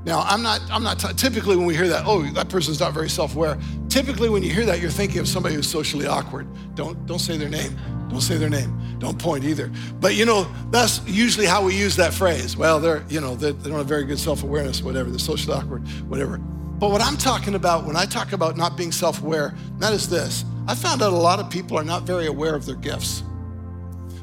Now, 0.05 0.21
I'm 0.23 0.43
not, 0.43 0.61
I'm 0.71 0.83
not, 0.83 0.99
t- 0.99 1.13
typically 1.15 1.57
when 1.57 1.67
we 1.67 1.77
hear 1.77 1.89
that, 1.89 2.05
oh, 2.07 2.23
that 2.33 2.49
person's 2.49 2.81
not 2.81 2.93
very 2.93 3.09
self 3.09 3.37
aware. 3.37 3.59
Typically 3.89 4.29
when 4.29 4.43
you 4.43 4.51
hear 4.51 4.67
that, 4.67 4.81
you're 4.81 4.91
thinking 4.91 5.21
of 5.21 5.29
somebody 5.29 5.55
who's 5.55 5.69
socially 5.69 6.07
awkward. 6.07 6.47
Don't, 6.75 7.07
don't 7.07 7.21
say 7.21 7.37
their 7.37 7.49
name. 7.49 7.79
Don't 8.09 8.21
say 8.21 8.37
their 8.37 8.51
name. 8.51 8.79
Don't 8.99 9.19
point 9.19 9.45
either. 9.45 9.71
But 10.01 10.15
you 10.15 10.27
know, 10.27 10.47
that's 10.71 11.07
usually 11.07 11.47
how 11.47 11.65
we 11.65 11.77
use 11.77 11.97
that 11.97 12.13
phrase. 12.13 12.57
Well, 12.57 12.81
they're, 12.81 13.05
you 13.09 13.21
know, 13.21 13.37
they, 13.37 13.53
they 13.53 13.69
don't 13.69 13.79
have 13.79 13.87
very 13.87 14.05
good 14.05 14.19
self 14.19 14.43
awareness, 14.43 14.83
whatever, 14.83 15.09
they're 15.09 15.19
socially 15.19 15.57
awkward, 15.57 15.87
whatever. 16.09 16.39
But 16.39 16.91
what 16.91 17.01
I'm 17.01 17.17
talking 17.17 17.55
about 17.55 17.85
when 17.85 17.97
I 17.97 18.05
talk 18.05 18.33
about 18.33 18.57
not 18.57 18.77
being 18.77 18.93
self 18.93 19.23
aware, 19.23 19.55
that 19.79 19.93
is 19.93 20.09
this. 20.09 20.45
I 20.67 20.75
found 20.75 21.01
out 21.01 21.13
a 21.13 21.17
lot 21.17 21.39
of 21.39 21.49
people 21.49 21.79
are 21.79 21.85
not 21.85 22.03
very 22.03 22.27
aware 22.27 22.55
of 22.55 22.67
their 22.67 22.75
gifts. 22.75 23.23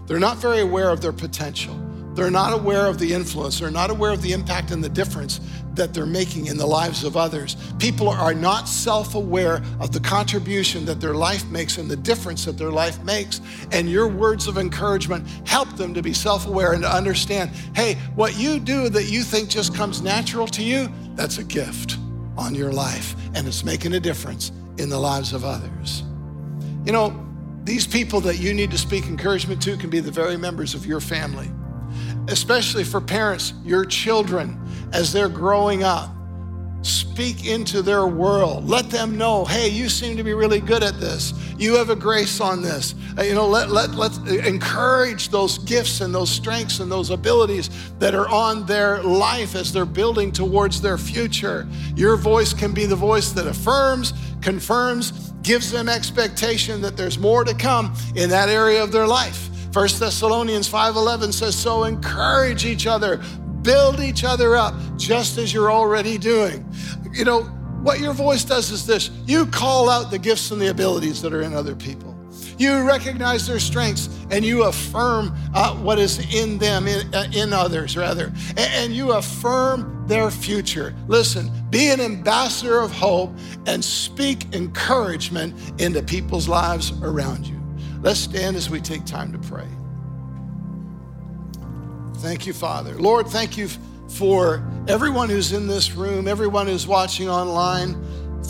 They're 0.08 0.20
not 0.20 0.38
very 0.38 0.60
aware 0.60 0.90
of 0.90 1.02
their 1.02 1.14
potential. 1.14 1.76
They're 2.20 2.30
not 2.30 2.52
aware 2.52 2.86
of 2.86 3.00
the 3.00 3.14
influence. 3.14 3.60
They're 3.60 3.72
not 3.72 3.90
aware 3.90 4.12
of 4.12 4.22
the 4.22 4.34
impact 4.34 4.72
and 4.72 4.84
the 4.84 4.90
difference 4.90 5.40
that 5.76 5.94
they're 5.94 6.06
making 6.06 6.48
in 6.48 6.58
the 6.58 6.66
lives 6.66 7.06
of 7.06 7.16
others. 7.16 7.56
People 7.80 8.10
are 8.10 8.34
not 8.34 8.68
self 8.68 9.16
aware 9.16 9.64
of 9.80 9.94
the 9.94 10.02
contribution 10.02 10.84
that 10.84 11.00
their 11.00 11.14
life 11.14 11.46
makes 11.46 11.78
and 11.78 11.90
the 11.90 11.96
difference 11.96 12.44
that 12.44 12.58
their 12.58 12.72
life 12.72 13.02
makes. 13.06 13.40
And 13.72 13.90
your 13.90 14.10
words 14.10 14.48
of 14.48 14.58
encouragement 14.58 15.30
help 15.48 15.70
them 15.78 15.94
to 15.94 16.02
be 16.02 16.12
self 16.12 16.46
aware 16.46 16.74
and 16.74 16.84
to 16.84 16.94
understand 16.94 17.52
hey, 17.74 17.94
what 18.16 18.38
you 18.38 18.60
do 18.60 18.90
that 18.90 19.06
you 19.06 19.24
think 19.24 19.48
just 19.48 19.74
comes 19.74 20.02
natural 20.02 20.48
to 20.48 20.62
you, 20.62 20.92
that's 21.16 21.38
a 21.38 21.44
gift 21.46 22.00
on 22.38 22.54
your 22.54 22.74
life. 22.74 23.16
And 23.34 23.48
it's 23.48 23.64
making 23.64 23.94
a 23.94 24.00
difference 24.02 24.52
in 24.78 24.90
the 24.90 25.00
lives 25.00 25.32
of 25.32 25.46
others. 25.46 26.04
You 26.84 26.92
know, 26.92 27.26
these 27.64 27.88
people 27.88 28.20
that 28.22 28.40
you 28.40 28.54
need 28.54 28.72
to 28.72 28.78
speak 28.78 29.06
encouragement 29.06 29.62
to 29.62 29.78
can 29.78 29.90
be 29.90 30.02
the 30.02 30.12
very 30.12 30.36
members 30.36 30.76
of 30.76 30.86
your 30.86 31.00
family 31.00 31.50
especially 32.32 32.84
for 32.84 33.02
parents, 33.02 33.54
your 33.64 33.86
children, 33.86 34.60
as 34.94 35.12
they're 35.12 35.30
growing 35.30 35.84
up. 35.84 36.10
Speak 36.82 37.46
into 37.46 37.82
their 37.82 38.08
world. 38.08 38.70
Let 38.70 38.90
them 38.90 39.18
know, 39.18 39.44
hey, 39.44 39.68
you 39.68 39.90
seem 39.90 40.16
to 40.16 40.24
be 40.24 40.34
really 40.34 40.62
good 40.62 40.82
at 40.82 40.98
this. 41.00 41.34
You 41.58 41.76
have 41.76 41.90
a 41.90 41.96
grace 41.96 42.40
on 42.40 42.62
this. 42.62 42.96
Uh, 43.18 43.24
you 43.24 43.34
know, 43.34 43.48
let, 43.48 43.70
let, 43.70 43.92
let's 43.92 44.18
encourage 44.20 45.28
those 45.28 45.58
gifts 45.58 46.00
and 46.00 46.16
those 46.16 46.30
strengths 46.30 46.80
and 46.80 46.90
those 46.90 47.10
abilities 47.10 47.70
that 48.00 48.16
are 48.16 48.30
on 48.30 48.66
their 48.66 49.04
life 49.04 49.56
as 49.56 49.74
they're 49.74 49.86
building 49.86 50.32
towards 50.32 50.80
their 50.80 50.98
future. 50.98 51.68
Your 51.98 52.16
voice 52.16 52.54
can 52.54 52.74
be 52.74 52.86
the 52.86 52.96
voice 52.96 53.32
that 53.34 53.46
affirms, 53.46 54.14
confirms, 54.42 55.34
gives 55.42 55.72
them 55.72 55.90
expectation 55.90 56.80
that 56.82 56.96
there's 56.96 57.20
more 57.20 57.44
to 57.44 57.54
come 57.54 57.94
in 58.16 58.30
that 58.30 58.48
area 58.48 58.82
of 58.82 58.94
their 58.94 59.08
life. 59.08 59.49
1 59.72 60.00
Thessalonians 60.00 60.68
5:11 60.68 61.32
says 61.32 61.56
so 61.56 61.84
encourage 61.84 62.66
each 62.66 62.88
other, 62.88 63.22
build 63.62 64.00
each 64.00 64.24
other 64.24 64.56
up 64.56 64.74
just 64.98 65.38
as 65.38 65.54
you're 65.54 65.72
already 65.72 66.18
doing. 66.18 66.66
You 67.14 67.26
know, 67.26 67.44
what 67.84 68.00
your 68.00 68.14
voice 68.14 68.44
does 68.44 68.72
is 68.72 68.86
this. 68.86 69.12
You 69.26 69.46
call 69.46 69.90
out 69.90 70.12
the 70.12 70.20
gifts 70.20 70.52
and 70.52 70.62
the 70.62 70.70
abilities 70.70 71.22
that 71.22 71.34
are 71.34 71.42
in 71.42 71.54
other 71.54 71.76
people. 71.76 72.16
You 72.58 72.82
recognize 72.82 73.48
their 73.48 73.60
strengths 73.60 74.10
and 74.32 74.44
you 74.44 74.64
affirm 74.64 75.34
uh, 75.54 75.76
what 75.76 75.98
is 75.98 76.20
in 76.36 76.58
them, 76.58 76.88
in, 76.88 77.14
uh, 77.16 77.30
in 77.34 77.54
others, 77.54 77.96
rather, 77.96 78.34
and, 78.50 78.60
and 78.60 78.94
you 78.94 79.14
affirm 79.14 80.06
their 80.08 80.30
future. 80.30 80.94
Listen, 81.08 81.50
be 81.70 81.90
an 81.90 82.02
ambassador 82.02 82.80
of 82.80 82.92
hope 82.92 83.32
and 83.66 83.84
speak 83.84 84.54
encouragement 84.54 85.56
into 85.80 86.04
people's 86.04 86.50
lives 86.50 86.92
around 87.02 87.48
you. 87.48 87.59
Let's 88.02 88.20
stand 88.20 88.56
as 88.56 88.70
we 88.70 88.80
take 88.80 89.06
time 89.06 89.32
to 89.34 89.40
pray. 89.40 89.68
Thank 92.20 92.46
you, 92.48 92.54
Father. 92.54 92.96
Lord, 92.96 93.28
thank 93.28 93.58
you 93.58 93.68
for 94.10 94.66
everyone 94.88 95.30
who's 95.30 95.54
in 95.54 95.68
this 95.68 95.94
room, 95.94 96.28
everyone 96.28 96.68
who's 96.68 96.88
watching 96.88 97.30
online. 97.30 97.96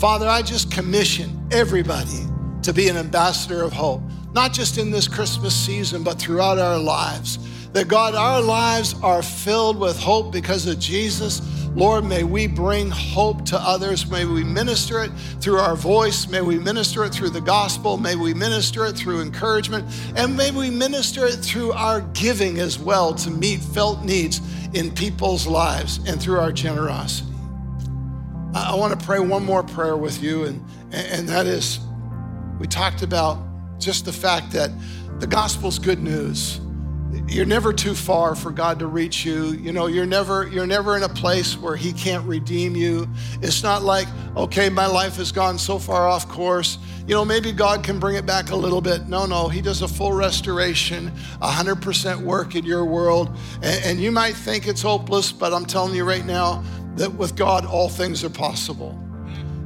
Father, 0.00 0.28
I 0.28 0.42
just 0.42 0.70
commission 0.70 1.46
everybody 1.50 2.26
to 2.62 2.72
be 2.72 2.88
an 2.88 2.96
ambassador 2.96 3.62
of 3.62 3.72
hope, 3.72 4.02
not 4.32 4.52
just 4.52 4.78
in 4.78 4.90
this 4.90 5.08
Christmas 5.08 5.54
season, 5.54 6.02
but 6.02 6.18
throughout 6.18 6.58
our 6.58 6.78
lives. 6.78 7.38
That 7.72 7.88
God, 7.88 8.14
our 8.14 8.40
lives 8.40 8.94
are 9.02 9.22
filled 9.22 9.78
with 9.78 9.98
hope 9.98 10.32
because 10.32 10.66
of 10.66 10.78
Jesus 10.78 11.40
Lord, 11.74 12.04
may 12.04 12.24
we 12.24 12.46
bring 12.46 12.90
hope 12.90 13.44
to 13.46 13.58
others. 13.58 14.10
May 14.10 14.24
we 14.24 14.42
minister 14.42 15.04
it 15.04 15.10
through 15.40 15.58
our 15.58 15.76
voice. 15.76 16.28
May 16.28 16.40
we 16.40 16.58
minister 16.58 17.04
it 17.04 17.14
through 17.14 17.30
the 17.30 17.40
gospel. 17.40 17.96
May 17.96 18.16
we 18.16 18.34
minister 18.34 18.86
it 18.86 18.94
through 18.96 19.20
encouragement. 19.20 19.86
And 20.16 20.36
may 20.36 20.50
we 20.50 20.68
minister 20.70 21.26
it 21.26 21.36
through 21.36 21.72
our 21.72 22.00
giving 22.12 22.58
as 22.58 22.78
well 22.78 23.14
to 23.14 23.30
meet 23.30 23.60
felt 23.60 24.04
needs 24.04 24.40
in 24.74 24.90
people's 24.92 25.46
lives 25.46 25.98
and 26.08 26.20
through 26.20 26.40
our 26.40 26.52
generosity. 26.52 27.30
I 28.54 28.74
want 28.74 28.98
to 28.98 29.06
pray 29.06 29.20
one 29.20 29.44
more 29.44 29.62
prayer 29.62 29.96
with 29.96 30.20
you, 30.20 30.44
and, 30.44 30.64
and 30.92 31.28
that 31.28 31.46
is 31.46 31.78
we 32.58 32.66
talked 32.66 33.02
about 33.02 33.38
just 33.78 34.04
the 34.04 34.12
fact 34.12 34.50
that 34.52 34.70
the 35.20 35.26
gospel's 35.26 35.78
good 35.78 36.00
news 36.00 36.60
you're 37.30 37.46
never 37.46 37.72
too 37.72 37.94
far 37.94 38.34
for 38.34 38.50
God 38.50 38.80
to 38.80 38.88
reach 38.88 39.24
you. 39.24 39.52
You 39.52 39.72
know, 39.72 39.86
you're 39.86 40.04
never 40.04 40.48
you're 40.48 40.66
never 40.66 40.96
in 40.96 41.04
a 41.04 41.08
place 41.08 41.56
where 41.56 41.76
he 41.76 41.92
can't 41.92 42.26
redeem 42.26 42.74
you. 42.74 43.08
It's 43.40 43.62
not 43.62 43.82
like, 43.82 44.08
okay, 44.36 44.68
my 44.68 44.86
life 44.86 45.16
has 45.16 45.30
gone 45.30 45.56
so 45.56 45.78
far 45.78 46.08
off 46.08 46.28
course. 46.28 46.78
You 47.06 47.14
know, 47.14 47.24
maybe 47.24 47.52
God 47.52 47.84
can 47.84 48.00
bring 48.00 48.16
it 48.16 48.26
back 48.26 48.50
a 48.50 48.56
little 48.56 48.80
bit. 48.80 49.06
No, 49.06 49.26
no, 49.26 49.48
he 49.48 49.60
does 49.62 49.82
a 49.82 49.88
full 49.88 50.12
restoration, 50.12 51.12
100% 51.40 52.20
work 52.22 52.56
in 52.56 52.64
your 52.64 52.84
world. 52.84 53.36
And, 53.62 53.84
and 53.84 54.00
you 54.00 54.10
might 54.10 54.34
think 54.34 54.66
it's 54.66 54.82
hopeless, 54.82 55.30
but 55.30 55.52
I'm 55.52 55.66
telling 55.66 55.94
you 55.94 56.04
right 56.04 56.26
now 56.26 56.64
that 56.96 57.14
with 57.14 57.36
God 57.36 57.64
all 57.64 57.88
things 57.88 58.24
are 58.24 58.30
possible. 58.30 58.98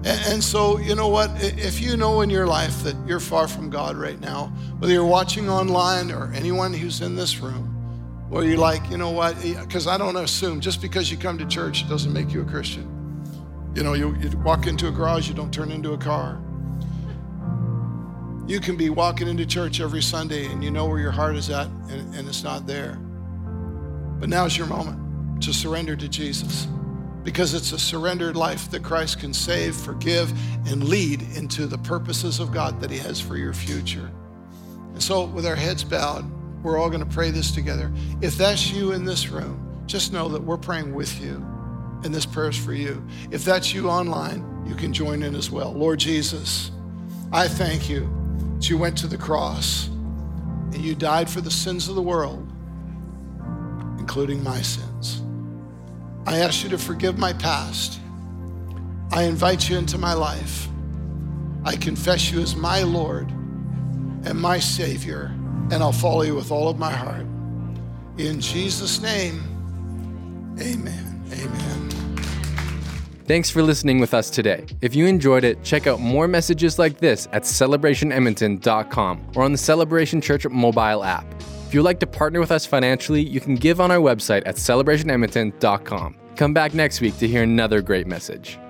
And, 0.06 0.44
so, 0.44 0.78
you 0.78 0.94
know 0.94 1.08
what? 1.08 1.30
If 1.42 1.80
you 1.80 1.96
know 1.96 2.20
in 2.20 2.28
your 2.28 2.46
life 2.46 2.82
that 2.82 2.94
you're 3.06 3.20
far 3.20 3.48
from 3.48 3.70
God 3.70 3.96
right 3.96 4.20
now, 4.20 4.48
whether 4.78 4.92
you're 4.92 5.06
watching 5.06 5.48
online 5.48 6.12
or 6.12 6.30
anyone 6.34 6.74
who's 6.74 7.00
in 7.00 7.16
this 7.16 7.38
room, 7.38 7.68
where 8.28 8.44
you're 8.44 8.58
like, 8.58 8.90
you 8.90 8.98
know 8.98 9.12
what? 9.12 9.34
Because 9.42 9.86
I 9.86 9.96
don't 9.96 10.16
assume 10.16 10.60
just 10.60 10.82
because 10.82 11.10
you 11.10 11.16
come 11.16 11.38
to 11.38 11.46
church 11.46 11.88
doesn't 11.88 12.12
make 12.12 12.34
you 12.34 12.42
a 12.42 12.44
Christian. 12.44 12.90
You 13.74 13.82
know, 13.82 13.94
you, 13.94 14.14
you 14.16 14.36
walk 14.38 14.66
into 14.66 14.88
a 14.88 14.90
garage, 14.90 15.26
you 15.26 15.34
don't 15.34 15.52
turn 15.52 15.70
into 15.70 15.94
a 15.94 15.98
car. 15.98 16.38
You 18.46 18.60
can 18.60 18.76
be 18.76 18.90
walking 18.90 19.26
into 19.26 19.46
church 19.46 19.80
every 19.80 20.02
Sunday 20.02 20.46
and 20.46 20.62
you 20.62 20.70
know 20.70 20.84
where 20.84 20.98
your 20.98 21.12
heart 21.12 21.34
is 21.34 21.48
at 21.48 21.68
and, 21.88 22.14
and 22.14 22.28
it's 22.28 22.44
not 22.44 22.66
there. 22.66 22.96
But 24.20 24.28
now's 24.28 24.54
your 24.54 24.66
moment 24.66 25.42
to 25.44 25.54
surrender 25.54 25.96
to 25.96 26.08
Jesus 26.08 26.66
because 27.24 27.54
it's 27.54 27.72
a 27.72 27.78
surrendered 27.78 28.36
life 28.36 28.70
that 28.70 28.82
Christ 28.82 29.18
can 29.18 29.32
save, 29.32 29.74
forgive, 29.74 30.32
and 30.68 30.84
lead 30.84 31.22
into 31.36 31.66
the 31.66 31.78
purposes 31.78 32.38
of 32.38 32.52
God 32.52 32.80
that 32.80 32.90
He 32.90 32.98
has 32.98 33.20
for 33.20 33.36
your 33.36 33.54
future. 33.54 34.10
And 34.92 35.02
so, 35.02 35.24
with 35.24 35.46
our 35.46 35.56
heads 35.56 35.82
bowed, 35.82 36.30
we're 36.62 36.78
all 36.78 36.88
going 36.88 37.04
to 37.04 37.14
pray 37.14 37.30
this 37.30 37.50
together. 37.50 37.90
If 38.20 38.36
that's 38.36 38.70
you 38.70 38.92
in 38.92 39.04
this 39.04 39.28
room, 39.28 39.82
just 39.86 40.12
know 40.12 40.28
that 40.28 40.42
we're 40.42 40.58
praying 40.58 40.94
with 40.94 41.20
you, 41.20 41.44
and 42.04 42.14
this 42.14 42.26
prayer 42.26 42.50
is 42.50 42.56
for 42.56 42.74
you. 42.74 43.04
If 43.30 43.44
that's 43.44 43.74
you 43.74 43.88
online, 43.88 44.64
you 44.66 44.74
can 44.74 44.92
join 44.92 45.22
in 45.22 45.34
as 45.34 45.50
well. 45.50 45.72
Lord 45.72 45.98
Jesus, 45.98 46.70
I 47.32 47.48
thank 47.48 47.88
you 47.88 48.08
that 48.56 48.68
you 48.70 48.78
went 48.78 48.96
to 48.98 49.06
the 49.06 49.18
cross 49.18 49.88
and 49.88 50.78
you 50.78 50.94
died 50.94 51.28
for 51.28 51.40
the 51.40 51.50
sins 51.50 51.88
of 51.88 51.94
the 51.94 52.02
world, 52.02 52.50
including 53.98 54.42
my 54.42 54.60
sins. 54.62 55.22
I 56.26 56.38
ask 56.38 56.64
you 56.64 56.70
to 56.70 56.78
forgive 56.78 57.18
my 57.18 57.32
past. 57.34 58.00
I 59.12 59.24
invite 59.24 59.68
you 59.68 59.76
into 59.76 59.98
my 59.98 60.14
life. 60.14 60.68
I 61.64 61.76
confess 61.76 62.30
you 62.30 62.40
as 62.40 62.56
my 62.56 62.82
Lord 62.82 63.30
and 63.30 64.34
my 64.40 64.58
Savior, 64.58 65.26
and 65.70 65.74
I'll 65.74 65.92
follow 65.92 66.22
you 66.22 66.34
with 66.34 66.50
all 66.50 66.68
of 66.68 66.78
my 66.78 66.92
heart. 66.92 67.26
In 68.18 68.40
Jesus' 68.40 69.00
name, 69.00 69.42
amen. 70.60 71.22
Amen. 71.32 71.90
Thanks 73.26 73.48
for 73.48 73.62
listening 73.62 74.00
with 74.00 74.12
us 74.12 74.28
today. 74.28 74.66
If 74.82 74.94
you 74.94 75.06
enjoyed 75.06 75.44
it, 75.44 75.62
check 75.64 75.86
out 75.86 75.98
more 75.98 76.28
messages 76.28 76.78
like 76.78 76.98
this 76.98 77.26
at 77.32 77.42
celebrationedmonton.com 77.44 79.32
or 79.34 79.42
on 79.42 79.52
the 79.52 79.58
Celebration 79.58 80.20
Church 80.20 80.46
mobile 80.46 81.02
app. 81.02 81.24
If 81.74 81.78
you'd 81.78 81.82
like 81.82 81.98
to 81.98 82.06
partner 82.06 82.38
with 82.38 82.52
us 82.52 82.64
financially, 82.64 83.20
you 83.20 83.40
can 83.40 83.56
give 83.56 83.80
on 83.80 83.90
our 83.90 83.98
website 83.98 84.44
at 84.46 84.54
celebrationedmonton.com. 84.54 86.16
Come 86.36 86.54
back 86.54 86.72
next 86.72 87.00
week 87.00 87.18
to 87.18 87.26
hear 87.26 87.42
another 87.42 87.82
great 87.82 88.06
message. 88.06 88.60